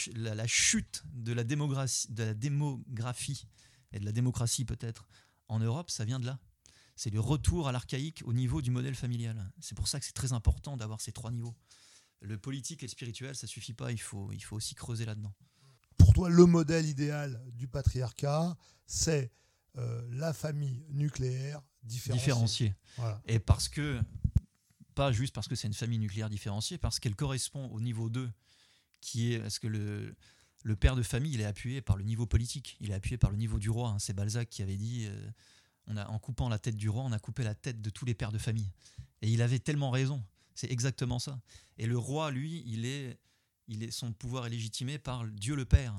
[0.47, 3.47] chute de la démographie
[3.93, 5.09] et de la démocratie peut-être
[5.49, 6.39] en Europe, ça vient de là.
[6.97, 9.51] C'est le retour à l'archaïque au niveau du modèle familial.
[9.61, 11.55] C'est pour ça que c'est très important d'avoir ces trois niveaux
[12.21, 15.35] le politique et le spirituel, ça suffit pas, il faut, il faut aussi creuser là-dedans.
[15.97, 18.57] Pour toi, le modèle idéal du patriarcat,
[18.87, 19.31] c'est
[19.77, 22.75] euh, la famille nucléaire différenciée.
[23.27, 24.01] Et parce que,
[24.95, 28.31] pas juste parce que c'est une famille nucléaire différenciée, parce qu'elle correspond au niveau 2,
[29.01, 30.17] qui est, est-ce que le,
[30.65, 33.31] le père de famille, il est appuyé par le niveau politique, il est appuyé par
[33.31, 33.91] le niveau du roi.
[33.91, 33.99] Hein.
[33.99, 35.31] C'est Balzac qui avait dit, euh,
[35.87, 38.05] on a, en coupant la tête du roi, on a coupé la tête de tous
[38.05, 38.71] les pères de famille.
[39.23, 40.23] Et il avait tellement raison.
[40.59, 41.39] C'est exactement ça.
[41.77, 43.19] Et le roi, lui, il est,
[43.69, 45.95] il est, son pouvoir est légitimé par Dieu le Père.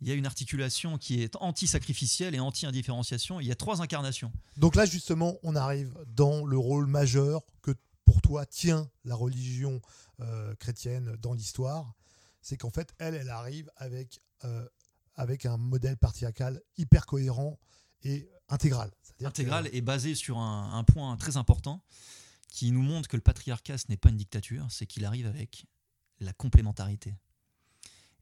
[0.00, 3.38] Il y a une articulation qui est anti-sacrificielle et anti-indifférenciation.
[3.38, 4.32] Il y a trois incarnations.
[4.56, 7.72] Donc là, justement, on arrive dans le rôle majeur que
[8.04, 9.80] pour toi tient la religion
[10.20, 11.94] euh, chrétienne dans l'histoire
[12.42, 14.66] c'est qu'en fait, elle, elle arrive avec, euh,
[15.14, 17.58] avec un modèle patriarcal hyper cohérent
[18.02, 18.90] et intégral.
[19.22, 21.82] Intégral et basé sur un, point très important
[22.50, 25.66] qui nous montre que le patriarcat, ce n'est pas une dictature, c'est qu'il arrive avec
[26.20, 27.14] la complémentarité.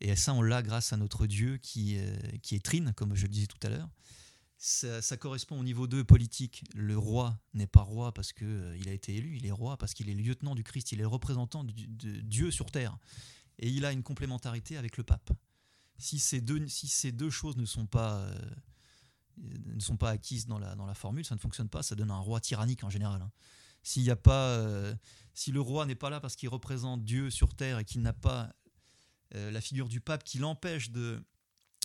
[0.01, 3.23] Et ça, on l'a grâce à notre Dieu qui, euh, qui est trine, comme je
[3.23, 3.89] le disais tout à l'heure.
[4.61, 6.65] Ça, correspond au niveau 2 politique.
[6.75, 9.95] Le roi n'est pas roi parce qu'il euh, a été élu, il est roi parce
[9.95, 11.73] qu'il est lieutenant du Christ, il est représentant de
[12.21, 12.99] Dieu sur terre
[13.59, 15.31] et il a une complémentarité avec le pape.
[15.99, 18.51] Si ces deux, si ces deux choses ne sont pas, euh,
[19.37, 22.11] ne sont pas acquises dans la, dans la formule, ça ne fonctionne pas, ça donne
[22.11, 23.23] un roi tyrannique en général.
[23.23, 23.33] Hein.
[23.89, 24.95] S'il y a pas, euh,
[25.33, 28.13] si le roi n'est pas là parce qu'il représente Dieu sur terre et qu'il n'a
[28.13, 28.55] pas
[29.35, 31.23] euh, la figure du pape qui l'empêche de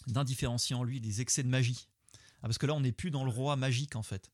[0.07, 1.87] d'indifférencier en lui des excès de magie.
[2.39, 4.29] Ah, parce que là, on n'est plus dans le roi magique en fait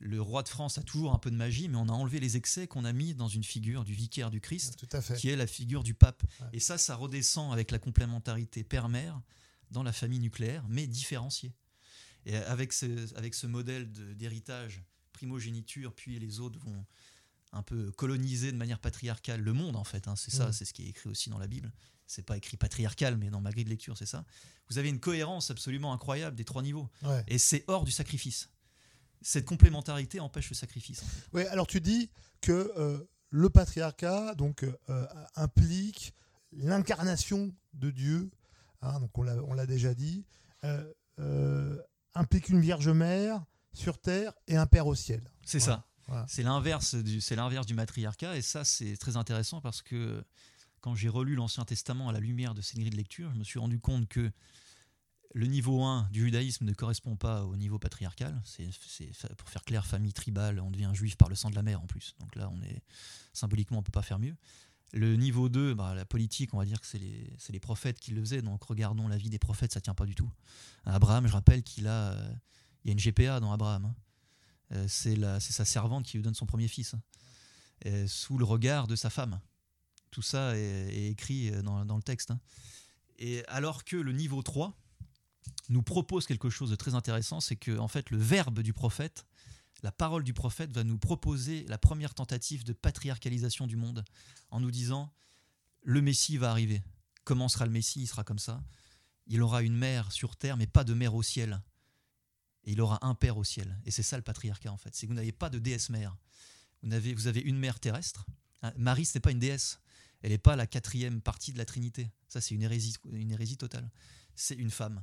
[0.00, 2.38] le roi de France a toujours un peu de magie, mais on a enlevé les
[2.38, 4.86] excès qu'on a mis dans une figure du vicaire du Christ,
[5.18, 6.22] qui est la figure du pape.
[6.54, 9.20] Et ça, ça redescend avec la complémentarité père-mère
[9.70, 11.52] dans la famille nucléaire, mais différenciée.
[12.24, 16.86] Et avec ce, avec ce modèle d'héritage, primogéniture, puis les autres vont
[17.52, 20.08] un peu coloniser de manière patriarcale le monde, en fait.
[20.08, 20.16] Hein.
[20.16, 20.52] c'est ça, mm.
[20.52, 21.72] c'est ce qui est écrit aussi dans la Bible.
[22.06, 24.24] C'est pas écrit patriarcal, mais dans ma grille de lecture, c'est ça.
[24.68, 26.88] Vous avez une cohérence absolument incroyable des trois niveaux.
[27.28, 28.48] Et c'est hors du sacrifice
[29.22, 31.02] cette complémentarité empêche le sacrifice.
[31.32, 36.14] Oui, alors tu dis que euh, le patriarcat donc euh, implique
[36.52, 38.30] l'incarnation de Dieu,
[38.82, 40.24] hein, donc on l'a déjà dit,
[40.64, 41.78] euh,
[42.14, 45.22] implique une Vierge Mère sur terre et un Père au ciel.
[45.44, 45.86] C'est ça.
[46.26, 50.24] C'est l'inverse du c'est l'inverse du matriarcat et ça c'est très intéressant parce que
[50.80, 53.44] quand j'ai relu l'Ancien Testament à la lumière de ces grilles de lecture, je me
[53.44, 54.32] suis rendu compte que
[55.34, 58.40] le niveau 1 du judaïsme ne correspond pas au niveau patriarcal.
[58.44, 58.68] C'est,
[59.36, 61.86] pour faire clair, famille tribale, on devient juif par le sang de la mère en
[61.86, 62.14] plus.
[62.18, 62.82] Donc là, on est
[63.32, 64.34] symboliquement, on peut pas faire mieux.
[64.92, 68.20] Le niveau 2, bah, la politique, on va dire que c'est les, prophètes qui le
[68.20, 68.42] faisaient.
[68.42, 70.30] Donc regardons la vie des prophètes, ça tient pas du tout.
[70.84, 72.32] Abraham, je rappelle qu'il a, euh,
[72.84, 73.84] il y a une GPA dans Abraham.
[73.84, 73.94] Hein.
[74.72, 76.94] Euh, c'est, sa servante qui lui donne son premier fils,
[78.06, 79.40] sous le regard de sa femme.
[80.10, 82.30] Tout ça est, écrit euh, dans, le texte.
[82.30, 82.40] Hein.
[83.18, 84.76] Et alors que le niveau 3,
[85.68, 89.24] nous propose quelque chose de très intéressant, c'est que en fait le verbe du prophète,
[89.82, 94.04] la parole du prophète va nous proposer la première tentative de patriarcalisation du monde
[94.50, 95.12] en nous disant
[95.82, 96.82] le Messie va arriver.
[97.24, 98.02] Comment sera le Messie?
[98.02, 98.62] Il sera comme ça.
[99.26, 101.62] Il aura une mère sur terre, mais pas de mère au ciel.
[102.64, 103.78] Et il aura un père au ciel.
[103.84, 104.94] Et c'est ça le patriarcat en fait.
[104.94, 106.16] C'est que vous n'avez pas de déesse mère.
[106.82, 108.26] Vous avez, vous avez une mère terrestre.
[108.62, 109.80] Hein, Marie, ce n'est pas une déesse.
[110.22, 112.10] Elle n'est pas la quatrième partie de la Trinité.
[112.28, 113.90] Ça, c'est une hérésie, une hérésie totale.
[114.34, 115.02] C'est une femme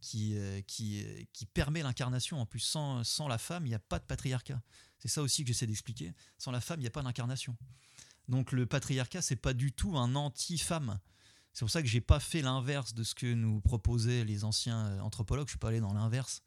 [0.00, 2.40] qui, euh, qui, euh, qui permet l'incarnation.
[2.40, 4.62] En plus, sans, sans la femme, il n'y a pas de patriarcat.
[4.98, 6.12] C'est ça aussi que j'essaie d'expliquer.
[6.36, 7.56] Sans la femme, il n'y a pas d'incarnation.
[8.28, 11.00] Donc le patriarcat, c'est pas du tout un anti-femme.
[11.52, 14.86] C'est pour ça que j'ai pas fait l'inverse de ce que nous proposaient les anciens
[14.86, 15.48] euh, anthropologues.
[15.48, 16.42] Je suis pas allé dans l'inverse.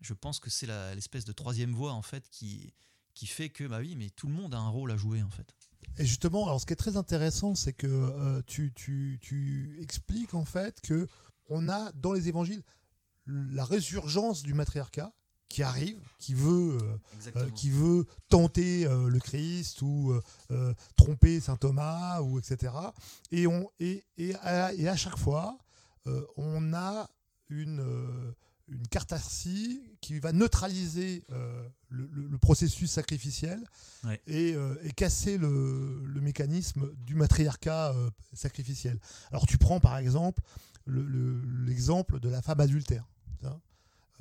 [0.00, 2.74] Je pense que c'est l'espèce de troisième voie en fait qui,
[3.14, 5.30] qui fait que bah oui, mais tout le monde a un rôle à jouer en
[5.30, 5.54] fait.
[5.98, 10.44] Et justement, alors ce qui est très intéressant, c'est que tu, tu, tu, expliques en
[10.44, 11.08] fait que
[11.48, 12.62] on a dans les évangiles
[13.26, 15.12] la résurgence du matriarcat
[15.48, 16.98] qui arrive, qui veut, euh,
[17.36, 20.14] euh, qui veut tenter euh, le Christ ou
[20.96, 22.72] tromper saint Thomas ou etc.
[23.30, 25.58] Et on et, et, à, chaque fois,
[26.36, 27.08] on a
[27.48, 28.34] une
[28.68, 31.24] une catharsis qui va neutraliser
[31.88, 33.64] le, processus sacrificiel
[34.26, 34.56] et,
[34.96, 37.94] casser le, le, mécanisme du matriarcat
[38.32, 38.98] sacrificiel.
[39.30, 40.42] Alors tu prends par exemple
[40.86, 43.06] l'exemple de la femme adultère.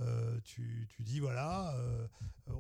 [0.01, 2.07] Euh, tu, dis voilà, euh,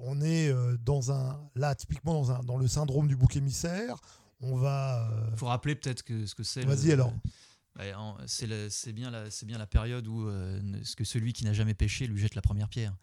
[0.01, 3.97] on est euh, dans un là typiquement dans un dans le syndrome du bouc émissaire.
[4.39, 5.09] On va.
[5.31, 6.63] Il faut rappeler peut-être que ce que c'est.
[6.63, 7.13] Vas-y alors.
[8.27, 10.29] C'est bien la période où
[10.83, 12.95] ce que celui qui n'a jamais péché lui jette la première pierre.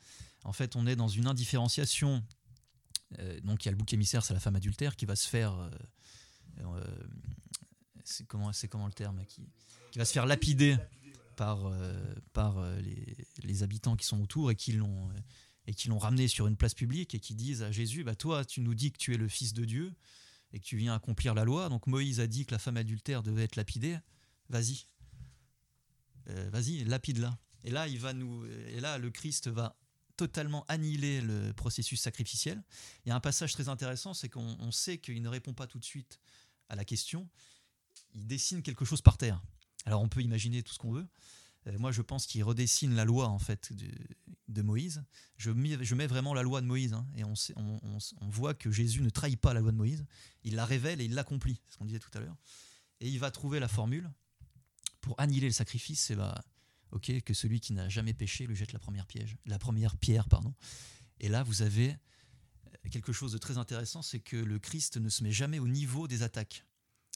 [0.44, 2.24] En fait, on est dans une indifférenciation.
[3.44, 5.70] donc il y a le bouc émissaire, c'est la femme adultère qui va se faire.
[8.04, 9.46] c'est comment c'est comment le terme qui
[9.96, 10.76] va se faire lapider
[11.36, 12.82] par, euh, euh,
[13.42, 15.10] les, habitants qui sont autour et qui l'ont
[15.66, 18.74] et ramené sur une place publique et qui disent à Jésus, bah toi, tu nous
[18.74, 19.92] dis que tu es le Fils de Dieu
[20.52, 21.68] et que tu viens accomplir la loi.
[21.68, 23.98] Donc Moïse a dit que la femme adultère devait être lapidée.
[24.52, 24.86] Vas-y,
[26.28, 27.38] euh, vas-y, lapide-la.
[27.64, 29.78] Et là, il va nous, et là, le Christ va
[30.16, 32.62] totalement annihiler le processus sacrificiel.
[33.04, 35.78] Il y a un passage très intéressant, c'est qu'on sait qu'il ne répond pas tout
[35.78, 36.20] de suite
[36.68, 37.30] à la question.
[38.12, 39.42] Il dessine quelque chose par terre.
[39.86, 41.08] Alors on peut imaginer tout ce qu'on veut.
[41.68, 43.72] Euh, moi, je pense qu'il redessine la loi en fait
[44.48, 45.02] de, Moïse.
[45.38, 49.08] Je mets, vraiment la loi de Moïse, hein, et on, on, voit que Jésus ne
[49.08, 50.04] trahit pas la loi de Moïse.
[50.44, 51.58] Il la révèle et il l'accomplit.
[51.70, 52.36] Ce qu'on disait tout à l'heure.
[53.00, 54.10] Et il va trouver la formule
[55.02, 56.00] pour annihiler le sacrifice.
[56.04, 56.42] C'est bah,
[56.92, 60.28] ok que celui qui n'a jamais péché lui jette la première piège, la première pierre,
[60.28, 60.54] pardon.
[61.20, 65.10] Et là, vous avez euh, quelque chose de très intéressant, c'est que le Christ ne
[65.10, 66.64] se met jamais au niveau des attaques.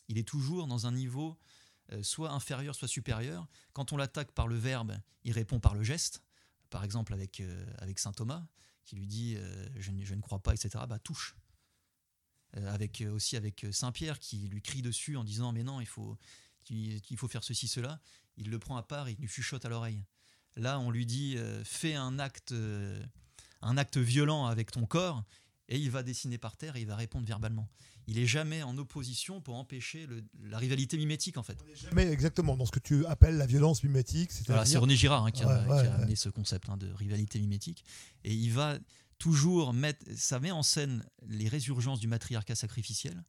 [0.08, 1.38] Il est toujours dans un niveau
[1.92, 3.46] euh, soit inférieur, soit supérieur.
[3.72, 6.22] Quand on l'attaque par le verbe, il répond par le geste.
[6.70, 8.44] Par exemple, avec, euh, avec saint Thomas,
[8.84, 10.84] qui lui dit euh, je, ne crois pas, etc.
[10.88, 11.36] Bah, touche.
[12.54, 16.18] avec, aussi avec saint Pierre, qui lui crie dessus en disant mais non, il faut,
[16.70, 18.00] il faut faire ceci, cela.
[18.36, 20.04] Il le prend à part, il lui chuchote à l'oreille.
[20.56, 22.54] Là, on lui dit fais un acte,
[23.62, 25.24] un acte violent avec ton corps,
[25.68, 27.68] et il va dessiner par terre et il va répondre verbalement
[28.08, 30.06] il est jamais en opposition pour empêcher
[30.44, 31.58] la rivalité mimétique en fait.
[31.74, 34.30] Jamais exactement dans ce que tu appelles la violence mimétique.
[34.32, 37.84] C'est René Girard hein, qui, a, amené ce concept hein, de rivalité mimétique
[38.24, 38.78] et il va
[39.18, 43.24] toujours mettre, ça met en scène les résurgences du matriarcat sacrificiel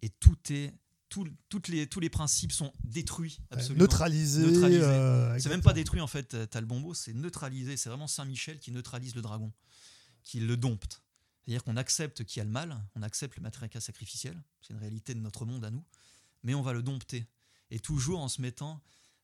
[0.00, 0.72] et tout est
[1.08, 3.84] toutes les, tous les principes sont détruits, absolument.
[3.84, 4.44] neutralisés.
[4.44, 7.76] Euh, c'est même pas détruit en fait, t'as le bon mot, c'est neutralisé.
[7.76, 9.52] C'est vraiment Saint Michel qui neutralise le dragon,
[10.22, 11.02] qui le dompte.
[11.44, 14.80] C'est-à-dire qu'on accepte qu'il y a le mal, on accepte le matriarcat sacrificiel, c'est une
[14.80, 15.84] réalité de notre monde à nous,
[16.42, 17.26] mais on va le dompter.
[17.70, 18.82] Et toujours en se mettant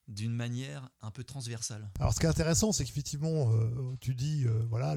[0.08, 1.90] d'une manière un peu transversale.
[1.98, 4.96] Alors ce qui est intéressant, c'est qu'effectivement, euh, tu dis, euh, voilà,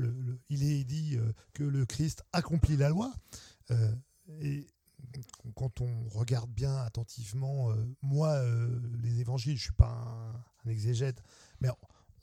[0.50, 3.14] il est dit euh, que le Christ accomplit la loi.
[4.42, 4.68] et
[5.56, 7.70] quand on regarde bien attentivement,
[8.02, 8.42] moi,
[9.02, 10.36] les évangiles, je ne suis pas un,
[10.66, 11.22] un, exégète,
[11.62, 11.70] mais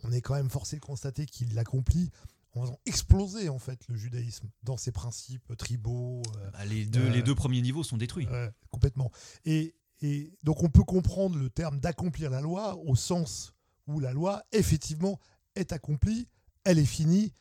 [0.03, 2.11] on est quand même forcé de constater qu'il l'accomplit
[2.57, 6.23] ont explosé en fait le judaïsme dans ses principes tribaux.
[6.39, 8.29] Euh, bah, les, deux, les euh, deux premiers niveaux sont détruits.
[8.71, 9.11] complètement.
[9.45, 13.55] Et, et, donc on peut comprendre le terme d'accomplir la loi au sens
[13.87, 15.19] où la loi effectivement
[15.57, 16.29] est accomplie,
[16.65, 17.33] elle est finie,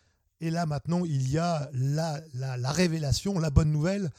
[0.41, 4.11] et là maintenant il y a la, la, la révélation, la bonne nouvelle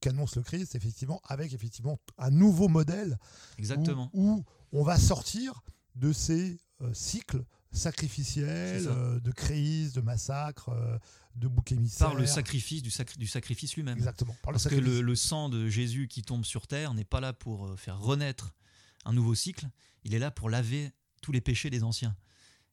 [0.00, 3.18] qu'annonce le Christ, effectivement, avec effectivement un nouveau modèle
[3.58, 4.10] Exactement.
[4.12, 5.62] Où, on va sortir
[5.94, 10.98] de ces euh, cycles sacrificiel, euh, de crise, de massacre, euh,
[11.34, 12.08] de bouc émissaire.
[12.08, 13.96] Par le sacrifice du, du sacrifice lui-même.
[13.96, 14.36] Exactement.
[14.42, 17.76] Parce que le, sang de Jésus qui tombe sur terre n'est pas là pour euh,
[17.76, 18.54] faire renaître
[19.04, 19.68] un nouveau cycle,
[20.04, 22.16] il est là pour laver tous les péchés des anciens.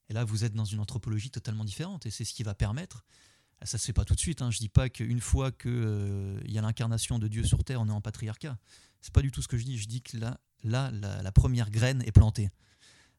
[0.10, 3.06] Et là, vous êtes dans une anthropologie totalement différente, et c'est ce qui va permettre.
[3.62, 4.42] Ah, ça se fait pas tout de suite.
[4.42, 7.88] Hein, je dis pas qu'une fois qu'il y a l'incarnation de Dieu sur terre, on
[7.88, 8.58] est en patriarcat.
[9.02, 9.78] C'est pas du tout ce que je dis.
[9.78, 12.50] Je dis que là, là la première graine est plantée.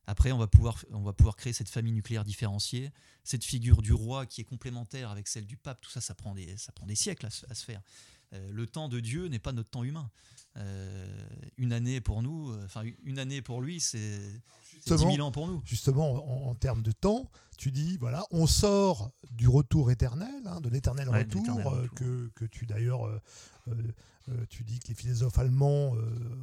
[0.07, 2.91] Après, on va, pouvoir, on va pouvoir créer cette famille nucléaire différenciée,
[3.23, 5.81] cette figure du roi qui est complémentaire avec celle du pape.
[5.81, 7.81] Tout ça, ça prend des, ça prend des siècles à, se faire.
[8.33, 10.11] Euh, le temps de Dieu n'est pas notre temps humain.
[10.57, 11.07] Euh,
[11.57, 14.21] une année pour nous, euh, enfin une année pour lui, c'est
[14.87, 15.63] 10 000 ans pour nous.
[15.65, 20.69] Justement, en, termes de temps, tu dis, voilà, on sort du retour éternel, hein, de
[20.69, 23.09] l'éternel retour, que, que, tu d'ailleurs
[24.29, 26.01] euh, tu dis que les philosophes allemands euh,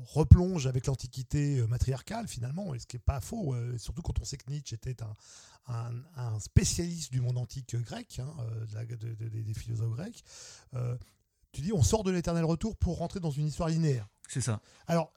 [0.08, 4.26] replongent avec l'Antiquité euh, matriarcale, finalement, et ce qui n'est pas faux, surtout quand on
[4.26, 4.98] sait que Nietzsche était
[5.68, 8.34] un, spécialiste du monde antique grec, hein,
[9.20, 10.24] des philosophes grecs.
[11.52, 14.08] Tu dis on sort de l'éternel retour pour rentrer dans une histoire linéaire.
[14.28, 14.62] C'est ça.
[14.88, 15.14] Alors,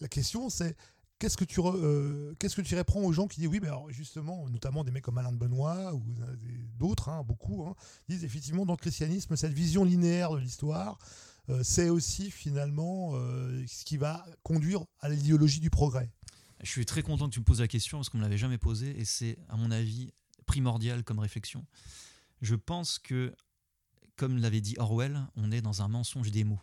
[0.00, 0.76] la question, c'est
[1.18, 1.60] qu'est-ce que tu
[2.38, 5.04] qu'est-ce que tu réponds aux gens qui disent oui mais alors justement notamment des mecs
[5.04, 6.02] comme Alain de Benoît ou
[6.76, 7.74] d'autres hein, beaucoup hein,
[8.08, 10.98] disent effectivement dans le christianisme cette vision linéaire de l'histoire
[11.50, 16.10] euh, c'est aussi finalement euh, ce qui va conduire à l'idéologie du progrès.
[16.62, 18.38] Je suis très content que tu me poses la question parce qu'on ne me l'avait
[18.38, 20.12] jamais posée et c'est à mon avis
[20.46, 21.66] primordial comme réflexion.
[22.40, 23.34] Je pense que,
[24.16, 26.60] comme l'avait dit Orwell, on est dans un mensonge des mots.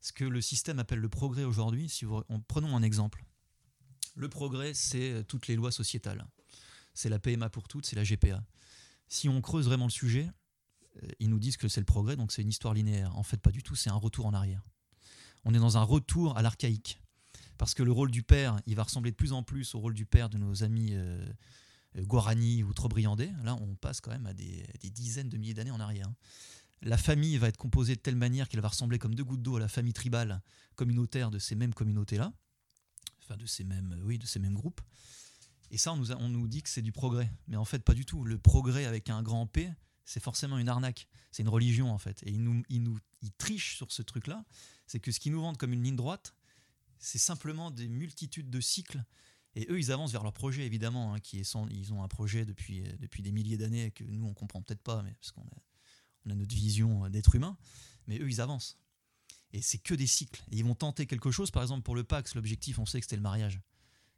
[0.00, 2.06] Ce que le système appelle le progrès aujourd'hui, si
[2.46, 3.24] prenons un exemple.
[4.14, 6.24] Le progrès, c'est toutes les lois sociétales.
[6.94, 8.44] C'est la PMA pour toutes, c'est la GPA.
[9.08, 10.30] Si on creuse vraiment le sujet,
[11.02, 13.16] euh, ils nous disent que c'est le progrès, donc c'est une histoire linéaire.
[13.16, 14.62] En fait, pas du tout, c'est un retour en arrière.
[15.44, 17.00] On est dans un retour à l'archaïque.
[17.56, 19.94] Parce que le rôle du père, il va ressembler de plus en plus au rôle
[19.94, 21.26] du père de nos amis euh,
[21.96, 23.32] Guarani ou Trobriandais.
[23.42, 26.08] Là, on passe quand même à des, dizaines de milliers d'années en arrière.
[26.82, 29.56] La famille va être composée de telle manière qu'elle va ressembler comme deux gouttes d'eau
[29.56, 30.42] à la famille tribale
[30.76, 32.32] communautaire de ces mêmes communautés-là.
[33.22, 34.80] Enfin, de ces mêmes, oui, de ces mêmes groupes.
[35.70, 37.30] Et ça, on nous, nous dit que c'est du progrès.
[37.46, 38.24] Mais en fait, pas du tout.
[38.24, 39.70] Le progrès avec un grand P,
[40.04, 41.08] c'est forcément une arnaque.
[41.30, 42.22] C'est une religion en fait.
[42.22, 44.44] Et ils nous, ils trichent sur ce truc-là.
[44.86, 46.34] C'est que ce qu'ils nous vendent comme une ligne droite,
[46.98, 49.04] c'est simplement des multitudes de cycles.
[49.54, 52.08] Et eux, ils avancent vers leur projet, évidemment, hein, qui est sans, ils ont un
[52.08, 55.42] projet depuis, depuis des milliers d'années que nous, on comprend peut-être pas, mais parce qu'on
[55.42, 55.62] a,
[56.28, 57.56] on a notre vision d'être humain.
[58.06, 58.78] Mais eux, ils avancent.
[59.52, 60.42] Et c'est que des cycles.
[60.50, 63.06] Et ils vont tenter quelque chose, par exemple, pour le Pax, l'objectif, on sait que
[63.06, 63.60] c'était le mariage.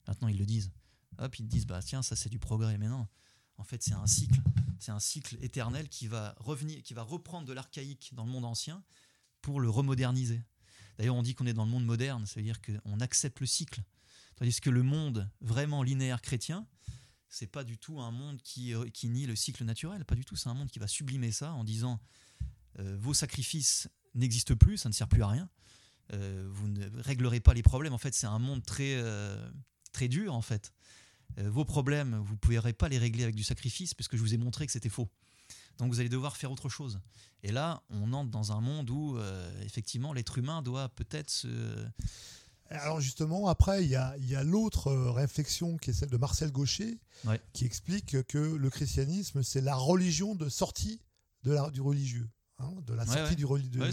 [0.09, 0.73] Maintenant, ils le disent.
[1.19, 2.79] Hop, ils disent, bah tiens, ça c'est du progrès.
[2.79, 3.07] Mais non,
[3.59, 4.41] en fait, c'est un cycle.
[4.79, 8.45] C'est un cycle éternel qui va revenir, qui va reprendre de l'archaïque dans le monde
[8.45, 8.83] ancien
[9.43, 10.43] pour le remoderniser.
[10.99, 13.47] D'ailleurs, on dit qu'on est dans le monde moderne, ça veut dire qu'on accepte le
[13.47, 13.83] cycle.
[14.37, 16.67] Tandis que le monde vraiment linéaire chrétien,
[17.31, 20.25] c'est pas du tout un monde qui, euh, qui nie le cycle naturel, pas du
[20.25, 20.37] tout.
[20.37, 22.01] C'est un monde qui va sublimer ça en disant
[22.81, 25.49] euh, vos sacrifices n'existent plus, ça ne sert plus à rien.
[26.13, 27.93] Euh, vous ne réglerez pas les problèmes.
[27.93, 29.01] En fait, c'est un monde très,
[29.93, 30.73] très dur, en fait.
[31.39, 34.37] vos problèmes, vous ne pourrez pas les régler avec du sacrifice, puisque je vous ai
[34.37, 35.09] montré que c'était faux.
[35.79, 37.01] Donc vous allez devoir faire autre chose.
[37.45, 39.19] Et là, on entre dans un monde où,
[39.63, 41.49] effectivement, l'être humain doit peut-être se
[42.71, 47.01] alors justement, après, il y a, l'autre euh, réflexion qui est celle de Marcel Gaucher,
[47.53, 51.01] qui explique que le christianisme, c'est la religion de sortie
[51.43, 52.29] de la, du religieux.
[52.59, 53.91] Hein, de la sortie du religieux.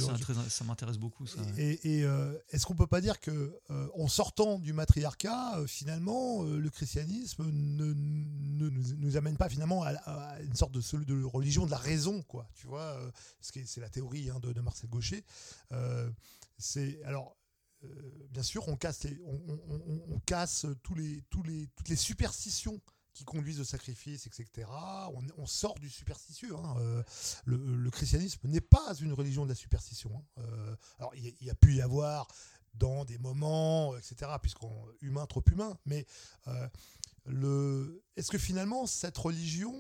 [0.49, 1.25] ça m'intéresse beaucoup.
[1.25, 6.43] Ça, et, euh, est-ce qu'on peut pas dire que euh, en sortant du matriarcat, finalement,
[6.43, 11.77] le christianisme ne, nous, amène pas finalement à, une sorte de, de religion de la
[11.77, 12.49] raison, quoi.
[12.55, 12.99] Tu vois,
[13.39, 15.23] c'est la théorie hein, de, de, Marcel Gaucher.
[16.59, 17.37] c'est alors
[18.29, 22.79] bien sûr, on casse, on, casse tous les, tous les, toutes les superstitions
[23.13, 24.67] qui conduisent au sacrifice, etc.
[25.37, 26.55] On, sort du superstitieux.
[26.55, 26.75] Hein.
[26.79, 27.03] Euh,
[27.45, 30.11] le, christianisme n'est pas une religion de la superstition.
[30.15, 30.41] Hein.
[30.43, 32.27] Euh, alors, il y, a pu y avoir
[32.75, 36.05] dans des moments, etc., puisqu'on humain trop humain, mais
[38.15, 39.73] est-ce que finalement cette religion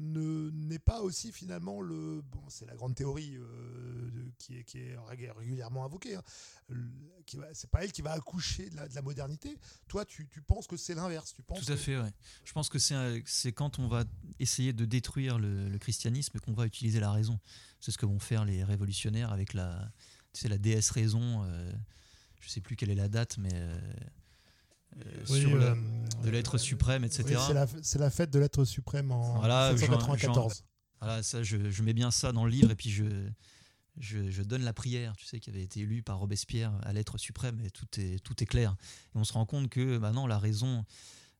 [0.00, 4.78] ne n'est pas aussi finalement le bon c'est la grande théorie euh, qui est qui
[4.78, 4.96] est
[5.36, 6.22] régulièrement invoquée hein,
[7.52, 9.58] c'est pas elle qui va accoucher de la, modernité
[9.88, 12.12] toi tu, penses que c'est l'inverse tu penses tout à fait ouais.
[12.44, 14.04] je pense que c'est c'est quand on va
[14.38, 17.40] essayer de détruire le, christianisme qu'on va utiliser la raison
[17.80, 19.90] c'est ce que vont faire les révolutionnaires avec la
[20.32, 21.72] tu la déesse raison euh,
[22.40, 23.78] je sais plus quelle est la date mais euh,
[24.96, 25.74] euh, sur euh,
[26.24, 27.38] de l'être suprême, etc.
[27.82, 30.64] c'est la, fête de l'être suprême en voilà, 1794.
[31.00, 33.04] voilà, ça, je, mets bien ça dans le livre et puis je,
[33.98, 37.60] je, donne la prière, tu sais, qui avait été élue par Robespierre à l'être suprême
[37.64, 38.76] et tout est, tout est clair.
[39.14, 40.84] Et on se rend compte que maintenant bah la raison,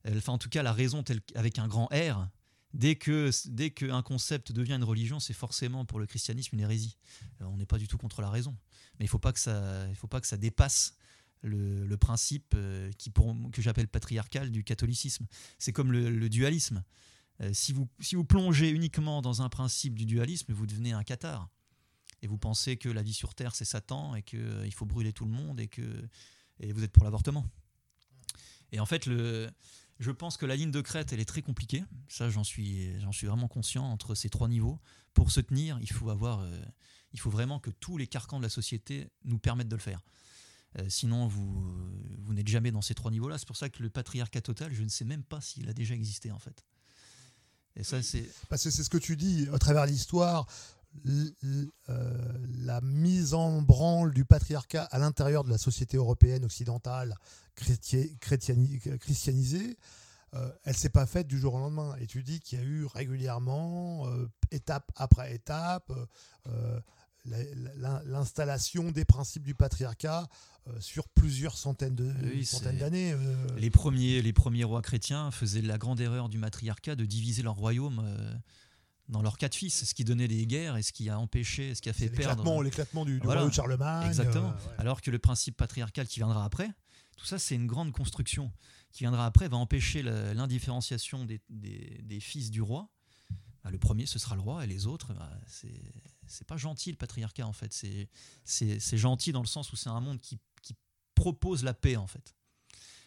[0.08, 2.28] enfin en tout cas la raison telle, avec un grand R,
[2.74, 6.96] dès que dès qu'un concept devient une religion, c'est forcément pour le christianisme une hérésie.
[7.40, 8.56] Euh, on n'est pas du tout contre la raison,
[8.98, 10.94] mais il faut pas que ça, il faut pas que ça dépasse
[11.42, 12.90] le, principe euh,
[13.52, 15.26] que j'appelle patriarcal du catholicisme.
[15.58, 16.82] C'est comme le, dualisme.
[17.40, 21.04] Euh, si, vous, si vous plongez uniquement dans un principe du dualisme, vous devenez un
[21.04, 21.48] cathare.
[22.22, 24.86] Et vous pensez que la vie sur Terre, c'est Satan et qu'il euh, il faut
[24.86, 26.08] brûler tout le monde et que
[26.60, 27.44] et vous êtes pour l'avortement.
[28.70, 29.50] Et en fait, le,
[29.98, 31.82] je pense que la ligne de crête, elle est très compliquée.
[32.06, 34.78] Ça, j'en suis, suis vraiment conscient entre ces trois niveaux.
[35.12, 36.46] Pour se tenir, il faut avoir,
[37.12, 40.02] il faut vraiment que tous les carcans de la société nous permettent de le faire.
[40.78, 41.72] Euh, sinon, vous,
[42.24, 43.38] vous n'êtes jamais dans ces trois niveaux-là.
[43.38, 45.94] C'est pour ça que le patriarcat total, je ne sais même pas s'il a déjà
[45.94, 46.64] existé en fait.
[47.76, 50.46] Et ça, c'est parce que c'est ce que tu dis à travers l'histoire.
[51.06, 51.66] Euh,
[52.58, 57.16] la mise en branle du patriarcat à l'intérieur de la société européenne occidentale
[57.54, 59.78] christianisée,
[60.34, 61.96] euh, elle s'est pas faite du jour au lendemain.
[61.98, 64.06] Et tu dis qu'il y a eu régulièrement,
[64.50, 65.90] étape après étape,
[67.24, 70.28] l'installation des principes du patriarcat
[70.68, 73.12] euh, sur plusieurs centaines d'années.
[73.12, 73.46] Euh.
[73.56, 77.54] Les, premiers, les premiers rois chrétiens faisaient la grande erreur du matriarcat de diviser leur
[77.54, 78.34] royaume euh,
[79.08, 81.82] dans leurs quatre fils, ce qui donnait les guerres et ce qui a empêché, ce
[81.82, 82.62] qui a fait perdre.
[82.62, 84.06] L'éclatement du, du royaume de Charlemagne.
[84.08, 84.54] Exactement.
[84.78, 86.70] Alors que le principe patriarcal qui viendra après,
[87.16, 88.52] tout ça c'est une grande construction
[88.92, 92.88] qui viendra après, va empêcher l'indifférenciation des, des, fils du roi.
[93.64, 95.80] Bah, le premier, ce sera le roi, et les autres, bah, c'est
[96.32, 97.72] c'est pas gentil le patriarcat en fait.
[98.44, 100.38] C'est gentil dans le sens où c'est un monde qui,
[101.14, 102.34] propose la paix en fait,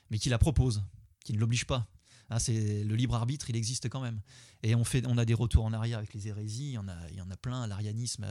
[0.10, 0.84] mais qui la propose,
[1.26, 1.90] qui ne l'oblige pas.
[2.30, 4.22] Ah, c'est le libre arbitre, il existe quand même.
[4.64, 6.70] Et on fait, on a des retours en arrière avec les hérésies.
[6.70, 7.68] Il y en a, il y en a plein.
[7.68, 8.26] L'arianisme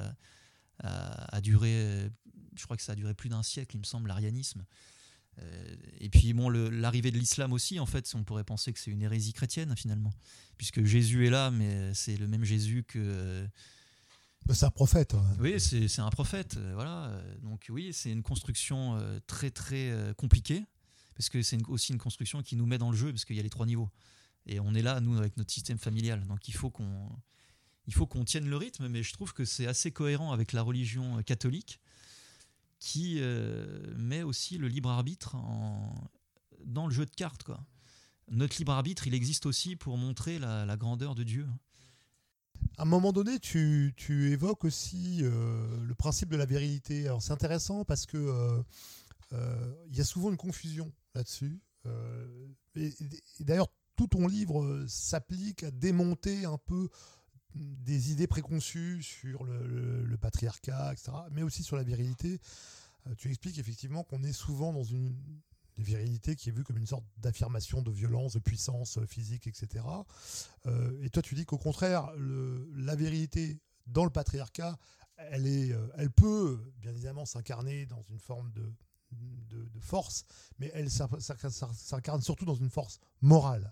[0.82, 2.08] a, duré,
[2.54, 4.64] je crois que ça a duré plus d'un siècle, il me semble, l'arianisme.
[5.40, 8.92] Euh, et puis bon, l'arrivée de l'islam aussi, en fait, on pourrait penser que c'est
[8.92, 10.14] une hérésie chrétienne finalement,
[10.56, 13.46] puisque Jésus est là, mais c'est le même Jésus que
[14.52, 15.16] c'est un prophète.
[15.40, 16.56] Oui, c'est un prophète.
[16.56, 17.22] Euh, voilà.
[17.42, 20.64] Donc oui, c'est une construction euh, très très euh, compliquée
[21.16, 23.40] parce que c'est aussi une construction qui nous met dans le jeu parce qu'il y
[23.40, 23.90] a les trois niveaux
[24.46, 26.26] et on est là nous avec notre système familial.
[26.26, 27.08] Donc il faut qu'on
[27.86, 31.80] il tienne le rythme, mais je trouve que c'est assez cohérent avec la religion catholique
[32.80, 33.20] qui
[33.96, 35.36] met aussi le libre arbitre
[36.64, 37.44] dans le jeu de cartes.
[37.44, 37.64] Quoi.
[38.30, 41.46] Notre libre arbitre, il existe aussi pour montrer la, grandeur de Dieu.
[42.76, 47.06] À un moment donné, tu, évoques aussi le principe de la virilité.
[47.06, 48.62] Alors c'est intéressant parce que
[49.32, 51.60] il y a souvent une confusion là-dessus.
[53.40, 56.88] d'ailleurs, tout ton livre euh, s'applique à démonter un peu
[57.54, 62.40] des idées préconçues sur le, patriarcat, etc., mais aussi sur la virilité.
[63.06, 65.14] Euh, tu expliques effectivement qu'on est souvent dans une
[65.78, 69.84] virilité qui est vue comme une sorte d'affirmation de violence, de puissance physique, etc.
[70.66, 74.78] Euh, et toi, tu dis qu'au contraire, la virilité dans le patriarcat,
[75.16, 78.72] elle, est, elle peut bien évidemment s'incarner dans une forme de,
[79.80, 80.24] force,
[80.58, 83.70] mais elle s'incarne surtout dans une force morale,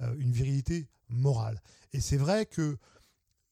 [0.00, 1.62] euh, une virilité morale.
[1.92, 2.76] Et c'est vrai que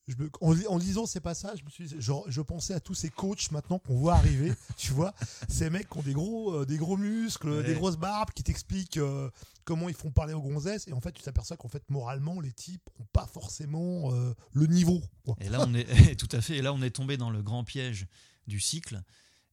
[0.08, 4.52] je en, lisant ces passages, je, pensais à tous ces coachs maintenant qu'on voit arriver,
[4.76, 5.14] tu vois,
[5.48, 8.98] ces mecs qui ont des gros, euh, des gros muscles, des grosses barbes, qui t'expliquent
[8.98, 9.30] euh,
[9.64, 12.52] comment ils font parler aux gonzesses, et en fait tu t'aperçois qu'en fait moralement les
[12.52, 14.10] types n'ont pas forcément
[14.52, 15.00] le niveau.
[15.40, 17.64] Et là on est tout à fait, et là on est tombé dans le grand
[17.64, 18.06] piège
[18.46, 19.02] du cycle,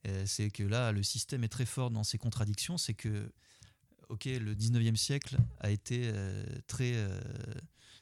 [0.07, 2.77] euh, c'est que là, le système est très fort dans ses contradictions.
[2.77, 3.31] C'est que,
[4.09, 7.19] ok, le 19e siècle a été euh, très, euh,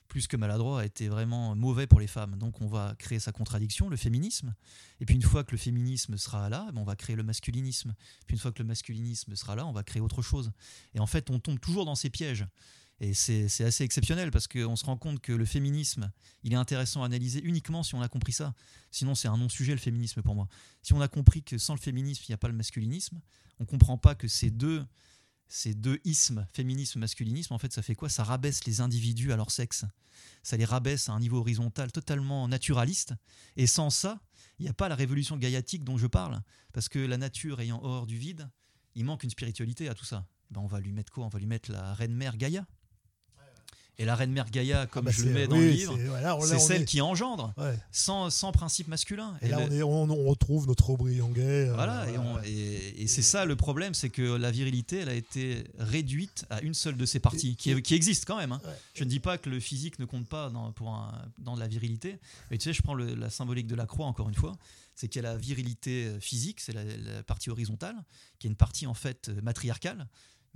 [0.08, 2.36] plus que maladroit, a été vraiment mauvais pour les femmes.
[2.38, 4.54] Donc on va créer sa contradiction, le féminisme.
[5.00, 7.94] Et puis une fois que le féminisme sera là, ben, on va créer le masculinisme.
[8.26, 10.52] Puis une fois que le masculinisme sera là, on va créer autre chose.
[10.94, 12.46] Et en fait, on tombe toujours dans ces pièges.
[13.00, 16.12] Et c'est assez exceptionnel parce qu'on se rend compte que le féminisme,
[16.44, 18.56] il est intéressant à analyser uniquement si on a compris ça.
[18.90, 20.48] Sinon, c'est un non-sujet le féminisme pour moi.
[20.82, 23.22] Si on a compris que sans le féminisme, il n'y a pas le masculinisme,
[23.60, 24.84] on ne comprend pas que ces deux,
[25.48, 28.10] ces deux ismes, féminisme, masculinisme, en fait, ça fait quoi?
[28.10, 29.86] Ça rabaisse les individus à leur sexe.
[30.44, 33.14] Ça les rabaisse à un niveau horizontal totalement naturaliste.
[33.56, 34.20] Et sans ça,
[34.60, 36.42] il n'y a pas la révolution gaiatique dont je parle.
[36.74, 38.50] Parce que la nature ayant hors du vide,
[38.96, 40.28] il manque une spiritualité à tout ça.
[40.52, 41.26] Ben, on va lui mettre quoi?
[41.26, 42.66] On va lui mettre la reine mère Gaïa
[44.00, 45.98] et la reine mère Gaïa, comme ah bah je le mets dans le livre,
[46.46, 47.54] c'est celle qui engendre,
[47.92, 49.36] sans, sans, principe masculin.
[49.42, 51.68] Et, là, on, on, retrouve notre Aubryon gay.
[51.70, 52.06] Euh, voilà,
[52.46, 56.62] et, et, c'est ça le problème, c'est que la virilité, elle a été réduite à
[56.62, 58.52] une seule de ses parties, qui, qui existe quand même.
[58.52, 58.62] Hein.
[58.94, 61.68] Je ne dis pas que le physique ne compte pas dans, pour un, dans la
[61.68, 62.20] virilité,
[62.52, 64.56] mais tu sais, je prends la symbolique de la croix encore une fois
[64.98, 67.96] c'est qu'il y a la virilité physique, c'est la, la, partie horizontale,
[68.40, 70.08] qui est une partie en fait matriarcale,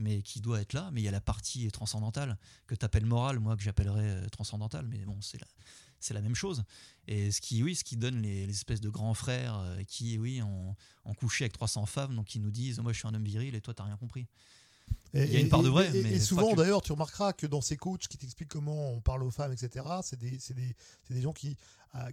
[0.01, 0.89] mais qui doit être là.
[0.91, 2.37] Mais il y a la partie transcendantale
[2.67, 5.47] que tu appelles morale, moi que j'appellerais euh, transcendantale, mais bon, c'est la,
[5.99, 6.63] c'est la même chose.
[7.07, 10.41] Et ce qui, oui, ce qui donne les, espèces de grands frères euh, qui, oui,
[10.41, 10.75] ont,
[11.15, 13.61] couché avec 300 femmes, donc qui nous disent Moi, je suis un homme viril et
[13.61, 14.27] toi, t'as rien compris.
[15.13, 15.89] Il y a une part de vrai.
[15.95, 19.23] Et, mais souvent, d'ailleurs, tu remarqueras que dans ces coachs qui t'expliquent comment on parle
[19.23, 20.75] aux femmes, etc., c'est des, des,
[21.09, 21.57] des, gens qui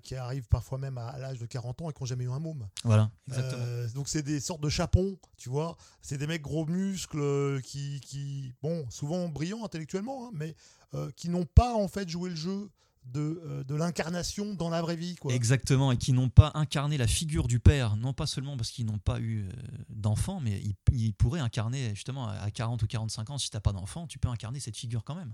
[0.03, 2.41] qui arrivent parfois même à, l'âge de 40 ans et qui n'ont jamais eu un
[2.41, 2.67] môme.
[2.83, 3.63] Voilà, exactement.
[3.65, 5.77] Euh, donc c'est des sortes de chapons, tu vois.
[6.03, 10.57] C'est des mecs gros muscles euh, qui, qui bon, souvent brillants intellectuellement, hein, mais
[10.95, 12.71] euh, qui n'ont pas en fait joué le jeu
[13.13, 15.17] de, de l'incarnation dans la vraie vie.
[15.17, 15.33] Quoi.
[15.33, 18.87] Exactement, et qui n'ont pas incarné la figure du père, non pas seulement parce qu'ils
[18.87, 19.47] n'ont pas eu
[19.89, 20.63] d'enfant, mais
[20.93, 24.19] ils, pourraient incarner justement à 40 ou 45 ans, si tu n'as pas d'enfant, tu
[24.19, 25.33] peux incarner cette figure quand même.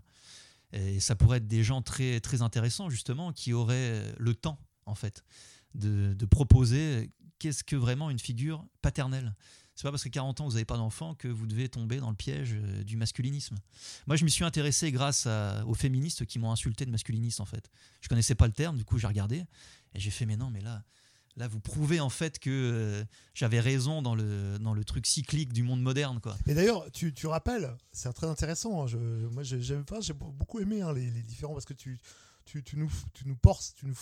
[0.72, 4.94] Et ça pourrait être des gens très, très intéressants, justement, qui auraient le temps, en
[4.94, 5.24] fait,
[5.74, 9.34] de, proposer qu'est-ce que vraiment une figure paternelle.
[9.74, 12.10] C'est pas parce que 40 ans vous n'avez pas d'enfant que vous devez tomber dans
[12.10, 13.56] le piège euh, du masculinisme.
[14.06, 15.26] Moi, je m'y suis intéressé grâce
[15.66, 17.70] aux féministes qui m'ont insulté de masculiniste, en fait.
[18.00, 19.44] Je connaissais pas le terme, du coup, j'ai regardé
[19.94, 20.82] et j'ai fait, mais non, mais là,
[21.36, 25.52] Là, vous prouvez en fait que euh, j'avais raison dans le, dans le truc cyclique
[25.52, 26.20] du monde moderne.
[26.20, 26.36] Quoi.
[26.46, 28.82] Et d'ailleurs, tu, tu rappelles, c'est très intéressant.
[28.82, 31.98] Hein, je, moi, j'ai beaucoup aimé hein, les, les, différents parce que tu,
[32.44, 33.94] tu, nous, tu forces, tu nous,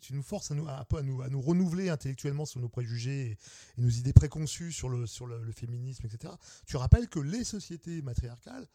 [0.00, 3.38] tu, nous forces à nous, à, nous, à nous renouveler intellectuellement sur nos préjugés et,
[3.80, 6.32] nos idées préconçues sur, le, sur le, féminisme, etc.
[6.66, 8.66] Tu rappelles que les sociétés matriarcales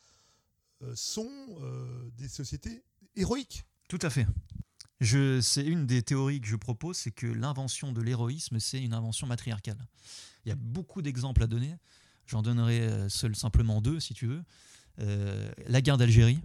[0.84, 1.30] euh, sont
[1.62, 2.84] euh, des sociétés
[3.16, 3.66] héroïques.
[3.88, 4.26] Tout à fait
[5.42, 9.26] c'est une des théories que je propose, c'est que l'invention de l'héroïsme, c'est une invention
[9.26, 9.88] matriarcale.
[10.46, 11.76] Il y a beaucoup d'exemples à donner.
[12.28, 14.44] J'en donnerai euh, seul simplement deux, si tu veux.
[15.66, 16.40] La guerre d'Algérie,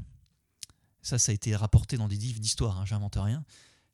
[1.07, 3.45] ça, ça a été rapporté dans des livres d'histoire, hein, j'invente rien.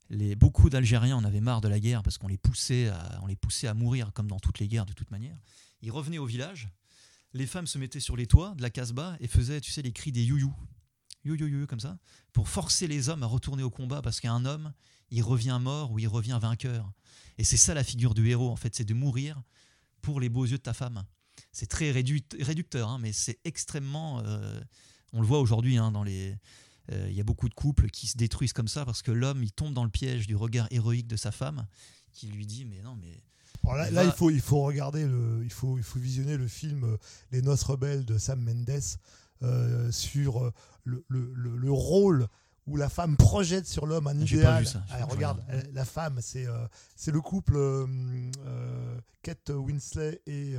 [0.09, 3.27] Les, beaucoup d'Algériens en avaient marre de la guerre parce qu'on les, poussait à, on
[3.27, 5.37] les poussait à mourir, comme dans toutes les guerres de toute manière.
[5.83, 6.69] Ils revenaient au village,
[7.33, 9.91] les femmes se mettaient sur les toits de la Casbah et faisaient, tu sais, les
[9.91, 10.53] cris des youyou
[11.23, 11.99] yo yo yo comme ça,
[12.33, 14.73] pour forcer les hommes à retourner au combat parce qu'un homme,
[15.11, 16.91] il revient mort ou il revient vainqueur.
[17.37, 19.41] Et c'est ça la figure du héros en fait, c'est de mourir
[20.01, 21.05] pour les beaux yeux de ta femme.
[21.51, 24.21] C'est très réducteur, hein, mais c'est extrêmement.
[24.25, 24.61] Euh,
[25.13, 26.35] on le voit aujourd'hui hein, dans les
[26.91, 29.41] Euh, Il y a beaucoup de couples qui se détruisent comme ça parce que l'homme,
[29.43, 31.65] il tombe dans le piège du regard héroïque de sa femme
[32.11, 33.23] qui lui dit Mais non, mais.
[33.63, 36.83] Alors là, il, faut, il faut regarder, le, il, faut, il faut visionner le film
[36.83, 36.97] euh,
[37.31, 38.81] Les Noces Rebelles de Sam Mendes
[39.41, 40.51] euh, sur
[40.83, 42.27] le, le- le- le rôle
[42.67, 44.67] où la femme projette sur l'homme un pas idéal.
[44.67, 47.85] ça, Ah, regarde, elle- la femme, c'est euh, c'est le couple euh,
[48.45, 50.55] euh, Kate Winslet et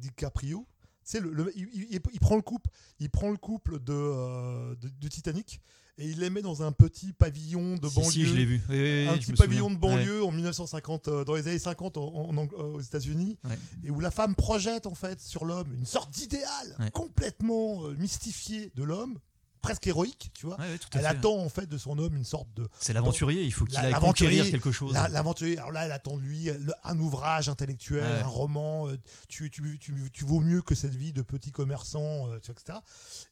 [0.00, 0.66] DiCaprio.
[1.04, 2.70] C'est le, le- il, il- il prend le couple,
[3.00, 5.60] il prend le couple de, euh, de, de Titanic
[5.96, 8.60] et il les met dans un petit pavillon de Si, banlieue si, je l'ai vu.
[8.68, 9.74] Oui, oui, un petit pavillon de.
[9.74, 9.80] Ouais.
[9.80, 13.56] banlieue en 1950, euh, dans les années 50 en- en- en- aux États-Unis, Ouais.
[13.84, 16.90] et où la femme projette en fait sur l'homme une sorte d'idéal Ouais.
[16.90, 19.18] complètement euh, mystifié de l'homme,
[19.64, 20.56] presque héroïque, tu vois.
[20.60, 21.06] Ouais, ouais, Elle fait.
[21.06, 23.90] attend en fait de son homme une sorte de C'est l'aventurier, il faut qu'il aille
[23.92, 24.92] l'aventurier, conquérir quelque chose.
[24.92, 25.58] la- l'aventurier.
[25.58, 26.48] Alors là, elle attend de lui
[26.84, 28.20] un ouvrage intellectuel, Ouais.
[28.20, 28.88] un roman.
[28.88, 28.96] euh,
[29.28, 32.60] Tu, tu, tu, tu vaux mieux que cette vie de petit commerçant, euh, tu vois,
[32.60, 32.78] etc.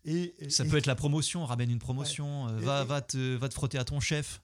[0.04, 3.00] Et, et- Ça et- peut être la promotion, ramène une promotion, euh, va, et- va,
[3.00, 4.40] te, va te frotter à ton chef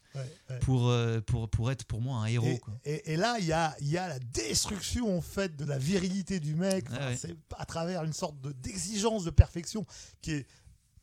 [0.60, 2.46] pour, euh, pour, pour être pour moi un héros.
[2.46, 2.74] Et, quoi.
[2.84, 6.40] et- et là, il y a, y a la destruction en fait de la virilité
[6.40, 9.84] du mec, Enfin, à travers une sorte de- d'exigence de perfection
[10.22, 10.46] qui est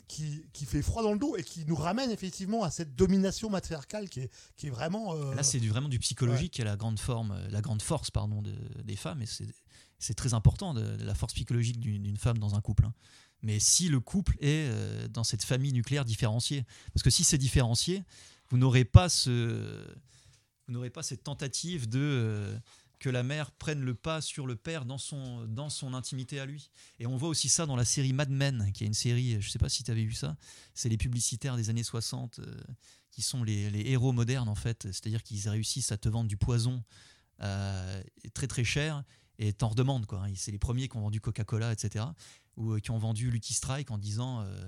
[0.07, 3.49] qui, qui fait froid dans le dos et qui nous ramène effectivement à cette domination
[3.49, 5.15] matriarcale qui est, qui est vraiment.
[5.15, 7.81] euh, Là, c'est du, vraiment du psychologique qui est la grande forme, euh, la grande
[7.81, 9.21] force pardon, de- des femmes.
[9.21, 12.85] Et c'est, très important, de, de la force psychologique d'une, femme dans un couple.
[12.85, 12.93] hein.
[13.41, 17.37] Mais si le couple est euh, dans cette famille nucléaire différenciée, parce que si c'est
[17.37, 18.03] différencié,
[18.49, 19.85] vous n'aurez pas ce,
[20.67, 22.57] vous pas cette tentative de euh,
[22.99, 26.45] que la mère prenne le pas sur le père dans son, dans son intimité à
[26.45, 26.69] lui.
[26.99, 29.47] Et on voit aussi ça dans la série Mad Men, qui est une série, je
[29.47, 30.37] ne sais pas si tu avais vu ça,
[30.73, 32.55] c'est les publicitaires des années 60 euh,
[33.11, 36.37] qui sont les, les héros modernes en fait, c'est-à-dire qu'ils réussissent à te vendre du
[36.37, 36.83] poison
[37.41, 38.03] euh,
[38.33, 39.03] très très cher
[39.39, 40.23] et t'en redemandent quoi.
[40.35, 42.05] C'est les premiers qui ont vendu Coca-Cola, etc.
[42.57, 44.65] Ou euh, qui ont vendu Lucky Strike en disant euh,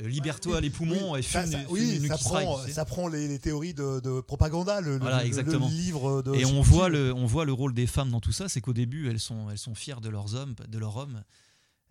[0.00, 2.40] euh, libère-toi les poumons oui, et ça, fume, ça- fume oui, du ça Lucky prend,
[2.40, 2.48] Strike.
[2.62, 2.72] tu sais.
[2.72, 5.68] ça prend les, les théories de, de propaganda, le, Voilà, le- exactement.
[5.68, 6.34] le livre de.
[6.34, 8.72] Et on voit, le, on voit le rôle des femmes dans tout ça, c'est qu'au
[8.72, 11.22] début, elles sont, elles sont fières de leurs hommes, de leur homme,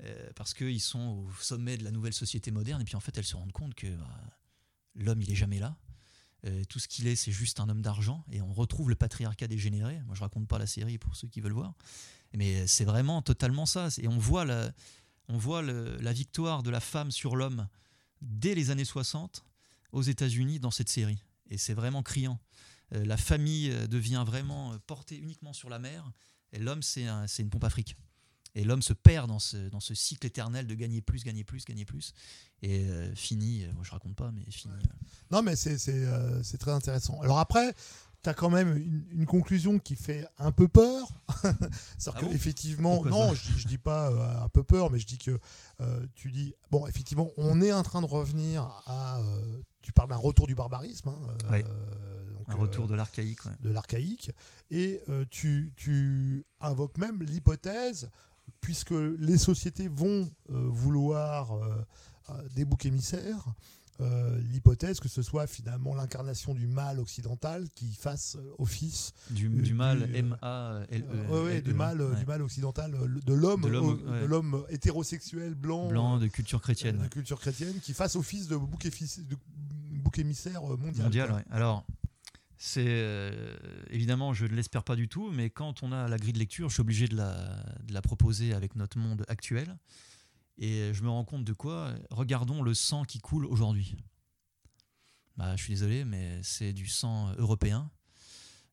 [0.03, 3.15] euh, parce qu'ils sont au sommet de la nouvelle société moderne, et puis en fait,
[3.17, 4.07] elles se rendent compte que bah,
[4.95, 5.77] l'homme, il est jamais là.
[6.47, 9.47] Euh, tout ce qu'il est, c'est juste un homme d'argent, et on retrouve le patriarcat
[9.47, 10.01] dégénéré.
[10.05, 11.73] Moi, je raconte pas la série pour ceux qui veulent voir,
[12.35, 13.89] mais c'est vraiment totalement ça.
[14.01, 14.71] Et on voit la,
[15.27, 17.67] on voit la victoire de la femme sur l'homme
[18.21, 19.43] dès les années 60
[19.91, 22.39] aux États-Unis dans cette série, et c'est vraiment criant.
[22.93, 26.11] Euh, la famille euh, devient vraiment euh, portée uniquement sur la mère,
[26.51, 27.95] et l'homme, c'est un- une pompe à fric.
[28.57, 31.65] Et l'homme se perd dans ce, dans ce cycle éternel de gagner plus, gagner plus,
[31.65, 32.13] gagner plus.
[32.61, 34.73] Et euh, fini, euh, moi je raconte pas, mais fini.
[34.73, 34.77] euh,
[35.31, 37.19] Non, mais c'est euh, très intéressant.
[37.21, 37.73] Alors après,
[38.25, 41.07] tu as quand même une, une conclusion qui fait un peu peur.
[41.43, 42.31] C'est-à-dire Ah que bon?
[42.31, 45.39] effectivement, Pourquoi non, je, je dis pas euh, un peu peur, mais je dis que
[45.81, 49.19] euh, tu dis, bon, effectivement, on est en train de revenir à.
[49.19, 51.09] euh, tu parles d'un retour du barbarisme.
[51.09, 53.45] hein, donc, un retour de l'archaïque.
[53.45, 53.51] ouais.
[53.59, 54.31] de l'archaïque.
[54.71, 58.09] Et tu, tu invoques même l'hypothèse,
[58.61, 61.53] puisque les sociétés vont vouloir
[62.55, 63.45] des boucs émissaires,
[64.01, 69.47] euh, l'hypothèse que ce soit finalement l'incarnation du mal occidental qui fasse euh, office Du,
[69.47, 71.05] Euh, du mal, du, euh, M-A-L-E.
[71.13, 72.15] euh, ouais, ouais, du mal ouais.
[72.19, 74.73] du mal occidental de l'homme De l'homme, ouais.
[74.73, 76.97] hétérosexuel blanc, Blanc de culture chrétienne.
[77.03, 79.37] de culture chrétienne qui fasse office de bouc, effic- de
[79.99, 81.45] bouc émissaire mondial, mondial.
[81.49, 81.85] Alors,
[82.57, 83.55] c'est euh,
[83.91, 86.69] évidemment, je ne l'espère pas du tout, mais quand on a la grille de lecture,
[86.69, 89.77] je suis obligé de la, de la proposer avec notre monde actuel.
[90.57, 91.93] Et je me rends compte de quoi?
[92.09, 93.97] Regardons le sang qui coule aujourd'hui.
[95.37, 97.91] Bah, je suis désolé, mais c'est du sang européen.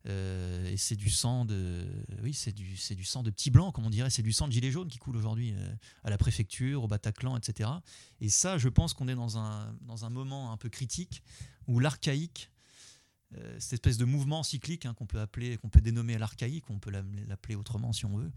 [0.06, 1.86] Euh, et c'est du sang de
[2.24, 4.48] oui c'est du c'est du sang de petits blancs comme on dirait c'est du sang
[4.48, 7.70] de gilets jaunes qui coule aujourd'hui euh, à la préfecture au Bataclan etc
[8.20, 11.22] et ça je pense qu'on est dans un dans un moment un peu critique
[11.68, 12.50] où l'archaïque
[13.36, 16.80] euh, cette espèce de mouvement cyclique hein, qu'on peut appeler qu'on peut dénommer l'archaïque on
[16.80, 18.32] peut l'appeler autrement si on veut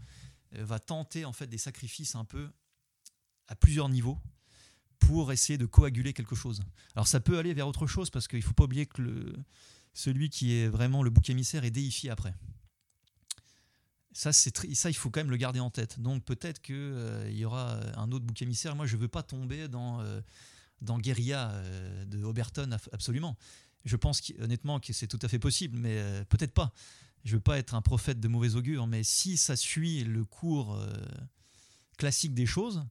[0.52, 2.48] va tenter en fait des sacrifices un peu
[3.48, 4.18] à plusieurs niveaux
[4.98, 6.62] pour essayer de coaguler quelque chose
[6.94, 9.34] alors ça peut aller vers autre chose parce qu'il faut pas oublier que
[9.96, 12.34] celui qui est vraiment le bouc émissaire est déifié après.
[14.12, 16.00] Ça, ça, il faut quand même le garder en tête.
[16.00, 18.76] Donc peut-être qu'il il y aura un autre bouc émissaire.
[18.76, 20.20] Moi, je ne veux pas tomber dans, euh,
[20.80, 23.36] dans Guérilla euh, de Oberton, absolument.
[23.84, 26.72] Je pense honnêtement que c'est tout à fait possible, mais euh, peut-être pas.
[27.24, 30.24] Je ne veux pas être un prophète de mauvais augure, mais si ça suit le
[30.24, 30.92] cours euh,
[31.96, 32.84] classique des choses,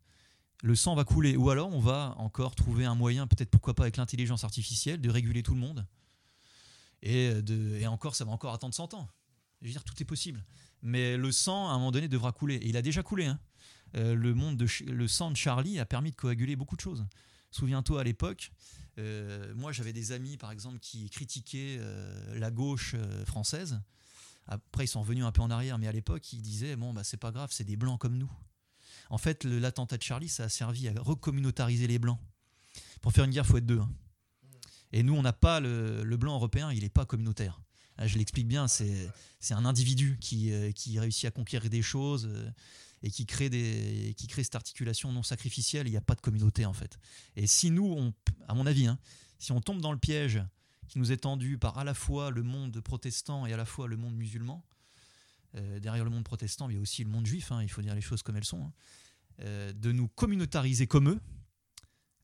[0.64, 1.36] le sang va couler.
[1.38, 5.10] Ou alors on va encore trouver un moyen, peut-être pourquoi pas avec l'intelligence artificielle, de
[5.10, 5.86] réguler tout le monde.
[7.02, 9.08] Et, euh, encore, ça va encore attendre 100 ans.
[9.62, 10.44] Je veux dire, tout est possible.
[10.82, 12.56] Mais le sang, à un moment donné, devra couler.
[12.56, 13.26] Et il a déjà coulé.
[13.26, 13.40] hein.
[13.96, 17.06] euh, le, sang de Charlie a permis de coaguler beaucoup de choses.
[17.52, 18.52] Souviens-toi à l'époque,
[18.98, 21.80] euh, moi j'avais des amis par exemple qui critiquaient
[22.34, 22.96] la gauche
[23.26, 23.80] française.
[24.48, 27.06] Après ils sont revenus un peu en arrière, mais à l'époque ils disaient bon bah
[27.06, 28.30] c'est pas grave, c'est des blancs comme nous.
[29.10, 32.20] En fait l'attentat de Charlie ça a servi à recommunautariser les blancs.
[33.02, 33.80] Pour faire une guerre faut être deux.
[33.80, 33.92] Hein.
[34.92, 37.62] Et nous on n'a pas le, blanc européen, il n'est pas communautaire.
[38.04, 39.10] Je l'explique bien, c'est
[39.52, 42.30] un individu qui, qui réussit à conquérir des choses
[43.06, 43.50] et qui crée,
[44.44, 46.98] cette articulation non sacrificielle, il n'y a pas de communauté en fait.
[47.36, 48.12] Et si nous,
[48.48, 48.98] à mon avis, hein,
[49.38, 50.42] si on tombe dans le piège
[50.88, 53.88] qui nous est tendu par à la fois le monde protestant et à la fois
[53.88, 54.66] le monde musulman,
[55.56, 57.82] euh, derrière le monde protestant, il y a aussi le monde juif, hein, il faut
[57.82, 58.74] dire les choses comme elles sont, hein,
[59.42, 61.20] euh, de nous communautariser comme eux,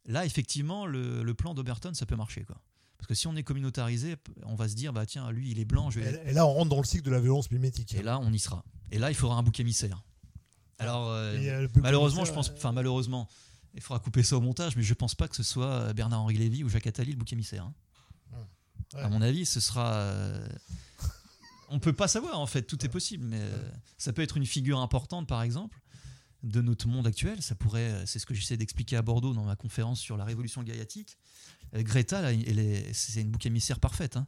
[0.05, 2.43] là, effectivement, le, plan d'Oberton, ça peut marcher.
[2.43, 2.59] Quoi.
[2.97, 5.65] Parce que si on est communautarisé, on va se dire, bah tiens, lui, il est
[5.65, 5.89] blanc.
[5.89, 7.93] Je et, là, on rentre dans le cycle de la violence mimétique.
[7.93, 8.63] Et là, on y sera.
[8.91, 10.03] Et là, il faudra un bouc émissaire.
[10.77, 13.27] Alors, euh, malheureusement, je pense, enfin malheureusement,
[13.75, 16.63] il faudra couper ça au montage, mais je pense pas que ce soit Bernard-Henri Lévy
[16.63, 17.65] ou Jacques Attali le bouc émissaire.
[17.65, 18.47] Hein.
[18.95, 20.11] À mon avis, ce sera.
[21.71, 23.41] Euh, on peut pas savoir en fait, tout est possible, mais
[23.97, 25.79] ça peut être une figure importante, par exemple,
[26.43, 27.41] de notre monde actuel.
[27.41, 30.63] Ça pourrait, c'est ce que j'essaie d'expliquer à Bordeaux dans ma conférence sur la révolution
[30.63, 31.17] gaillatique.
[31.73, 32.31] Greta,
[32.93, 34.17] c'est une bouc émissaire parfaite.
[34.17, 34.27] Hein.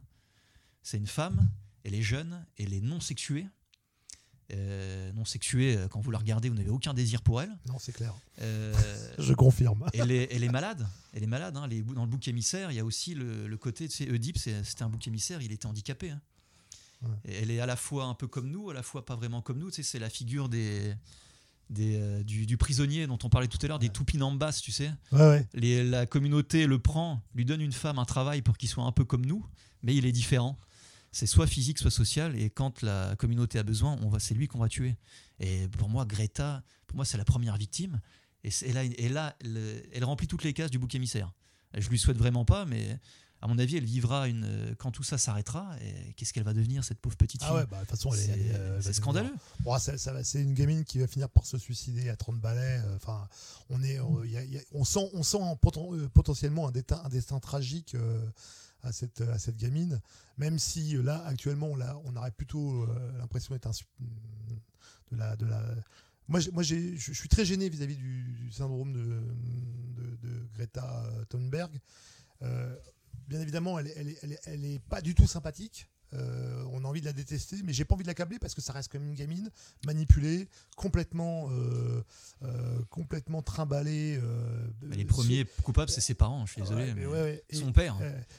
[0.82, 1.48] C'est une femme,
[1.84, 3.46] elle est jeune, elle est non sexuée
[4.52, 7.50] euh, non sexuée, euh, quand vous la regardez, vous n'avez aucun désir pour elle.
[7.66, 8.14] Non, c'est clair.
[8.42, 8.74] Euh,
[9.18, 9.86] Je confirme.
[9.94, 10.86] elle, est, elle est malade.
[11.12, 11.56] Elle est malade.
[11.56, 11.68] Hein.
[11.68, 14.90] dans le bouc émissaire, il y a aussi le, côté, tu sais, Oedipe, c'était un
[14.90, 16.10] bouc émissaire, il était handicapé.
[16.10, 16.20] Hein.
[17.24, 19.58] Elle est à la fois un peu comme nous, à la fois pas vraiment comme
[19.58, 19.70] nous.
[19.70, 20.94] Tu sais, c'est la figure des,
[21.70, 24.92] des du, prisonnier dont on parlait tout à l'heure, des Tupinambas, tu sais.
[25.54, 28.92] Les, la communauté le prend, lui donne une femme un travail pour qu'il soit un
[28.92, 29.46] peu comme nous,
[29.82, 30.58] mais il est différent
[31.14, 32.36] c'est soit physique, soit social.
[32.36, 34.96] Et quand la communauté a besoin, on va, c'est lui qu'on va tuer.
[35.38, 38.00] Et pour moi, Greta, pour moi, c'est la première victime.
[38.42, 39.36] Et, là, et là
[39.92, 41.32] elle remplit toutes les cases du bouc émissaire.
[41.78, 42.98] Je lui souhaite vraiment pas, mais
[43.44, 45.76] à mon avis, elle vivra une quand tout ça s'arrêtera.
[45.82, 47.90] Et qu'est-ce qu'elle va devenir cette pauvre petite ah fille Ah ouais, bah, de toute
[47.90, 48.10] façon,
[48.80, 49.34] c'est scandaleux.
[50.22, 52.80] c'est une gamine qui va finir par se suicider à 30 balais.
[52.80, 53.28] Euh, enfin,
[53.68, 54.00] on est,
[54.72, 57.94] on, sent, on sent euh, potentiellement un destin, un destin tragique.
[57.94, 58.18] Euh,
[58.84, 60.00] à cette, à cette gamine,
[60.36, 63.70] même si euh, là, actuellement, là, on aurait plutôt euh, l'impression d'être
[65.10, 65.62] de la, de la...
[66.28, 69.22] Moi, moi je suis très gêné vis-à-vis du, syndrome de,
[70.22, 71.70] de, Greta Thunberg.
[72.42, 72.76] Euh,
[73.28, 75.88] bien évidemment, elle, elle, elle, elle, est pas du tout sympathique.
[76.14, 78.60] Euh, on a envie de la détester, mais j'ai pas envie de l'accabler parce que
[78.60, 79.50] ça reste comme une gamine
[79.84, 82.04] manipulée, complètement, euh,
[82.42, 84.20] euh, complètement trimballée.
[84.82, 86.46] les premiers coupables, c'est ses parents.
[86.46, 87.42] Je suis désolé.
[87.52, 87.96] son père.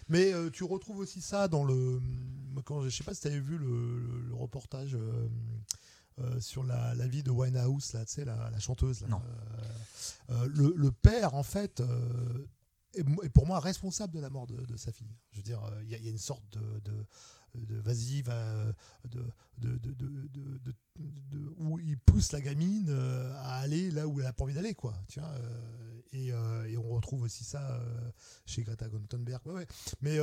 [0.09, 2.01] mais tu retrouves aussi ça dans le.
[2.63, 4.97] Quand, je sais pas si tu avais vu le, reportage.
[6.39, 9.05] sur la, vie de Winehouse, là, la, la chanteuse.
[9.09, 9.21] non.
[10.29, 11.81] le, père, en fait,
[12.95, 15.15] est, pour moi responsable de la mort de, sa fille.
[15.31, 16.79] Je veux dire, il y, a une sorte de,
[17.63, 18.73] de vas-y, va,
[19.09, 19.23] de,
[19.57, 24.43] de, de, où il pousse la gamine euh, à aller là où elle a pas
[24.43, 24.93] envie d'aller, quoi.
[25.07, 27.81] Tu euh, et, euh, et, on retrouve aussi ça
[28.45, 29.41] chez Greta Thunberg.
[29.45, 29.67] Ouais, ouais.
[30.01, 30.17] Mais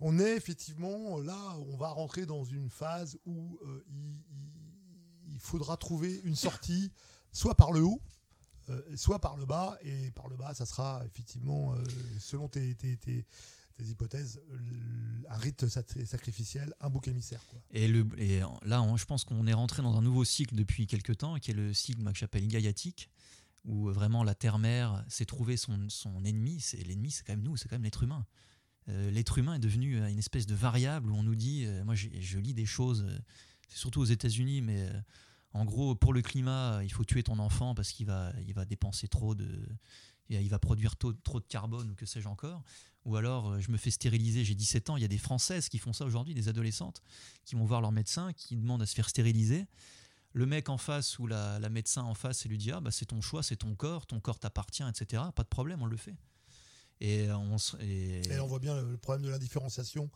[0.00, 3.58] on est effectivement là, on va rentrer dans une phase où
[5.28, 6.92] il, faudra trouver une sortie,
[7.32, 8.00] soit par le haut,
[8.96, 11.74] soit par le bas, et par le bas, ça sera effectivement,
[12.18, 13.26] selon tes, tes, tes
[13.84, 14.40] hypothèses,
[15.28, 17.42] un rite sacrificiel, un bouc émissaire.
[17.70, 21.18] Et, le, et là, je pense qu'on est rentré dans un nouveau cycle depuis quelques
[21.18, 23.10] temps, qui est le cycle que j'appelle gaillatique,
[23.64, 26.60] où vraiment la terre-mère s'est trouvé son, son ennemi.
[26.60, 28.26] C'est l'ennemi, c'est quand même nous, c'est quand même l'être humain.
[28.88, 31.94] Euh, l'être humain est devenu une espèce de variable où on nous dit, euh, moi
[31.94, 33.18] je lis des choses, euh,
[33.68, 34.90] c'est surtout aux États-Unis, mais
[35.54, 38.64] en gros pour le climat, il faut tuer ton enfant parce qu'il va, il va
[38.64, 39.68] dépenser trop de,
[40.40, 42.62] il va produire trop, de carbone ou que sais-je encore.
[43.04, 44.96] Ou alors, euh, je me fais stériliser, j'ai 17 ans.
[44.96, 47.02] Il y a des Françaises qui font ça aujourd'hui, des adolescentes,
[47.44, 49.66] qui vont voir leur médecin, qui demandent à se faire stériliser.
[50.34, 53.06] Le mec en face ou la, médecin en face, elle lui dit Ah, bah, c'est
[53.06, 55.24] ton choix, c'est ton corps, ton corps t'appartient, etc.
[55.34, 56.14] Pas de problème, on le fait.
[57.04, 58.22] Et on, et...
[58.38, 60.08] on voit bien le problème de l'indifférenciation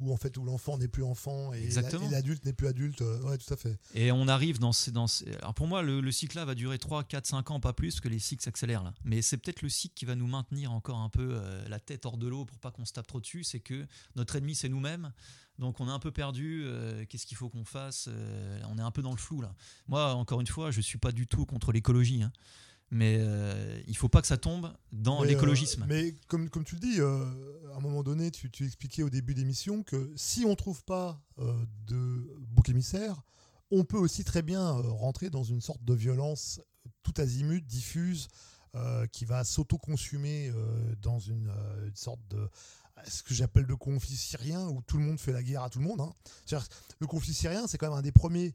[0.00, 1.68] où en fait où l'enfant n'est plus enfant et
[2.10, 3.00] l'adulte n'est plus adulte.
[3.02, 3.78] Euh, ouais, tout à fait.
[3.94, 5.06] Et on arrive dans ces, dans
[5.38, 8.08] Alors pour moi, le, cycle là va durer 3, 4, 5 ans, pas plus, que
[8.08, 8.92] les cycles s'accélèrent là.
[9.04, 12.06] Mais c'est peut-être le cycle qui va nous maintenir encore un peu euh, la tête
[12.06, 13.44] hors de l'eau pour pas qu'on se tape trop dessus.
[13.44, 13.86] C'est que
[14.16, 15.12] notre ennemi, c'est nous-mêmes.
[15.60, 16.64] Donc on est un peu perdu.
[16.64, 18.08] Euh, qu'est-ce qu'il faut qu'on fasse
[18.68, 19.54] On est un peu dans le flou là.
[19.86, 22.22] Moi, encore une fois, je suis pas du tout contre l'écologie.
[22.24, 22.32] Hein
[22.92, 25.82] mais euh, il faut pas que ça tombe dans l'écologisme.
[25.84, 27.24] Euh, mais comme, comme tu le dis, euh,
[27.72, 31.18] à un moment donné, tu, tu expliquais au début d'émission que si on trouve pas
[31.86, 33.22] de bouc émissaire,
[33.70, 36.60] on peut aussi très bien rentrer dans une sorte de violence
[37.02, 38.28] tout azimut, diffuse,
[39.10, 40.52] qui va s'auto-consumer
[41.00, 41.50] dans une,
[41.94, 42.48] sorte de
[43.06, 45.78] ce que j'appelle le conflit syrien où tout le monde fait la guerre à tout
[45.78, 46.02] le monde.
[46.02, 46.12] Hein.
[46.98, 48.54] Le conflit syrien, c'est quand même un des premiers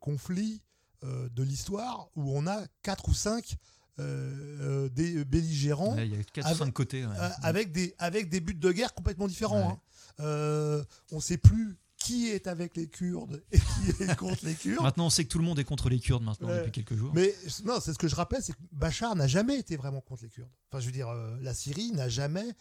[0.00, 0.60] conflits
[1.02, 3.56] de l'histoire où on a quatre ou cinq
[3.98, 7.06] des belligérants il y a quatre avec, côtés
[7.42, 9.72] avec des avec des buts de guerre complètement différents.
[9.72, 9.80] Hein.
[10.20, 14.54] Euh, on ne sait plus qui est avec les Kurdes et qui est contre les
[14.54, 14.82] Kurdes.
[14.82, 17.12] Maintenant, on sait que tout le monde est contre les Kurdes maintenant depuis quelques jours.
[17.14, 20.22] Mais non, c'est ce que je rappelle, c'est que Bachar n'a jamais été vraiment contre
[20.22, 20.50] les Kurdes.
[20.70, 22.54] Enfin, je veux dire, euh, la Syrie n'a jamais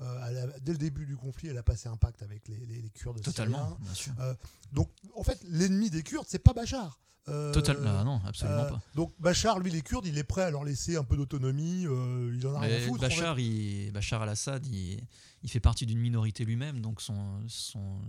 [0.00, 3.20] euh, dès le début du conflit, elle a passé un pacte avec les, les, Kurdes.
[3.20, 4.12] Totalement, bien sûr.
[4.72, 7.00] donc, en fait, l'ennemi des Kurdes, c'est pas Bachar.
[7.24, 8.82] Totalement, ah non, absolument pas.
[8.94, 11.82] Donc Bachar, lui, les Kurdes, il est prêt à leur laisser un peu d'autonomie.
[11.82, 13.00] il en a rien à foutre.
[13.00, 15.00] Bachar, il, Bachar al-Assad, il,
[15.42, 18.00] il fait partie d'une minorité lui-même, donc son, son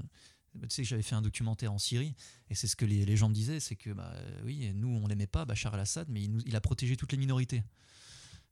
[0.61, 2.15] tu sais que j'avais fait un documentaire en Syrie
[2.49, 4.13] et c'est ce que les, gens me disaient, c'est que bah,
[4.43, 7.17] oui, nous on l'aimait pas, Bachar al-Assad, mais il, nous, il, a protégé toutes les
[7.17, 7.63] minorités.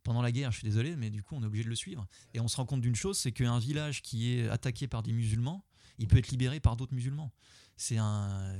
[0.03, 2.05] Pendant la guerre, je suis désolé, mais du coup on est obligé de le suivre.
[2.33, 5.13] Et on se rend compte d'une chose, c'est qu'un village qui est attaqué par des
[5.13, 5.65] musulmans,
[5.97, 7.31] il peut être libéré par d'autres musulmans.
[7.75, 8.55] C'est un.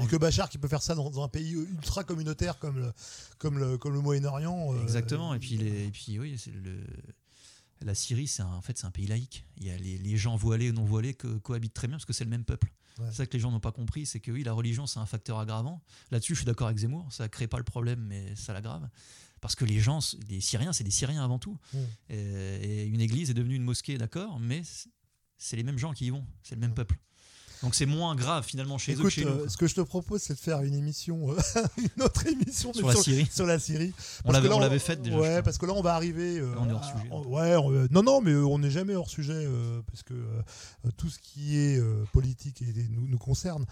[0.00, 2.92] Et que Bachar qui peut faire ça dans, un pays ultra communautaire comme le,
[3.38, 4.74] comme le, comme le Moyen-Orient.
[4.74, 5.34] Euh, Exactement.
[5.34, 6.82] Et puis, les, et puis oui, c'est le
[7.82, 9.44] la Syrie, c'est en fait c'est un pays laïque.
[9.56, 12.12] Il y a les, gens voilés et non voilés que cohabitent très bien parce que
[12.12, 12.72] c'est le même peuple.
[13.10, 15.06] C'est ça que les gens n'ont pas compris, c'est que oui, la religion c'est un
[15.06, 15.80] facteur aggravant.
[16.10, 18.88] Là-dessus, je suis d'accord avec Zemmour, ça crée pas le problème, mais ça l'aggrave.
[19.40, 21.56] Parce que les gens, les Syriens, c'est des Syriens avant tout.
[22.08, 24.62] Et, une église est devenue une mosquée, d'accord, mais
[25.36, 26.98] c'est les mêmes gens qui y vont, c'est le même peuple.
[27.62, 29.30] Donc c'est moins grave finalement chez eux que chez nous.
[29.30, 31.36] Euh, ce que je te propose, c'est de faire une émission, euh,
[31.78, 33.28] une autre émission sur, la Syrie.
[33.32, 33.92] Sur la Syrie.
[34.24, 35.18] on l'avait faite déjà.
[35.18, 36.38] Ouais, parce que là on va arriver.
[36.38, 37.08] Euh, on est hors sujet.
[37.10, 39.46] ouais, non, non, mais on n'est jamais hors sujet
[39.86, 40.14] parce que
[40.96, 41.80] tout ce qui est
[42.12, 43.66] politique nous, nous, concerne.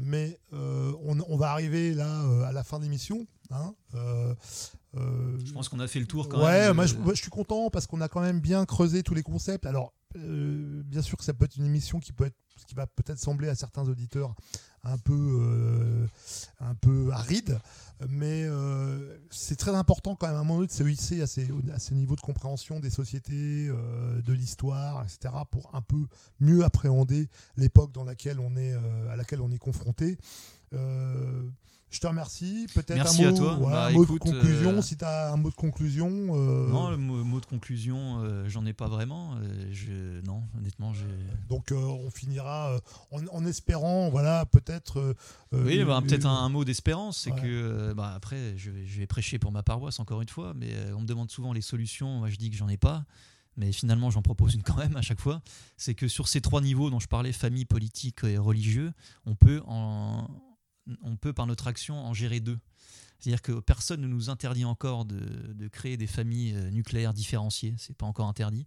[0.00, 3.26] mais on, on, va arriver là à la fin de l'émission.
[3.50, 3.74] Hein,
[4.94, 6.76] je pense qu'on a fait le tour quand ouais, même.
[6.76, 9.66] moi, je, je, suis content parce qu'on a quand même bien creusé tous les concepts.
[9.66, 12.86] Alors, bien sûr que ça peut être une émission qui peut être ce qui va
[12.86, 14.34] peut-être sembler à certains auditeurs
[14.86, 16.06] un peu, euh,
[16.60, 17.58] un peu aride,
[18.08, 21.26] mais euh, c'est très important quand même à un moment donné de se hisser à
[21.26, 26.06] ces, à ces niveaux de compréhension des sociétés, euh, de l'histoire, etc., pour un peu
[26.40, 28.74] mieux appréhender l'époque dans laquelle on est,
[29.10, 30.18] à laquelle on est confronté.
[31.96, 32.66] Je te remercie.
[32.74, 36.08] Peut-être un, mot, bah, mot de conclusion, euh, si tu as un mot de conclusion.
[36.10, 36.68] Euh.
[36.68, 39.36] Non, le mot, de conclusion, euh, j'en ai pas vraiment.
[39.70, 40.20] je...
[40.26, 41.06] Non, honnêtement, j'ai.
[41.48, 42.45] Donc on finira
[43.10, 45.14] en, espérant, voilà, peut-être.
[45.52, 47.18] oui, bah, peut-être un, mot d'espérance.
[47.18, 51.00] C'est que, bah, après, je, vais prêcher pour ma paroisse encore une fois, mais on
[51.00, 52.18] me demande souvent les solutions.
[52.18, 53.04] Moi, je dis que j'en ai pas
[53.58, 55.40] mais finalement j'en propose une quand même à chaque fois,
[55.76, 58.92] c'est que sur ces trois niveaux dont je parlais, famille, politique et religieux,
[59.24, 60.28] on peut en,
[61.02, 62.58] on peut par notre action en gérer deux.
[63.18, 67.96] C'est-à-dire que personne ne nous interdit encore de, créer des familles euh, nucléaires différenciées, c'est
[67.96, 68.66] pas encore interdit.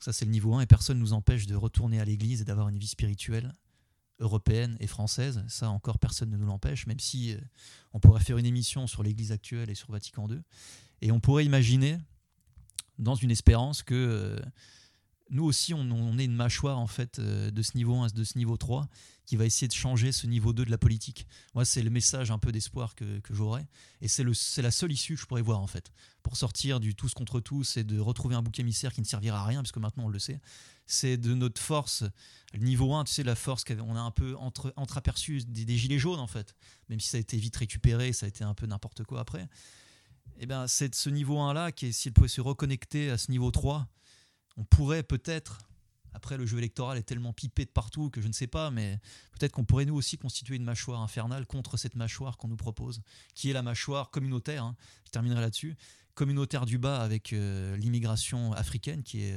[0.00, 2.44] Ça c'est le niveau 1 et personne ne nous empêche de retourner à l'église et
[2.44, 3.52] d'avoir une vie spirituelle
[4.18, 5.44] européenne et française.
[5.48, 7.40] Ça encore personne ne nous l'empêche, même si euh,
[7.92, 10.40] on pourrait faire une émission sur l'église actuelle et sur Vatican II.
[11.02, 11.98] Et on pourrait imaginer,
[12.98, 14.38] dans une espérance, que euh,
[15.30, 18.56] nous aussi, on, est une mâchoire en fait de ce niveau 1 de ce niveau
[18.56, 18.88] 3
[19.30, 21.24] qui va essayer de changer ce niveau 2 de la politique.
[21.54, 23.64] Moi, c'est le message un peu d'espoir que, que j'aurais.
[24.00, 24.24] Et c'est
[24.60, 25.92] la seule issue que je pourrais voir, en fait,
[26.24, 29.42] pour sortir du tous contre tous et de retrouver un bouc émissaire qui ne servira
[29.42, 30.40] à rien, puisque maintenant on le sait.
[30.86, 32.02] C'est de notre force,
[32.52, 36.00] le niveau 1, tu sais, la force qu'on a un peu entre, entreaperçu des, gilets
[36.00, 36.56] jaunes, en fait.
[36.88, 39.48] Même si ça a été vite récupéré, ça a été un peu n'importe quoi après.
[40.38, 43.86] Eh ben, c'est ce niveau 1-là, qui s'il pouvait se reconnecter à ce niveau 3,
[44.56, 45.58] on pourrait peut-être
[46.12, 48.98] après, le jeu électoral est tellement pipé de partout que je ne sais pas, mais
[49.38, 53.02] peut-être qu'on pourrait nous aussi constituer une mâchoire infernale contre cette mâchoire qu'on nous propose,
[53.34, 54.64] qui est la mâchoire communautaire.
[54.64, 54.76] Hein.
[55.04, 55.76] Je terminerai là-dessus.
[56.14, 59.36] Communautaire du bas avec euh, l'immigration africaine qui est,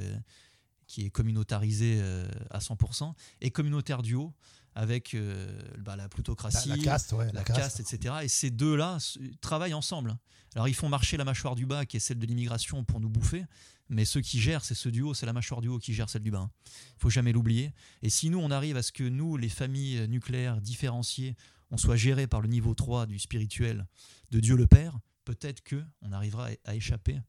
[0.87, 4.33] qui est communautarisée euh, à 100%, et communautaire du haut
[4.75, 7.79] avec euh, bah, la plutocratie, la, caste, la, caste.
[7.79, 8.15] etc.
[8.23, 8.97] Et ces deux-là
[9.41, 10.17] travaillent ensemble.
[10.55, 13.09] Alors ils font marcher la mâchoire du bas, qui est celle de l'immigration, pour nous
[13.09, 13.45] bouffer,
[13.89, 16.09] mais ceux qui gèrent, c'est ceux du haut, c'est la mâchoire du haut qui gère
[16.09, 16.49] celle du bas.
[16.65, 17.73] Il faut jamais l'oublier.
[18.01, 21.35] Et si nous, on arrive à ce que nous, les familles nucléaires différenciées,
[21.71, 23.87] on soit gérés par le niveau 3 du spirituel
[24.31, 27.19] de Dieu le Père, peut-être que on arrivera à échapper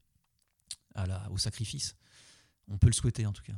[0.93, 1.95] à la, au sacrifice.
[2.67, 3.53] On peut le souhaiter en tout cas.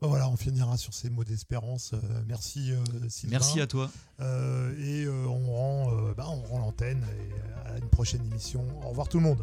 [0.00, 1.92] Bah voilà, on finira sur ces mots d'espérance.
[1.94, 2.82] Euh, merci euh,
[3.28, 3.90] Merci à toi.
[4.20, 7.04] Euh, et on rend, bah, on rend l'antenne
[7.66, 8.66] à une prochaine émission.
[8.84, 9.42] Au revoir tout le monde.